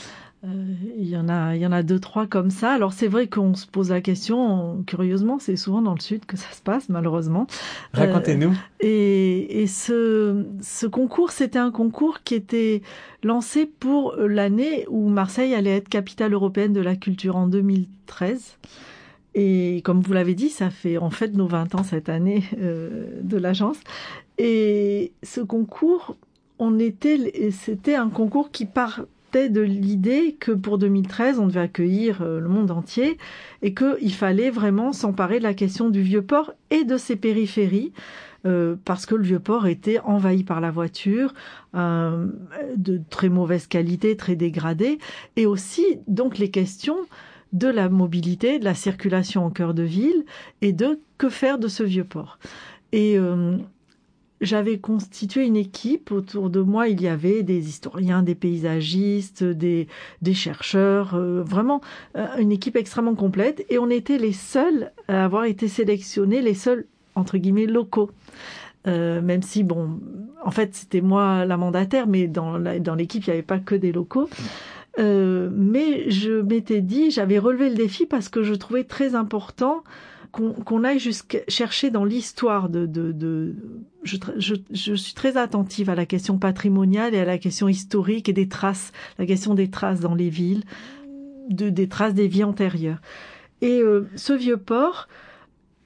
Euh, 0.45 0.75
il 0.97 1.09
y 1.09 1.17
en 1.17 1.29
a, 1.29 1.57
il 1.57 1.61
y 1.61 1.67
en 1.67 1.73
a 1.73 1.83
deux 1.83 1.99
trois 1.99 2.27
comme 2.27 2.51
ça. 2.51 2.71
Alors 2.73 2.93
c'est 2.93 3.09
vrai 3.09 3.27
qu'on 3.27 3.55
se 3.55 3.67
pose 3.67 3.91
la 3.91 4.01
question. 4.01 4.85
Curieusement, 4.87 5.39
c'est 5.41 5.57
souvent 5.57 5.83
dans 5.83 5.95
le 5.95 6.01
sud 6.01 6.27
que 6.27 6.37
ça 6.37 6.51
se 6.53 6.63
passe, 6.63 6.89
malheureusement. 6.89 7.47
Racontez-nous. 7.93 8.51
Euh, 8.51 8.55
et, 8.81 9.63
et 9.63 9.67
ce, 9.67 10.47
ce 10.61 10.87
concours, 10.87 11.33
c'était 11.33 11.59
un 11.59 11.73
concours 11.73 12.23
qui 12.23 12.35
était 12.35 12.83
lancé 13.25 13.67
pour 13.67 14.15
l'année 14.17 14.87
où 14.89 15.09
Marseille 15.09 15.55
allait 15.55 15.77
être 15.77 15.89
capitale 15.89 16.33
européenne 16.33 16.73
de 16.73 16.81
la 16.81 16.95
culture 16.95 17.37
en 17.37 17.49
2013. 17.49 18.59
Et 19.35 19.83
comme 19.85 20.01
vous 20.01 20.13
l'avez 20.13 20.35
dit, 20.35 20.49
ça 20.51 20.71
fait 20.71 20.99
en 20.99 21.11
fait 21.11 21.35
nos 21.35 21.47
20 21.47 21.75
ans 21.75 21.83
cette 21.83 22.09
année 22.09 22.45
euh, 22.61 23.21
de 23.23 23.37
l'agence. 23.37 23.79
Et 24.39 25.13
ce 25.23 25.41
concours, 25.41 26.17
on 26.61 26.79
était, 26.79 27.51
c'était 27.51 27.97
un 27.97 28.09
concours 28.09 28.51
qui 28.51 28.65
part 28.65 29.03
de 29.33 29.61
l'idée 29.61 30.37
que 30.41 30.53
pour 30.53 30.79
2013, 30.79 31.39
on 31.39 31.47
devait 31.47 31.61
accueillir 31.61 32.23
euh, 32.23 32.41
le 32.41 32.49
monde 32.49 32.71
entier 32.71 33.19
et 33.63 33.75
qu'il 33.75 34.15
fallait 34.15 34.51
vraiment 34.51 34.93
s'emparer 34.93 35.39
de 35.39 35.45
la 35.45 35.55
question 35.55 35.91
du 35.91 36.03
vieux 36.03 36.23
port 36.23 36.53
et 36.71 36.85
de 36.85 36.97
ses 36.97 37.17
périphéries. 37.17 37.93
Euh, 38.47 38.77
parce 38.85 39.05
que 39.05 39.17
le 39.17 39.25
vieux 39.25 39.41
port 39.41 39.67
était 39.67 39.99
envahi 40.01 40.45
par 40.45 40.61
la 40.61 40.71
voiture, 40.71 41.35
euh, 41.75 42.29
de 42.77 43.01
très 43.11 43.29
mauvaise 43.29 43.67
qualité, 43.67 44.17
très 44.17 44.37
dégradé, 44.37 44.99
et 45.35 45.45
aussi 45.45 45.85
donc 46.07 46.39
les 46.39 46.51
questions 46.51 46.99
de 47.53 47.67
la 47.67 47.89
mobilité, 47.89 48.61
de 48.61 48.65
la 48.65 48.75
circulation 48.75 49.45
au 49.45 49.51
cœur 49.51 49.75
de 49.75 49.83
ville 49.83 50.25
et 50.63 50.73
de 50.73 51.01
que 51.19 51.29
faire 51.29 51.59
de 51.59 51.67
ce 51.67 51.83
vieux 51.83 52.05
port. 52.05 52.39
Et 52.93 53.19
j'avais 54.41 54.79
constitué 54.79 55.45
une 55.45 55.57
équipe. 55.57 56.13
Autour 56.13 56.51
de 56.51 56.61
moi, 56.61 56.89
il 56.89 57.01
y 57.01 57.09
avait 57.09 57.43
des 57.43 57.69
historiens, 57.69 58.23
des 58.23 58.35
paysagistes, 58.35 59.45
des, 59.45 59.89
des 60.23 60.35
chercheurs, 60.35 61.15
euh, 61.15 61.43
vraiment 61.43 61.81
euh, 62.17 62.27
une 62.39 62.53
équipe 62.53 62.77
extrêmement 62.77 63.15
complète. 63.15 63.65
Et 63.71 63.79
on 63.79 63.91
était 63.91 64.19
les 64.19 64.33
seuls 64.33 64.93
à 65.09 65.25
avoir 65.25 65.45
été 65.45 65.69
sélectionnés, 65.69 66.43
les 66.43 66.55
seuls, 66.55 66.87
entre 67.15 67.39
guillemets, 67.39 67.67
locaux. 67.67 68.11
Euh, 68.87 69.21
même 69.21 69.43
si, 69.43 69.65
bon, 69.65 70.01
en 70.45 70.51
fait, 70.51 70.75
c'était 70.75 71.01
moi 71.01 71.45
la 71.45 71.57
mandataire, 71.57 72.07
mais 72.07 72.29
dans, 72.29 72.57
l'équipe, 72.97 73.27
il 73.27 73.31
n'y 73.31 73.35
avait 73.35 73.43
pas 73.43 73.59
que 73.59 73.75
des 73.75 73.93
locaux. 73.93 74.29
Mais 74.99 76.11
je 76.11 76.41
m'étais 76.41 76.81
dit, 76.81 77.13
j'avais 77.13 77.39
relevé 77.39 77.69
le 77.69 77.77
défi 77.77 78.05
parce 78.05 78.29
que 78.29 78.43
je 78.43 78.55
trouvais 78.55 78.83
très 78.83 79.15
important 79.15 79.85
qu'on 80.65 80.85
aille 80.85 80.99
jusqu'à 80.99 81.41
chercher 81.49 81.91
dans 81.91 82.05
l'histoire 82.05 82.69
de, 82.69 83.55
je, 84.03 84.95
suis 84.95 85.15
très 85.15 85.37
attentive 85.37 85.91
à 85.91 85.95
la 85.95 86.07
question 86.07 86.39
patrimoniale 86.39 87.15
et 87.15 87.21
à 87.21 87.25
la 87.25 87.39
question 87.39 87.69
historique 87.69 88.29
et 88.29 88.33
des 88.33 88.49
traces, 88.49 88.93
la 89.19 89.27
question 89.27 89.55
des 89.55 89.71
traces 89.71 90.01
dans 90.01 90.15
les 90.15 90.31
villes, 90.31 90.63
de, 91.49 91.71
des 91.71 91.89
traces 91.89 92.15
des 92.15 92.29
vies 92.29 92.45
antérieures. 92.45 93.01
Et 93.61 93.81
euh, 93.81 94.09
ce 94.15 94.33
vieux 94.33 94.57
port, 94.57 95.09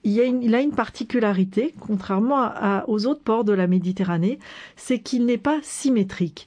il, 0.05 0.13
y 0.13 0.21
a 0.21 0.25
une, 0.25 0.43
il 0.43 0.55
a 0.55 0.61
une 0.61 0.73
particularité, 0.73 1.75
contrairement 1.81 2.53
aux 2.87 3.07
autres 3.07 3.23
ports 3.23 3.45
de 3.45 3.53
la 3.53 3.67
Méditerranée, 3.67 4.39
c'est 4.77 4.99
qu'il 4.99 5.25
n'est 5.25 5.39
pas 5.39 5.61
symétrique. 5.63 6.47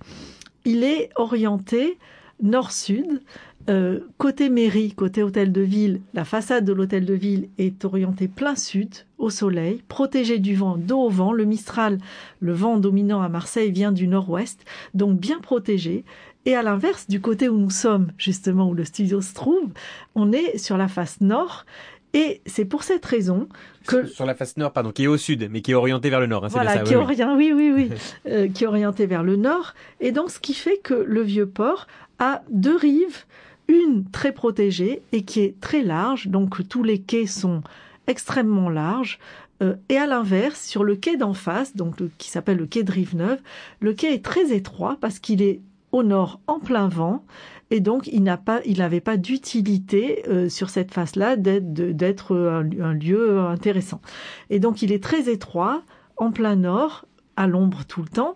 Il 0.66 0.84
est 0.84 1.10
orienté 1.16 1.98
nord-sud, 2.42 3.22
euh, 3.68 4.02
côté 4.18 4.50
mairie, 4.50 4.94
côté 4.94 5.24
hôtel 5.24 5.52
de 5.52 5.62
ville, 5.62 6.02
la 6.14 6.24
façade 6.24 6.66
de 6.66 6.74
l'hôtel 6.74 7.06
de 7.06 7.14
ville 7.14 7.50
est 7.58 7.84
orientée 7.84 8.28
plein 8.28 8.56
sud, 8.56 8.94
au 9.18 9.30
soleil, 9.30 9.82
protégée 9.88 10.40
du 10.40 10.56
vent, 10.56 10.78
dos 10.78 11.02
au 11.02 11.10
vent. 11.10 11.32
Le 11.32 11.46
Mistral, 11.46 11.98
le 12.40 12.54
vent 12.54 12.78
dominant 12.78 13.22
à 13.22 13.30
Marseille, 13.30 13.72
vient 13.72 13.92
du 13.92 14.08
nord-ouest, 14.08 14.64
donc 14.94 15.20
bien 15.20 15.40
protégé. 15.40 16.06
Et 16.46 16.56
à 16.56 16.62
l'inverse, 16.62 17.08
du 17.08 17.22
côté 17.22 17.50
où 17.50 17.58
nous 17.58 17.72
sommes, 17.72 18.12
justement, 18.18 18.70
où 18.70 18.76
le 18.76 18.86
studio 18.86 19.20
se 19.22 19.34
trouve, 19.34 19.72
on 20.14 20.32
est 20.32 20.60
sur 20.60 20.78
la 20.78 20.88
face 20.88 21.20
nord. 21.22 21.66
Et 22.14 22.42
c'est 22.46 22.66
pour 22.66 22.84
cette 22.84 23.06
raison 23.06 23.50
que 23.88 24.06
sur 24.06 24.26
la 24.26 24.36
face 24.36 24.56
nord, 24.58 24.72
pardon, 24.72 24.92
qui 24.92 25.04
est 25.04 25.08
au 25.08 25.18
sud, 25.18 25.50
mais 25.52 25.62
qui 25.62 25.72
est 25.72 25.76
orientée 25.76 26.10
vers 26.10 26.20
le 26.20 26.28
nord. 26.28 26.46
Hein, 26.46 26.50
voilà, 26.50 26.78
qui 26.78 26.96
oui, 26.96 27.04
oui, 27.36 27.52
oui, 27.52 27.72
oui, 27.74 27.90
euh, 28.28 28.48
qui 28.48 28.64
est 28.64 28.68
orientée 28.68 29.06
vers 29.06 29.24
le 29.24 29.36
nord. 29.36 29.74
Et 30.00 30.12
donc, 30.12 30.30
ce 30.30 30.40
qui 30.40 30.54
fait 30.54 30.78
que 30.78 30.94
le 30.94 31.22
vieux 31.22 31.48
port 31.48 31.88
a 32.20 32.44
deux 32.50 32.78
rives 32.78 33.26
une 33.68 34.10
très 34.12 34.32
protégée 34.32 35.02
et 35.12 35.24
qui 35.24 35.42
est 35.42 35.60
très 35.60 35.84
large, 35.84 36.28
donc 36.28 36.68
tous 36.68 36.84
les 36.84 37.00
quais 37.00 37.26
sont 37.26 37.62
extrêmement 38.08 38.70
larges. 38.70 39.20
Euh, 39.64 39.76
et 39.90 39.98
à 39.98 40.06
l'inverse, 40.06 40.62
sur 40.62 40.84
le 40.84 40.96
quai 40.96 41.18
d'en 41.18 41.34
face, 41.34 41.76
donc 41.76 41.96
qui 42.18 42.30
s'appelle 42.30 42.58
le 42.58 42.66
quai 42.66 42.84
de 42.84 42.92
Rive-Neuve, 42.92 43.40
le 43.80 43.94
quai 43.94 44.14
est 44.14 44.24
très 44.24 44.54
étroit 44.54 44.98
parce 45.00 45.20
qu'il 45.20 45.42
est 45.42 45.62
au 45.92 46.04
nord 46.04 46.42
en 46.48 46.60
plein 46.60 46.90
vent 46.90 47.24
et 47.72 47.80
donc 47.80 48.08
il 48.08 48.24
n'a 48.24 48.38
pas, 48.38 48.62
il 48.66 48.80
n'avait 48.80 49.02
pas 49.02 49.18
d'utilité 49.18 50.24
euh, 50.28 50.50
sur 50.50 50.70
cette 50.70 50.94
face-là 50.94 51.36
d'être 51.36 52.36
un, 52.36 52.94
lieu 52.94 53.40
intéressant. 53.40 54.02
Et 54.50 54.60
donc 54.60 54.82
il 54.82 54.92
est 54.92 55.04
très 55.04 55.30
étroit, 55.30 55.82
en 56.18 56.32
plein 56.32 56.56
nord, 56.56 57.06
à 57.36 57.48
l'ombre 57.48 57.86
tout 57.86 58.02
le 58.02 58.10
temps. 58.10 58.36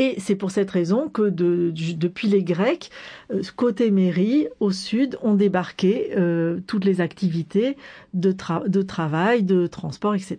Et 0.00 0.14
c'est 0.16 0.34
pour 0.34 0.50
cette 0.50 0.70
raison 0.70 1.10
que 1.10 1.28
depuis 1.28 2.28
les 2.28 2.42
Grecs, 2.42 2.90
euh, 3.30 3.42
côté 3.54 3.90
mairie, 3.90 4.48
au 4.58 4.70
sud, 4.70 5.18
ont 5.20 5.34
débarqué 5.34 6.12
euh, 6.16 6.58
toutes 6.66 6.86
les 6.86 7.02
activités 7.02 7.76
de, 8.14 8.32
travail, 8.32 9.42
de 9.42 9.66
transport, 9.66 10.14
etc. 10.14 10.38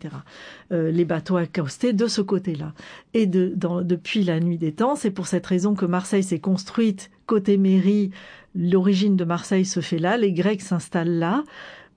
Euh, 0.72 0.89
les 0.89 1.05
bateaux 1.05 1.38
accostés 1.38 1.93
de 1.93 2.07
ce 2.07 2.22
côté-là. 2.22 2.74
Et 3.14 3.28
depuis 3.28 4.24
la 4.24 4.39
nuit 4.39 4.57
des 4.57 4.72
temps, 4.72 4.95
c'est 4.95 5.12
pour 5.12 5.28
cette 5.28 5.45
raison 5.45 5.76
que 5.76 5.86
Marseille 5.86 6.24
s'est 6.24 6.39
construite 6.39 7.12
côté 7.28 7.57
mairie. 7.57 8.09
L'origine 8.55 9.16
de 9.16 9.26
Marseille 9.26 9.66
se 9.66 9.80
fait 9.80 9.99
là, 9.99 10.18
les 10.18 10.34
Grecs 10.34 10.62
s'installent 10.62 11.20
là, 11.20 11.43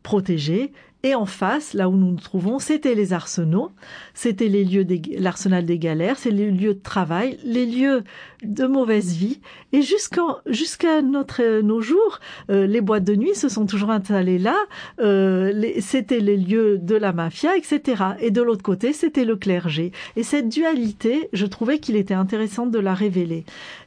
protégés, 0.02 0.70
et 1.04 1.14
en 1.14 1.26
face, 1.26 1.74
là 1.74 1.90
où 1.90 1.96
nous 1.96 2.12
nous 2.12 2.20
trouvons, 2.20 2.58
c'était 2.58 2.94
les 2.94 3.12
arsenaux, 3.12 3.70
c'était 4.14 4.48
les 4.48 4.64
lieux 4.64 4.86
l'arsenal 5.18 5.66
des 5.66 5.78
galères, 5.78 6.18
c'est 6.18 6.30
les 6.30 6.50
lieux 6.50 6.72
de 6.72 6.80
travail, 6.82 7.38
les 7.44 7.66
lieux 7.66 8.04
de 8.42 8.66
mauvaise 8.66 9.14
vie. 9.14 9.40
Et 9.72 9.82
jusqu'à 9.82 11.02
notre 11.02 11.60
nos 11.60 11.82
jours, 11.82 12.20
euh, 12.50 12.66
les 12.66 12.80
boîtes 12.80 13.04
de 13.04 13.16
nuit 13.16 13.34
se 13.34 13.50
sont 13.50 13.66
toujours 13.66 13.90
installées 13.90 14.38
là. 14.38 14.56
Euh, 15.00 15.72
c'était 15.80 16.20
les 16.20 16.38
lieux 16.38 16.78
de 16.78 16.96
la 16.96 17.12
mafia, 17.12 17.54
etc. 17.54 18.02
Et 18.20 18.30
de 18.30 18.40
l'autre 18.40 18.62
côté, 18.62 18.94
c'était 18.94 19.26
le 19.26 19.36
clergé. 19.36 19.92
Et 20.16 20.22
cette 20.22 20.48
dualité, 20.48 21.28
je 21.34 21.44
trouvais 21.44 21.80
qu'il 21.80 21.96
était 21.96 22.14
intéressant 22.14 22.64
de 22.64 22.78
la 22.78 22.94
révéler. 22.94 23.44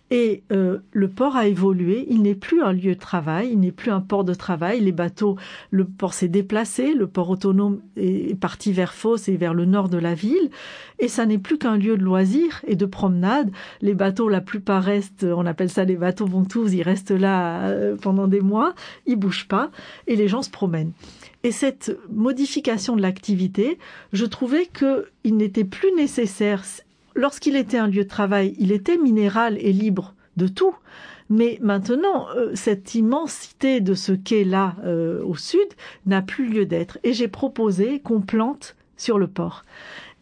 Et 0.09 0.43
euh, 0.51 0.77
le 0.91 1.09
port 1.09 1.35
a 1.35 1.47
évolué. 1.47 2.05
Il 2.09 2.21
n'est 2.21 2.35
plus 2.35 2.61
un 2.61 2.71
lieu 2.71 2.95
de 2.95 2.99
travail, 2.99 3.49
il 3.51 3.59
n'est 3.59 3.71
plus 3.71 3.91
un 3.91 3.99
port 3.99 4.23
de 4.23 4.33
travail. 4.33 4.79
Les 4.79 4.93
bateaux, 4.93 5.35
le 5.69 5.83
port 5.83 6.13
s'est 6.13 6.29
déplacé, 6.29 6.93
le 6.93 7.07
port 7.07 7.29
autonome 7.29 7.81
est 7.97 8.39
parti 8.39 8.71
vers 8.71 8.93
Fos 8.93 9.17
et 9.27 9.35
vers 9.35 9.53
le 9.53 9.65
nord 9.65 9.89
de 9.89 9.97
la 9.97 10.13
ville. 10.13 10.49
Et 10.99 11.09
ça 11.09 11.25
n'est 11.25 11.37
plus 11.37 11.57
qu'un 11.57 11.77
lieu 11.77 11.97
de 11.97 12.03
loisirs 12.03 12.63
et 12.67 12.75
de 12.75 12.85
promenade. 12.85 13.51
Les 13.81 13.93
bateaux, 13.93 14.29
la 14.29 14.41
plupart 14.41 14.83
restent, 14.83 15.25
on 15.25 15.45
appelle 15.45 15.69
ça 15.69 15.83
les 15.83 15.95
bateaux 15.95 16.27
tous, 16.47 16.73
ils 16.73 16.81
restent 16.81 17.11
là 17.11 17.67
euh, 17.67 17.95
pendant 17.95 18.27
des 18.27 18.41
mois, 18.41 18.73
ils 19.05 19.15
bougent 19.15 19.47
pas 19.47 19.71
et 20.07 20.15
les 20.15 20.27
gens 20.27 20.41
se 20.41 20.49
promènent. 20.49 20.91
Et 21.43 21.51
cette 21.51 21.97
modification 22.11 22.95
de 22.95 23.01
l'activité, 23.01 23.77
je 24.13 24.25
trouvais 24.25 24.67
qu'il 24.67 25.37
n'était 25.37 25.63
plus 25.63 25.91
nécessaire 25.95 26.63
lorsqu'il 27.17 27.57
était 27.57 27.77
un 27.77 27.87
lieu 27.87 28.03
de 28.03 28.09
travail, 28.09 28.55
il 28.59 28.71
était 28.71 28.97
minéral 28.97 29.57
et 29.59 29.73
libre 29.73 30.13
de 30.37 30.47
tout. 30.47 30.75
Mais 31.29 31.59
maintenant, 31.61 32.27
euh, 32.37 32.51
cette 32.53 32.95
immensité 32.95 33.81
de 33.81 33.93
ce 33.95 34.13
quai-là 34.13 34.75
euh, 34.85 35.21
au 35.25 35.35
sud 35.35 35.67
n'a 36.05 36.21
plus 36.21 36.47
lieu 36.47 36.65
d'être. 36.65 36.99
Et 37.03 37.11
j'ai 37.11 37.27
proposé 37.27 37.99
qu'on 37.99 38.21
plante 38.21 38.77
sur 38.95 39.19
le 39.19 39.27
port 39.27 39.63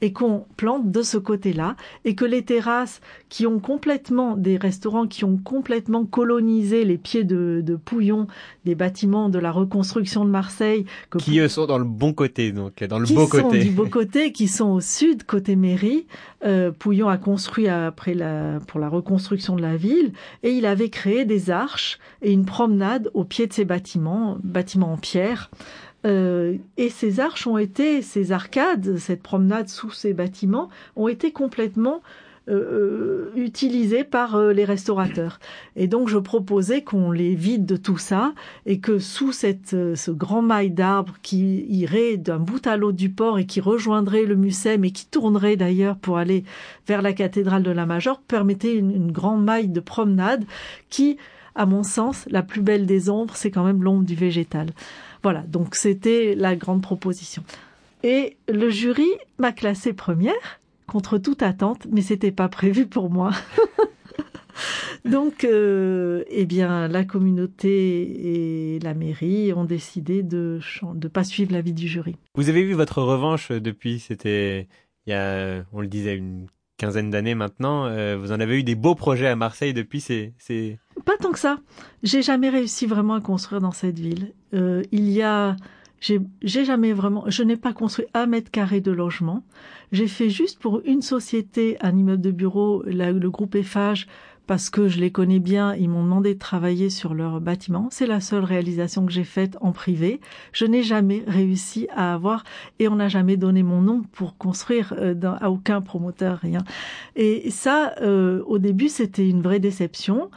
et 0.02 0.12
qu'on 0.12 0.46
plante 0.58 0.92
de 0.92 1.02
ce 1.02 1.18
côté-là 1.18 1.76
et 2.04 2.16
que 2.16 2.26
les 2.26 2.44
terrasses 2.44 3.02
qui 3.30 3.48
ont 3.48 3.60
complètement 3.60 4.36
des 4.36 4.58
restaurants 4.58 5.08
qui 5.08 5.24
ont 5.24 5.38
complètement 5.38 6.06
colonisé 6.06 6.84
les 6.84 6.98
pieds 6.98 7.24
de, 7.24 7.62
de 7.64 7.76
Pouillon 7.76 8.28
des 8.66 8.76
bâtiments 8.76 9.30
de 9.30 9.40
la 9.40 9.52
reconstruction 9.52 10.26
de 10.26 10.30
Marseille 10.30 10.86
qui 11.18 11.40
eux 11.40 11.48
sont 11.48 11.66
dans 11.66 11.78
le 11.78 11.86
bon 11.86 12.14
côté 12.14 12.52
donc 12.52 12.84
dans 12.84 13.00
le 13.00 13.06
qui 13.06 13.16
beau 13.16 13.28
sont 13.28 13.44
côté. 13.44 13.60
du 13.64 13.72
beau 13.72 13.88
côté 13.88 14.32
qui 14.32 14.48
sont 14.48 14.70
au 14.70 14.82
sud 14.82 15.24
côté 15.24 15.56
mairie. 15.56 16.08
Euh, 16.44 16.72
Pouillon 16.72 17.08
a 17.08 17.18
construit 17.18 17.68
après 17.68 18.14
la 18.14 18.60
pour 18.68 18.80
la 18.80 18.90
reconstruction 18.90 19.56
de 19.56 19.62
la 19.62 19.78
ville 19.78 20.12
et 20.44 20.52
il 20.52 20.66
avait 20.66 20.90
créé 20.90 21.26
des 21.26 21.50
arches 21.50 22.00
et 22.22 22.32
une 22.32 22.46
promenade 22.46 23.10
au 23.14 23.24
pied 23.24 23.48
de 23.48 23.54
ces 23.54 23.66
bâtiments 23.66 24.38
bâtiments 24.44 24.94
en 24.94 24.98
pierre 24.98 25.50
euh, 26.06 26.58
et 26.78 26.90
ces 26.90 27.20
arches 27.20 27.48
ont 27.48 27.58
été, 27.58 28.02
ces 28.02 28.32
arcades, 28.32 28.98
cette 28.98 29.24
promenade 29.24 29.70
sous 29.70 29.92
ces 29.92 30.14
bâtiments, 30.14 30.70
ont 30.96 31.08
été 31.08 31.32
complètement 31.32 32.02
euh, 32.48 33.32
euh 33.32 33.32
utilisées 33.36 34.04
par 34.04 34.36
euh, 34.36 34.54
les 34.54 34.66
restaurateurs. 34.66 35.40
Et 35.76 35.88
donc 35.88 36.10
je 36.10 36.20
proposais 36.20 36.84
qu'on 36.84 37.12
les 37.12 37.34
vide 37.34 37.66
de 37.66 37.76
tout 37.76 37.98
ça 37.98 38.34
et 38.68 38.80
que 38.80 39.00
sous 39.00 39.32
cette, 39.32 39.76
ce 39.96 40.12
grand 40.12 40.44
mail 40.44 40.76
d'arbres 40.76 41.16
qui 41.24 41.66
irait 41.70 42.18
d'un 42.18 42.38
bout 42.38 42.66
à 42.68 42.78
l'autre 42.78 42.98
du 42.98 43.10
port 43.10 43.40
et 43.40 43.48
qui 43.48 43.62
rejoindrait 43.62 44.26
le 44.26 44.36
Mucem 44.36 44.86
et 44.86 44.92
qui 44.92 45.08
tournerait 45.08 45.56
d'ailleurs 45.56 45.98
pour 45.98 46.18
aller 46.18 46.44
vers 46.88 47.02
la 47.02 47.14
cathédrale 47.14 47.64
de 47.64 47.72
la 47.72 47.88
Major, 47.88 48.22
permettait 48.22 48.76
une, 48.76 48.92
une 48.92 49.12
grande 49.12 49.44
maille 49.44 49.70
de 49.70 49.80
promenade 49.80 50.46
qui, 50.90 51.18
à 51.56 51.66
mon 51.66 51.82
sens, 51.82 52.26
la 52.30 52.44
plus 52.44 52.62
belle 52.62 52.86
des 52.86 53.10
ombres, 53.10 53.36
c'est 53.36 53.50
quand 53.50 53.66
même 53.66 53.82
l'ombre 53.82 54.06
du 54.06 54.16
végétal. 54.16 54.68
Voilà, 55.26 55.42
donc 55.42 55.74
c'était 55.74 56.36
la 56.36 56.56
grande 56.56 56.84
proposition. 56.84 57.44
Et 58.04 58.38
le 58.48 58.70
jury 58.70 59.10
m'a 59.40 59.54
classée 59.54 59.92
première, 59.92 60.60
contre 60.86 61.18
toute 61.18 61.42
attente, 61.42 61.88
mais 61.92 62.04
c'était 62.04 62.32
pas 62.32 62.48
prévu 62.48 62.86
pour 62.86 63.10
moi. 63.10 63.32
Donc, 65.04 65.44
euh, 65.44 66.24
eh 66.30 66.46
bien, 66.46 66.88
la 66.88 67.04
communauté 67.06 68.76
et 68.76 68.80
la 68.82 68.94
mairie 68.94 69.52
ont 69.54 69.66
décidé 69.66 70.22
de 70.22 70.60
ne 70.94 71.08
pas 71.08 71.24
suivre 71.24 71.54
l'avis 71.54 71.74
du 71.74 71.88
jury. 71.88 72.18
Vous 72.36 72.50
avez 72.50 72.62
vu 72.62 72.74
votre 72.74 73.02
revanche 73.02 73.52
depuis, 73.52 73.98
c'était, 73.98 74.68
il 75.08 75.10
y 75.10 75.14
a, 75.14 75.64
on 75.74 75.82
le 75.82 75.88
disait, 75.88 76.16
une 76.16 76.46
quinzaine 76.78 77.10
d'années 77.10 77.34
maintenant. 77.34 77.86
Euh, 77.88 78.16
vous 78.16 78.32
en 78.32 78.40
avez 78.40 78.60
eu 78.60 78.64
des 78.64 78.76
beaux 78.76 78.94
projets 78.94 79.28
à 79.28 79.36
Marseille 79.36 79.74
depuis. 79.74 80.02
C'est... 80.02 80.34
Pas 81.04 81.18
tant 81.18 81.32
que 81.32 81.40
ça. 81.40 81.60
J'ai 82.04 82.22
jamais 82.22 82.50
réussi 82.50 82.86
vraiment 82.86 83.16
à 83.16 83.22
construire 83.22 83.62
dans 83.62 83.72
cette 83.72 84.00
ville. 84.00 84.34
Euh, 84.54 84.82
il 84.92 85.10
y 85.10 85.22
a, 85.22 85.56
j'ai, 86.00 86.20
jamais 86.42 86.94
vraiment, 86.94 87.26
je 87.28 87.44
n'ai 87.44 87.58
pas 87.58 87.74
construit 87.74 88.06
un 88.14 88.28
mètre 88.28 88.52
carré 88.52 88.80
de 88.80 88.92
logement. 88.92 89.44
J'ai 89.92 90.08
fait 90.08 90.30
juste 90.30 90.60
pour 90.60 90.82
une 90.86 91.02
société, 91.02 91.78
un 91.82 91.96
immeuble 91.98 92.22
de 92.22 92.32
bureau, 92.32 92.84
le 92.86 93.28
groupe 93.30 93.56
Eiffage, 93.56 94.08
parce 94.48 94.70
que 94.70 94.88
je 94.88 95.00
les 95.00 95.12
connais 95.12 95.40
bien, 95.40 95.74
ils 95.74 95.90
m'ont 95.90 96.04
demandé 96.04 96.36
de 96.36 96.40
travailler 96.40 96.90
sur 96.90 97.14
leur 97.14 97.42
bâtiment. 97.42 97.88
C'est 97.92 98.06
la 98.06 98.20
seule 98.20 98.44
réalisation 98.44 99.06
que 99.06 99.12
j'ai 99.12 99.24
faite 99.24 99.58
en 99.62 99.72
privé. 99.72 100.20
Je 100.52 100.66
n'ai 100.66 100.84
jamais 100.84 101.24
réussi 101.26 101.88
à 101.96 102.14
avoir, 102.14 102.44
et 102.80 102.88
on 102.88 102.96
n'a 102.96 103.08
jamais 103.08 103.38
donné 103.38 103.64
mon 103.64 103.82
nom 103.82 104.04
pour 104.12 104.38
construire 104.38 104.94
euh, 104.98 105.16
à 105.42 105.50
aucun 105.50 105.82
promoteur, 105.82 106.40
rien. 106.40 106.64
Et 107.16 107.50
ça, 107.50 107.96
euh, 108.02 108.44
au 108.46 108.60
début, 108.60 108.90
c'était 108.90 109.28
une 109.28 109.42
vraie 109.42 109.60
déception. 109.60 110.30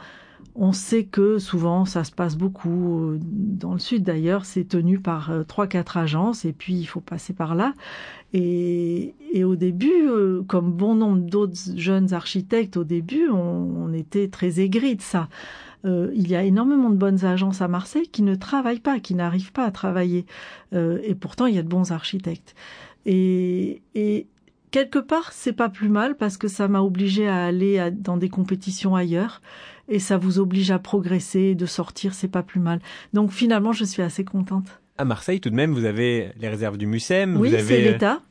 On 0.61 0.73
sait 0.73 1.05
que 1.05 1.37
souvent 1.37 1.85
ça 1.85 2.03
se 2.03 2.11
passe 2.11 2.35
beaucoup 2.35 2.99
euh, 2.99 3.19
dans 3.21 3.71
le 3.71 3.79
sud 3.79 4.03
d'ailleurs, 4.03 4.43
c'est 4.43 4.65
tenu 4.65 4.99
par 4.99 5.31
euh, 5.31 5.43
trois 5.43 5.67
quatre 5.67 5.95
agences 5.95 6.43
et 6.43 6.51
puis 6.51 6.73
il 6.73 6.83
faut 6.83 6.99
passer 6.99 7.31
par 7.31 7.55
là. 7.55 7.73
Et, 8.33 9.15
au 9.45 9.55
début, 9.55 10.05
euh, 10.05 10.43
comme 10.43 10.73
bon 10.73 10.95
nombre 10.95 11.21
d'autres 11.21 11.55
jeunes 11.77 12.13
architectes, 12.13 12.75
au 12.75 12.83
début, 12.83 13.29
on, 13.29 13.93
était 13.93 14.27
très 14.27 14.59
aigris 14.59 14.97
de 14.97 15.01
ça. 15.01 15.29
il 15.85 16.27
y 16.27 16.35
a 16.35 16.43
énormément 16.43 16.89
de 16.89 16.97
bonnes 16.97 17.23
agences 17.23 17.61
à 17.61 17.69
Marseille 17.69 18.09
qui 18.09 18.21
ne 18.21 18.35
travaillent 18.35 18.81
pas, 18.81 18.99
qui 18.99 19.15
n'arrivent 19.15 19.53
pas 19.53 19.63
à 19.63 19.71
travailler. 19.71 20.25
et 20.73 21.15
pourtant, 21.15 21.45
il 21.45 21.55
y 21.55 21.57
a 21.57 21.63
de 21.63 21.67
bons 21.67 21.91
architectes. 21.91 22.53
Et, 23.05 23.81
et 23.95 24.27
quelque 24.71 24.99
part, 24.99 25.31
c'est 25.31 25.53
pas 25.53 25.69
plus 25.69 25.89
mal 25.89 26.15
parce 26.17 26.37
que 26.37 26.47
ça 26.47 26.67
m'a 26.67 26.81
obligé 26.81 27.27
à 27.27 27.45
aller 27.45 27.89
dans 27.91 28.17
des 28.17 28.29
compétitions 28.29 28.95
ailleurs 28.95 29.41
et 29.89 29.99
ça 29.99 30.17
vous 30.17 30.39
oblige 30.39 30.71
à 30.71 30.79
progresser, 30.79 31.55
de 31.55 31.65
sortir, 31.65 32.13
c'est 32.13 32.27
pas 32.27 32.43
plus 32.43 32.59
mal. 32.59 32.79
Donc 33.13 33.31
finalement, 33.31 33.71
je 33.71 33.83
suis 33.83 34.01
assez 34.01 34.23
contente. 34.23 34.81
À 34.97 35.05
Marseille, 35.05 35.39
tout 35.39 35.49
de 35.49 35.55
même, 35.55 35.73
vous 35.73 35.85
avez 35.85 36.31
les 36.39 36.49
réserves 36.49 36.77
du 36.77 36.85
MUSEM. 36.85 37.37
Oui, 37.37 37.51
c'est 37.51 37.87
euh, 37.87 37.91
l'État. 37.91 38.21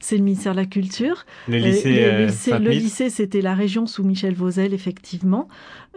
C'est 0.00 0.16
le 0.16 0.24
ministère 0.24 0.52
de 0.52 0.58
la 0.58 0.66
Culture. 0.66 1.24
Le 1.48 1.58
lycée, 1.58 2.04
euh, 2.04 2.58
le, 2.58 2.70
lycée, 2.70 3.08
c'était 3.08 3.40
la 3.40 3.54
région 3.54 3.86
sous 3.86 4.02
Michel 4.02 4.34
Vauzel, 4.34 4.74
effectivement. 4.74 5.48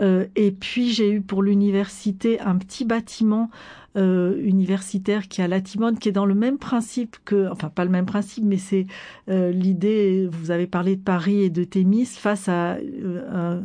Euh, 0.01 0.25
et 0.35 0.51
puis 0.51 0.91
j'ai 0.91 1.11
eu 1.11 1.21
pour 1.21 1.41
l'université 1.41 2.39
un 2.39 2.55
petit 2.57 2.85
bâtiment 2.85 3.49
euh, 3.97 4.39
universitaire 4.43 5.27
qui 5.27 5.41
est 5.41 5.43
à 5.43 5.47
la 5.47 5.61
Timone, 5.61 5.97
qui 5.97 6.09
est 6.09 6.11
dans 6.11 6.25
le 6.25 6.35
même 6.35 6.57
principe 6.57 7.17
que, 7.23 7.49
enfin 7.51 7.69
pas 7.69 7.85
le 7.85 7.91
même 7.91 8.05
principe, 8.05 8.43
mais 8.43 8.57
c'est 8.57 8.87
euh, 9.29 9.51
l'idée. 9.51 10.27
Vous 10.29 10.51
avez 10.51 10.67
parlé 10.67 10.95
de 10.95 11.01
Paris 11.01 11.43
et 11.43 11.49
de 11.49 11.63
Thémis 11.63 12.05
face 12.05 12.49
à 12.49 12.75
euh, 12.75 13.61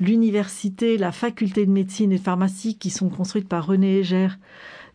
l'université, 0.00 0.96
la 0.96 1.12
faculté 1.12 1.66
de 1.66 1.70
médecine 1.70 2.12
et 2.12 2.18
de 2.18 2.22
pharmacie 2.22 2.78
qui 2.78 2.90
sont 2.90 3.08
construites 3.08 3.48
par 3.48 3.66
René 3.66 3.98
Hégère 3.98 4.38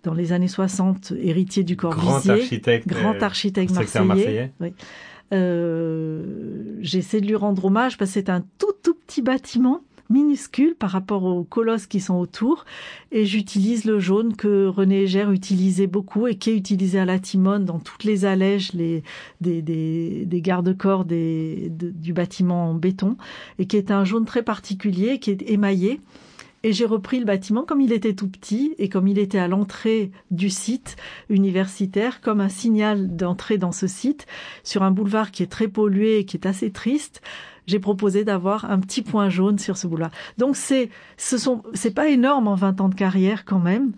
dans 0.03 0.13
les 0.13 0.31
années 0.31 0.47
60, 0.47 1.13
héritier 1.21 1.63
du 1.63 1.75
Corbusier, 1.75 2.07
grand 2.07 2.29
architecte, 2.29 2.87
grand 2.87 3.21
architecte 3.21 3.73
marseillais. 3.73 4.05
marseillais. 4.05 4.51
Oui. 4.59 4.73
Euh, 5.33 6.77
J'essaie 6.81 7.21
de 7.21 7.27
lui 7.27 7.35
rendre 7.35 7.65
hommage 7.65 7.97
parce 7.97 8.11
que 8.11 8.13
c'est 8.13 8.29
un 8.29 8.43
tout 8.57 8.73
tout 8.81 8.95
petit 8.95 9.21
bâtiment 9.21 9.81
minuscule 10.09 10.75
par 10.75 10.89
rapport 10.91 11.23
aux 11.23 11.43
colosses 11.43 11.85
qui 11.85 11.99
sont 11.99 12.15
autour. 12.15 12.65
Et 13.11 13.25
j'utilise 13.25 13.85
le 13.85 13.99
jaune 13.99 14.35
que 14.35 14.67
René 14.67 15.03
Hégère 15.03 15.31
utilisait 15.31 15.87
beaucoup 15.87 16.27
et 16.27 16.35
qui 16.35 16.49
est 16.49 16.55
utilisé 16.55 16.99
à 16.99 17.05
la 17.05 17.19
Timone 17.19 17.65
dans 17.65 17.79
toutes 17.79 18.03
les 18.03 18.25
allèges 18.25 18.73
les, 18.73 19.03
des, 19.41 19.61
des, 19.61 20.25
des 20.25 20.41
garde-corps 20.41 21.05
du 21.05 22.13
bâtiment 22.13 22.71
en 22.71 22.73
béton 22.73 23.17
et 23.59 23.65
qui 23.65 23.77
est 23.77 23.91
un 23.91 24.03
jaune 24.03 24.25
très 24.25 24.43
particulier, 24.43 25.19
qui 25.19 25.31
est 25.31 25.49
émaillé. 25.49 26.01
Et 26.61 26.73
j'ai 26.73 26.85
repris 26.85 27.19
le 27.19 27.25
bâtiment 27.25 27.63
comme 27.63 27.79
il 27.79 27.93
était 27.93 28.13
tout 28.13 28.27
petit 28.27 28.75
et 28.79 28.89
comme 28.89 29.07
il 29.07 29.17
était 29.17 29.37
à 29.37 29.47
l'entrée 29.47 30.11
du 30.29 30.49
site 30.49 30.97
universitaire, 31.29 32.19
comme 32.19 32.41
un 32.41 32.49
signal 32.49 33.15
d'entrée 33.15 33.57
dans 33.57 33.71
ce 33.71 33.87
site, 33.87 34.27
sur 34.63 34.83
un 34.83 34.91
boulevard 34.91 35.31
qui 35.31 35.41
est 35.41 35.47
très 35.47 35.69
pollué 35.69 36.19
et 36.19 36.25
qui 36.25 36.35
est 36.35 36.45
assez 36.45 36.69
triste 36.71 37.21
j'ai 37.69 37.79
proposé 37.79 38.23
d'avoir 38.23 38.65
un 38.65 38.79
petit 38.79 39.03
point 39.03 39.29
jaune 39.29 39.59
sur 39.59 39.77
ce 39.77 39.85
boulot-là. 39.87 40.11
Donc 40.37 40.55
c'est, 40.55 40.89
ce 41.17 41.37
sont, 41.37 41.61
pas 41.95 42.09
énorme 42.09 42.47
en 42.47 42.55
20 42.55 42.81
ans 42.81 42.89
de 42.89 42.95
carrière 42.95 43.45
quand 43.45 43.59
même, 43.59 43.91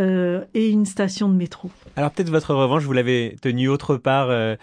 euh, 0.00 0.44
et 0.54 0.68
une 0.70 0.86
station 0.86 1.28
de 1.28 1.34
métro. 1.34 1.70
Alors 1.96 2.10
peut-être 2.10 2.30
votre 2.30 2.54
revanche, 2.54 2.82
vous 2.82 2.92
l'avez 2.92 3.36
tenue 3.40 3.68
autre 3.68 3.96
part. 3.96 4.28
Euh, 4.30 4.56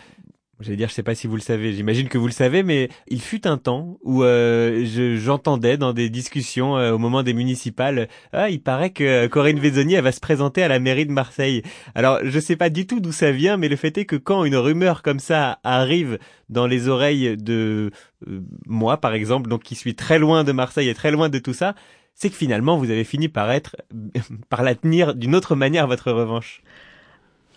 J'allais 0.59 0.75
dire, 0.75 0.89
je 0.89 0.93
sais 0.93 1.03
pas 1.03 1.15
si 1.15 1.25
vous 1.25 1.35
le 1.35 1.41
savez, 1.41 1.71
j'imagine 1.71 2.09
que 2.09 2.17
vous 2.17 2.27
le 2.27 2.33
savez, 2.33 2.63
mais 2.63 2.89
il 3.07 3.21
fut 3.21 3.47
un 3.47 3.57
temps 3.57 3.97
où 4.03 4.23
euh, 4.23 5.15
j'entendais 5.17 5.77
dans 5.77 5.93
des 5.93 6.09
discussions 6.09 6.77
euh, 6.77 6.91
au 6.91 6.97
moment 6.97 7.23
des 7.23 7.33
municipales, 7.33 8.09
ah, 8.33 8.49
il 8.49 8.61
paraît 8.61 8.89
que 8.89 9.27
Corinne 9.27 9.59
Vézoni, 9.59 9.93
elle 9.93 10.03
va 10.03 10.11
se 10.11 10.19
présenter 10.19 10.61
à 10.61 10.67
la 10.67 10.79
mairie 10.79 11.05
de 11.05 11.13
Marseille. 11.13 11.63
Alors, 11.95 12.19
je 12.23 12.39
sais 12.41 12.57
pas 12.57 12.69
du 12.69 12.85
tout 12.85 12.99
d'où 12.99 13.13
ça 13.13 13.31
vient, 13.31 13.55
mais 13.55 13.69
le 13.69 13.77
fait 13.77 13.97
est 13.97 14.03
que 14.03 14.17
quand 14.17 14.43
une 14.43 14.57
rumeur 14.57 15.01
comme 15.01 15.19
ça 15.19 15.59
arrive 15.63 16.19
dans 16.49 16.67
les 16.67 16.89
oreilles 16.89 17.37
de 17.37 17.91
euh, 18.27 18.41
moi, 18.67 18.97
par 18.97 19.13
exemple, 19.13 19.49
donc 19.49 19.63
qui 19.63 19.75
suis 19.75 19.95
très 19.95 20.19
loin 20.19 20.43
de 20.43 20.51
Marseille 20.51 20.89
et 20.89 20.93
très 20.93 21.11
loin 21.11 21.29
de 21.29 21.39
tout 21.39 21.53
ça, 21.53 21.73
c'est 22.15 22.29
que 22.29 22.35
finalement, 22.35 22.75
vous 22.75 22.91
avez 22.91 23.05
fini 23.05 23.29
par 23.29 23.49
être, 23.49 23.77
par 24.49 24.63
la 24.63 24.75
tenir 24.75 25.15
d'une 25.15 25.35
autre 25.35 25.55
manière, 25.55 25.87
votre 25.87 26.11
revanche. 26.11 26.63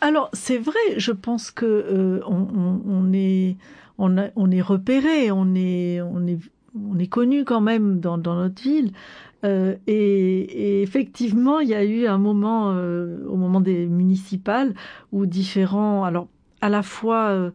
Alors 0.02 0.30
c'est 0.32 0.58
vrai, 0.58 0.80
je 0.96 1.12
pense 1.12 1.52
que 1.52 1.64
euh, 1.64 2.20
on, 2.26 3.12
est 3.12 4.60
repéré, 4.60 5.30
on 5.30 5.54
est 5.54 6.00
on 6.00 6.26
est 6.26 6.40
on 6.74 6.98
est 6.98 7.06
connu 7.06 7.44
quand 7.44 7.60
même 7.60 8.00
dans, 8.00 8.18
dans 8.18 8.34
notre 8.34 8.60
ville. 8.60 8.90
Euh, 9.44 9.76
et, 9.86 10.82
effectivement, 10.82 11.60
il 11.60 11.68
y 11.68 11.74
a 11.74 11.84
eu 11.84 12.08
un 12.08 12.18
moment 12.18 12.72
euh, 12.72 13.24
au 13.28 13.36
moment 13.36 13.60
des 13.60 13.86
municipales 13.86 14.74
où 15.12 15.24
différents, 15.24 16.02
alors 16.02 16.26
à 16.60 16.68
la 16.68 16.82
fois 16.82 17.52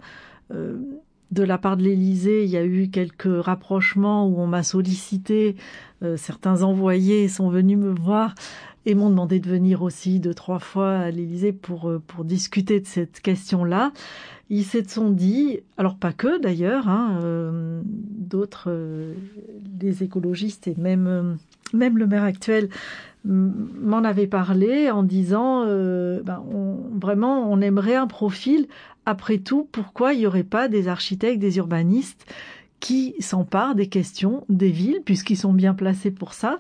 de 0.50 1.44
la 1.44 1.58
part 1.58 1.76
de 1.76 1.84
l'Élysée, 1.84 2.46
il 2.46 2.50
y 2.50 2.56
a 2.56 2.64
eu 2.64 2.90
quelques 2.90 3.44
rapprochements 3.44 4.26
où 4.26 4.40
on 4.40 4.48
m'a 4.48 4.64
sollicité. 4.64 5.58
certains 6.16 6.64
envoyés 6.64 7.28
sont 7.28 7.50
venus 7.50 7.78
me 7.78 7.94
voir 7.94 8.36
et 8.88 8.96
m'ont 8.96 9.10
demandé 9.10 9.42
de 9.42 9.50
venir 9.50 9.82
aussi 9.82 10.22
deux, 10.22 10.34
trois 10.34 10.60
fois 10.60 10.94
à 10.94 11.12
l'Élysée 11.12 11.52
pour, 11.52 11.90
euh, 11.90 12.02
pour 12.08 12.24
discuter 12.24 12.80
de 12.80 12.88
cette 12.88 13.20
question-là. 13.20 13.92
Ils 14.50 14.64
se 14.64 14.82
sont 14.82 15.10
dit, 15.10 15.60
alors 15.78 15.98
pas 15.98 16.14
que 16.14 16.40
d'ailleurs, 16.40 16.88
hein, 16.88 17.20
euh, 17.22 17.82
d'autres, 17.84 18.70
euh, 18.70 19.14
des 19.60 20.04
écologistes 20.04 20.70
et 20.70 20.76
même, 20.78 21.38
même 21.74 21.98
le 21.98 22.08
maire 22.08 22.24
actuel 22.24 22.70
m'en 23.26 24.06
avait 24.06 24.28
parlé 24.28 24.90
en 24.90 25.04
disant, 25.04 25.66
ben, 25.66 26.42
vraiment, 26.94 27.52
on 27.52 27.60
aimerait 27.60 27.98
un 27.98 28.08
profil. 28.08 28.68
Après 29.06 29.40
tout, 29.40 29.68
pourquoi 29.70 30.14
il 30.14 30.20
n'y 30.20 30.28
aurait 30.28 30.44
pas 30.44 30.70
des 30.70 30.88
architectes, 30.88 31.40
des 31.40 31.58
urbanistes 31.58 32.26
qui 32.80 33.16
s'emparent 33.20 33.76
des 33.76 33.88
questions 33.88 34.44
des 34.50 34.70
villes, 34.70 35.02
puisqu'ils 35.04 35.38
sont 35.38 35.54
bien 35.54 35.74
placés 35.74 36.12
pour 36.12 36.34
ça, 36.34 36.60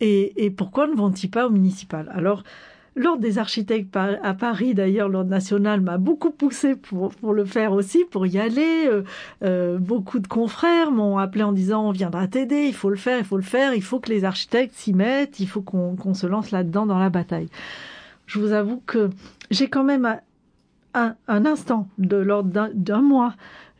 et, 0.00 0.52
pourquoi 0.56 0.86
ne 0.86 0.94
vont-ils 0.94 1.30
pas 1.30 1.46
au 1.46 1.50
municipal? 1.50 2.10
Alors, 2.14 2.42
L'Ordre 2.98 3.20
des 3.20 3.36
architectes 3.36 3.94
à 3.94 4.32
Paris, 4.32 4.72
d'ailleurs, 4.72 5.10
l'Ordre 5.10 5.28
national 5.28 5.82
m'a 5.82 5.98
beaucoup 5.98 6.30
poussé 6.30 6.76
pour, 6.76 7.14
pour 7.14 7.34
le 7.34 7.44
faire 7.44 7.72
aussi, 7.72 8.06
pour 8.10 8.26
y 8.26 8.38
aller. 8.38 8.86
Euh, 8.86 9.02
euh, 9.44 9.76
beaucoup 9.76 10.18
de 10.18 10.26
confrères 10.26 10.90
m'ont 10.90 11.18
appelé 11.18 11.44
en 11.44 11.52
disant 11.52 11.88
on 11.88 11.90
viendra 11.90 12.26
t'aider, 12.26 12.64
il 12.68 12.72
faut 12.72 12.88
le 12.88 12.96
faire, 12.96 13.18
il 13.18 13.26
faut 13.26 13.36
le 13.36 13.42
faire, 13.42 13.74
il 13.74 13.82
faut 13.82 14.00
que 14.00 14.08
les 14.08 14.24
architectes 14.24 14.74
s'y 14.74 14.94
mettent, 14.94 15.40
il 15.40 15.46
faut 15.46 15.60
qu'on 15.60 16.14
se 16.14 16.26
lance 16.26 16.52
là-dedans 16.52 16.86
dans 16.86 16.98
la 16.98 17.10
bataille. 17.10 17.50
Je 18.24 18.38
vous 18.38 18.52
avoue 18.52 18.82
que 18.86 19.10
j'ai 19.50 19.68
quand 19.68 19.84
même 19.84 20.18
un, 20.94 21.14
un 21.28 21.44
instant 21.44 21.88
de 21.98 22.16
l'ordre 22.16 22.70
d'un 22.72 23.02
mois 23.02 23.34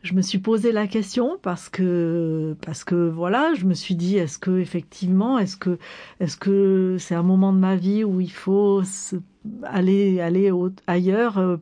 je 0.07 0.13
me 0.13 0.21
suis 0.21 0.39
posé 0.39 0.71
la 0.71 0.87
question 0.87 1.37
parce 1.41 1.67
que 1.69 2.55
parce 2.65 2.83
que 2.85 3.09
voilà, 3.09 3.53
je 3.55 3.65
me 3.65 3.73
suis 3.73 3.95
dit 3.95 4.17
est-ce 4.17 4.39
que 4.39 4.59
effectivement, 4.59 5.37
est-ce 5.37 5.57
que 5.57 5.77
est-ce 6.21 6.37
que 6.37 6.95
c'est 6.97 7.15
un 7.15 7.23
moment 7.23 7.51
de 7.51 7.59
ma 7.59 7.75
vie 7.75 8.03
où 8.05 8.21
il 8.21 8.31
faut 8.31 8.81
aller 9.63 10.21
aller 10.21 10.51
ailleurs 10.87 11.37
euh, 11.37 11.57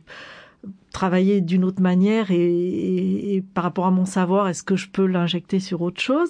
travailler 0.93 1.41
d'une 1.41 1.63
autre 1.65 1.81
manière 1.81 2.27
et, 2.29 3.43
par 3.53 3.63
rapport 3.63 3.85
à 3.87 3.91
mon 3.91 4.05
savoir, 4.05 4.47
est-ce 4.47 4.63
que 4.63 4.75
je 4.75 4.89
peux 4.89 5.05
l'injecter 5.07 5.59
sur 5.59 5.81
autre 5.81 6.01
chose? 6.01 6.29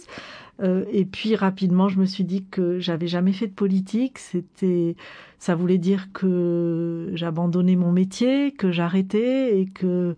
Euh, 0.63 0.85
Et 0.91 1.05
puis 1.05 1.35
rapidement, 1.35 1.89
je 1.89 1.99
me 1.99 2.05
suis 2.05 2.23
dit 2.23 2.45
que 2.49 2.79
j'avais 2.79 3.07
jamais 3.07 3.33
fait 3.33 3.47
de 3.47 3.53
politique. 3.53 4.19
C'était, 4.19 4.95
ça 5.37 5.53
voulait 5.55 5.77
dire 5.77 6.11
que 6.13 7.11
j'abandonnais 7.13 7.75
mon 7.75 7.91
métier, 7.91 8.53
que 8.53 8.71
j'arrêtais 8.71 9.59
et 9.59 9.65
que 9.67 10.15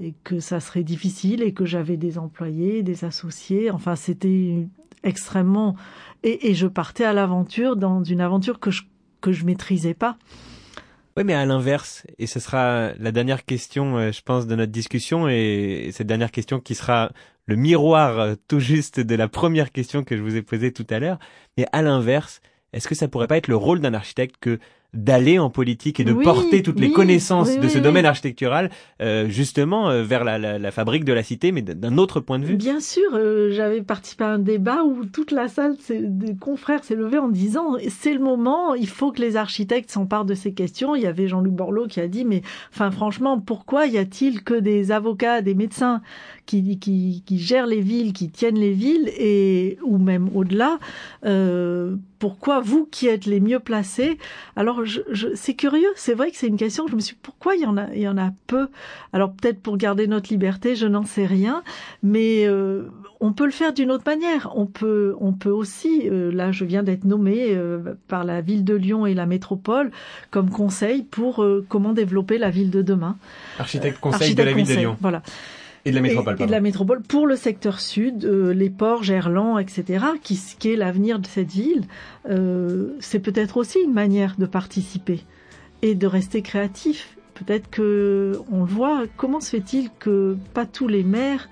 et 0.00 0.14
que 0.24 0.40
ça 0.40 0.60
serait 0.60 0.84
difficile 0.84 1.42
et 1.42 1.52
que 1.52 1.64
j'avais 1.64 1.96
des 1.96 2.18
employés, 2.18 2.82
des 2.82 3.04
associés. 3.04 3.70
Enfin, 3.70 3.96
c'était 3.96 4.66
extrêmement 5.02 5.76
et, 6.24 6.54
je 6.54 6.66
partais 6.66 7.04
à 7.04 7.12
l'aventure 7.12 7.76
dans 7.76 8.02
une 8.02 8.20
aventure 8.20 8.58
que 8.58 8.70
je 8.70 8.82
que 9.20 9.32
je 9.32 9.46
maîtrisais 9.46 9.94
pas. 9.94 10.18
Oui, 11.16 11.24
mais 11.24 11.32
à 11.32 11.46
l'inverse, 11.46 12.06
et 12.18 12.26
ce 12.26 12.40
sera 12.40 12.92
la 12.98 13.10
dernière 13.10 13.46
question, 13.46 13.96
euh, 13.96 14.12
je 14.12 14.20
pense, 14.20 14.46
de 14.46 14.54
notre 14.54 14.72
discussion, 14.72 15.28
et 15.28 15.88
cette 15.92 16.06
dernière 16.06 16.30
question 16.30 16.60
qui 16.60 16.74
sera 16.74 17.10
le 17.46 17.56
miroir 17.56 18.18
euh, 18.18 18.34
tout 18.48 18.60
juste 18.60 19.00
de 19.00 19.14
la 19.14 19.28
première 19.28 19.72
question 19.72 20.04
que 20.04 20.14
je 20.14 20.22
vous 20.22 20.36
ai 20.36 20.42
posée 20.42 20.72
tout 20.72 20.86
à 20.90 20.98
l'heure. 20.98 21.18
Mais 21.56 21.66
à 21.72 21.80
l'inverse, 21.80 22.42
est-ce 22.74 22.86
que 22.86 22.94
ça 22.94 23.08
pourrait 23.08 23.28
pas 23.28 23.38
être 23.38 23.48
le 23.48 23.56
rôle 23.56 23.80
d'un 23.80 23.94
architecte 23.94 24.36
que 24.40 24.58
d'aller 24.94 25.38
en 25.38 25.50
politique 25.50 26.00
et 26.00 26.04
de 26.04 26.12
porter 26.12 26.62
toutes 26.62 26.80
les 26.80 26.92
connaissances 26.92 27.58
de 27.58 27.68
ce 27.68 27.78
domaine 27.78 28.06
architectural 28.06 28.70
euh, 29.02 29.28
justement 29.28 29.90
euh, 29.90 30.02
vers 30.02 30.24
la, 30.24 30.38
la, 30.38 30.58
la, 30.58 30.70
fabrique 30.70 31.04
de 31.04 31.12
la 31.12 31.22
cité, 31.22 31.52
mais 31.52 31.62
d'un 31.62 31.98
autre 31.98 32.20
point 32.20 32.38
de 32.38 32.44
vue. 32.44 32.56
Bien 32.56 32.80
sûr, 32.80 33.10
euh, 33.14 33.50
j'avais 33.50 33.82
participé 33.82 34.24
à 34.24 34.28
un 34.28 34.38
débat 34.38 34.84
où 34.84 35.04
toute 35.04 35.32
la 35.32 35.48
salle 35.48 35.76
des 35.90 36.36
confrères 36.36 36.84
s'est 36.84 36.94
levée 36.94 37.18
en 37.18 37.28
disant 37.28 37.76
c'est 37.88 38.12
le 38.12 38.20
moment, 38.20 38.74
il 38.74 38.88
faut 38.88 39.12
que 39.12 39.20
les 39.20 39.36
architectes 39.36 39.90
s'emparent 39.90 40.24
de 40.24 40.34
ces 40.34 40.54
questions. 40.54 40.94
Il 40.94 41.02
y 41.02 41.06
avait 41.06 41.28
Jean-Luc 41.28 41.52
Borloo 41.52 41.86
qui 41.86 42.00
a 42.00 42.08
dit 42.08 42.24
mais 42.24 42.42
enfin 42.72 42.90
franchement 42.90 43.40
pourquoi 43.40 43.86
y 43.86 43.98
a-t-il 43.98 44.42
que 44.42 44.54
des 44.54 44.92
avocats, 44.92 45.42
des 45.42 45.54
médecins? 45.54 46.02
Qui, 46.46 46.78
qui, 46.78 47.22
qui 47.24 47.38
gèrent 47.38 47.66
les 47.66 47.80
villes, 47.80 48.12
qui 48.12 48.28
tiennent 48.28 48.58
les 48.58 48.72
villes 48.72 49.10
et 49.18 49.78
ou 49.82 49.98
même 49.98 50.28
au-delà 50.34 50.78
euh, 51.24 51.96
pourquoi 52.18 52.60
vous 52.60 52.88
qui 52.90 53.06
êtes 53.06 53.26
les 53.26 53.40
mieux 53.40 53.60
placés? 53.60 54.18
Alors, 54.56 54.84
je, 54.84 55.00
je, 55.10 55.28
c'est 55.34 55.54
curieux, 55.54 55.90
c'est 55.94 56.14
vrai 56.14 56.30
que 56.30 56.36
c'est 56.36 56.46
une 56.46 56.56
question. 56.56 56.86
Je 56.86 56.96
me 56.96 57.00
suis 57.00 57.16
pourquoi 57.20 57.54
il 57.54 57.62
y 57.62 57.66
en 57.66 57.76
a, 57.76 57.92
il 57.94 58.00
y 58.00 58.08
en 58.08 58.16
a 58.16 58.30
peu? 58.46 58.68
Alors 59.12 59.32
peut-être 59.32 59.60
pour 59.60 59.76
garder 59.76 60.06
notre 60.06 60.30
liberté, 60.30 60.74
je 60.74 60.86
n'en 60.86 61.04
sais 61.04 61.26
rien, 61.26 61.62
mais 62.02 62.46
euh, 62.46 62.84
on 63.20 63.32
peut 63.32 63.44
le 63.44 63.52
faire 63.52 63.72
d'une 63.72 63.90
autre 63.90 64.04
manière. 64.06 64.52
On 64.54 64.66
peut, 64.66 65.14
on 65.20 65.32
peut 65.32 65.50
aussi. 65.50 66.08
Euh, 66.08 66.32
là, 66.32 66.50
je 66.50 66.64
viens 66.64 66.82
d'être 66.82 67.04
nommé 67.04 67.48
euh, 67.50 67.94
par 68.08 68.24
la 68.24 68.40
ville 68.40 68.64
de 68.64 68.74
Lyon 68.74 69.06
et 69.06 69.14
la 69.14 69.26
métropole 69.26 69.90
comme 70.30 70.50
conseil 70.50 71.02
pour 71.02 71.42
euh, 71.42 71.64
comment 71.68 71.92
développer 71.92 72.38
la 72.38 72.50
ville 72.50 72.70
de 72.70 72.82
demain. 72.82 73.16
Architecte 73.58 74.00
conseil 74.00 74.22
Architecte 74.22 74.38
de 74.38 74.50
la 74.50 74.56
ville 74.56 74.66
de 74.66 74.80
Lyon. 74.80 74.96
Voilà. 75.00 75.22
Et 75.86 75.90
de 75.90 75.96
la 75.96 76.00
métropole, 76.00 76.36
et, 76.38 76.46
de 76.46 76.50
la 76.50 76.60
métropole 76.60 77.02
pour 77.02 77.26
le 77.26 77.36
secteur 77.36 77.78
sud, 77.78 78.24
euh, 78.24 78.54
les 78.54 78.70
ports, 78.70 79.02
Gerland, 79.02 79.58
etc., 79.58 80.04
qui, 80.22 80.40
qui 80.58 80.72
est 80.72 80.76
l'avenir 80.76 81.18
de 81.18 81.26
cette 81.26 81.50
ville. 81.50 81.84
Euh, 82.30 82.96
c'est 83.00 83.18
peut-être 83.18 83.58
aussi 83.58 83.80
une 83.80 83.92
manière 83.92 84.36
de 84.38 84.46
participer 84.46 85.20
et 85.82 85.94
de 85.94 86.06
rester 86.06 86.40
créatif. 86.40 87.18
Peut-être 87.34 87.68
que 87.68 88.40
on 88.50 88.60
le 88.60 88.70
voit. 88.70 89.02
Comment 89.16 89.40
se 89.40 89.50
fait-il 89.50 89.90
que 89.98 90.36
pas 90.54 90.64
tous 90.64 90.88
les 90.88 91.02
maires 91.02 91.50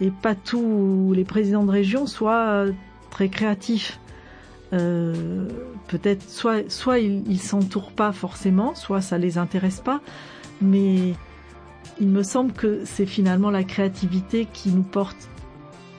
et 0.00 0.10
pas 0.10 0.34
tous 0.36 1.12
les 1.16 1.24
présidents 1.24 1.64
de 1.64 1.70
région 1.70 2.06
soient 2.06 2.66
très 3.10 3.28
créatifs? 3.28 3.98
Euh, 4.72 5.48
Peut-être 5.88 6.22
soit 6.30 6.70
soit 6.70 7.00
ils 7.00 7.40
s'entourent 7.40 7.92
pas 7.92 8.12
forcément, 8.12 8.74
soit 8.74 9.00
ça 9.00 9.18
les 9.18 9.36
intéresse 9.36 9.80
pas, 9.80 10.00
mais 10.62 11.14
il 12.00 12.08
me 12.08 12.22
semble 12.22 12.52
que 12.52 12.80
c'est 12.84 13.06
finalement 13.06 13.50
la 13.50 13.64
créativité 13.64 14.46
qui 14.52 14.70
nous 14.70 14.82
porte 14.82 15.28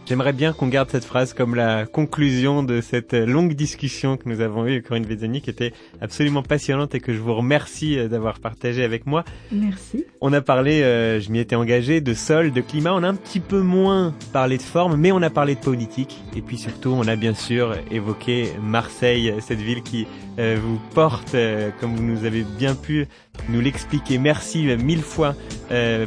J'aimerais 0.05 0.33
bien 0.33 0.51
qu'on 0.51 0.67
garde 0.67 0.89
cette 0.89 1.05
phrase 1.05 1.33
comme 1.33 1.55
la 1.55 1.85
conclusion 1.85 2.61
de 2.61 2.81
cette 2.81 3.13
longue 3.13 3.53
discussion 3.53 4.17
que 4.17 4.27
nous 4.27 4.41
avons 4.41 4.67
eue, 4.67 4.81
Corinne 4.81 5.05
Vézani, 5.05 5.41
qui 5.41 5.49
était 5.49 5.71
absolument 6.01 6.43
passionnante 6.43 6.93
et 6.93 6.99
que 6.99 7.13
je 7.13 7.19
vous 7.19 7.33
remercie 7.33 7.97
euh, 7.97 8.09
d'avoir 8.09 8.41
partagé 8.41 8.83
avec 8.83 9.05
moi. 9.05 9.23
Merci. 9.53 10.03
On 10.19 10.33
a 10.33 10.41
parlé, 10.41 10.83
euh, 10.83 11.21
je 11.21 11.31
m'y 11.31 11.39
étais 11.39 11.55
engagé, 11.55 12.01
de 12.01 12.13
sol, 12.13 12.51
de 12.51 12.59
climat. 12.59 12.93
On 12.93 13.01
a 13.03 13.07
un 13.07 13.15
petit 13.15 13.39
peu 13.39 13.61
moins 13.61 14.13
parlé 14.33 14.57
de 14.57 14.61
forme, 14.61 14.97
mais 14.97 15.13
on 15.13 15.21
a 15.21 15.29
parlé 15.29 15.55
de 15.55 15.61
politique. 15.61 16.21
Et 16.35 16.41
puis 16.41 16.57
surtout, 16.57 16.89
on 16.89 17.07
a 17.07 17.15
bien 17.15 17.33
sûr 17.33 17.73
évoqué 17.89 18.49
Marseille, 18.61 19.33
cette 19.39 19.61
ville 19.61 19.83
qui 19.83 20.05
euh, 20.37 20.57
vous 20.61 20.81
porte, 20.93 21.33
comme 21.79 21.95
vous 21.95 22.03
nous 22.03 22.25
avez 22.25 22.43
bien 22.43 22.75
pu 22.75 23.07
nous 23.49 23.61
l'expliquer. 23.61 24.17
Merci 24.17 24.65
mille 24.77 25.01
fois 25.01 25.35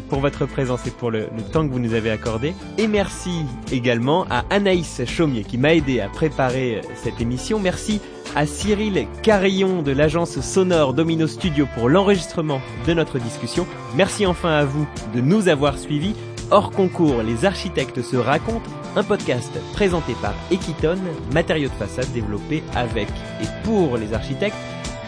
pour 0.09 0.21
votre 0.21 0.47
présence 0.47 0.87
et 0.87 0.91
pour 0.91 1.11
le, 1.11 1.29
temps 1.53 1.67
que 1.67 1.73
vous 1.73 1.81
nous 1.81 1.95
avez 1.95 2.11
accordé. 2.11 2.55
Et 2.79 2.87
merci 2.87 3.45
également 3.73 3.87
également 3.87 4.27
à 4.31 4.45
Anaïs 4.51 5.03
Chaumier 5.07 5.45
qui 5.45 5.59
m'a 5.59 5.73
aidé 5.73 6.01
à 6.01 6.09
préparer 6.09 6.79
euh, 6.79 6.81
cette 6.97 7.21
émission. 7.21 7.61
Merci 7.61 8.01
à 8.35 8.45
Cyril 8.45 9.07
Carillon 9.23 9.81
de 9.83 9.93
l'agence 9.93 10.41
sonore 10.41 10.93
Domino 10.93 11.29
Studio 11.29 11.69
pour 11.77 11.89
l'enregistrement 11.89 12.61
de 12.85 12.93
notre 12.93 13.21
discussion. 13.21 13.65
Merci 13.95 14.27
enfin 14.27 14.51
à 14.51 14.65
vous 14.65 14.89
de 15.15 15.21
nous 15.21 15.47
avoir 15.47 15.79
suivis. 15.79 16.17
Hors 16.51 16.73
concours, 16.73 17.23
les 17.23 17.45
architectes 17.45 18.03
se 18.03 18.17
racontent, 18.17 18.71
un 18.97 19.05
podcast 19.05 19.53
présenté 19.73 20.15
par 20.21 20.35
Equiton, 20.51 20.99
matériaux 21.33 21.69
de 21.69 21.75
façade 21.75 22.13
développé 22.13 22.65
avec 22.75 23.09
et 23.41 23.47
pour 23.65 23.97
les 23.97 24.15
architectes, 24.15 24.57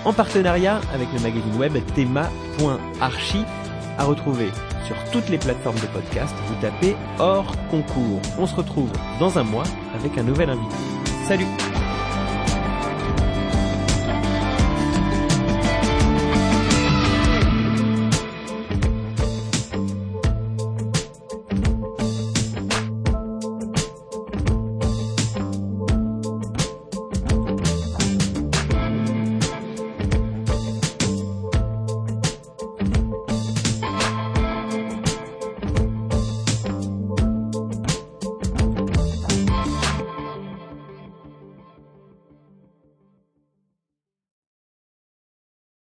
en 0.04 0.12
partenariat 0.12 0.80
avec 0.94 1.08
le 1.12 1.20
magazine 1.20 1.56
web 1.56 1.76
thema.archi 1.94 3.44
à 3.98 4.04
retrouver 4.04 4.48
sur 4.86 4.96
toutes 5.12 5.28
les 5.28 5.38
plateformes 5.38 5.78
de 5.80 5.86
podcast. 5.86 6.34
Vous 6.46 6.54
tapez 6.60 6.96
hors 7.18 7.54
concours. 7.70 8.20
On 8.38 8.46
se 8.46 8.54
retrouve 8.54 8.90
dans 9.18 9.38
un 9.38 9.44
mois 9.44 9.64
avec 9.94 10.16
un 10.18 10.22
nouvel 10.22 10.50
invité. 10.50 10.76
Salut 11.26 11.46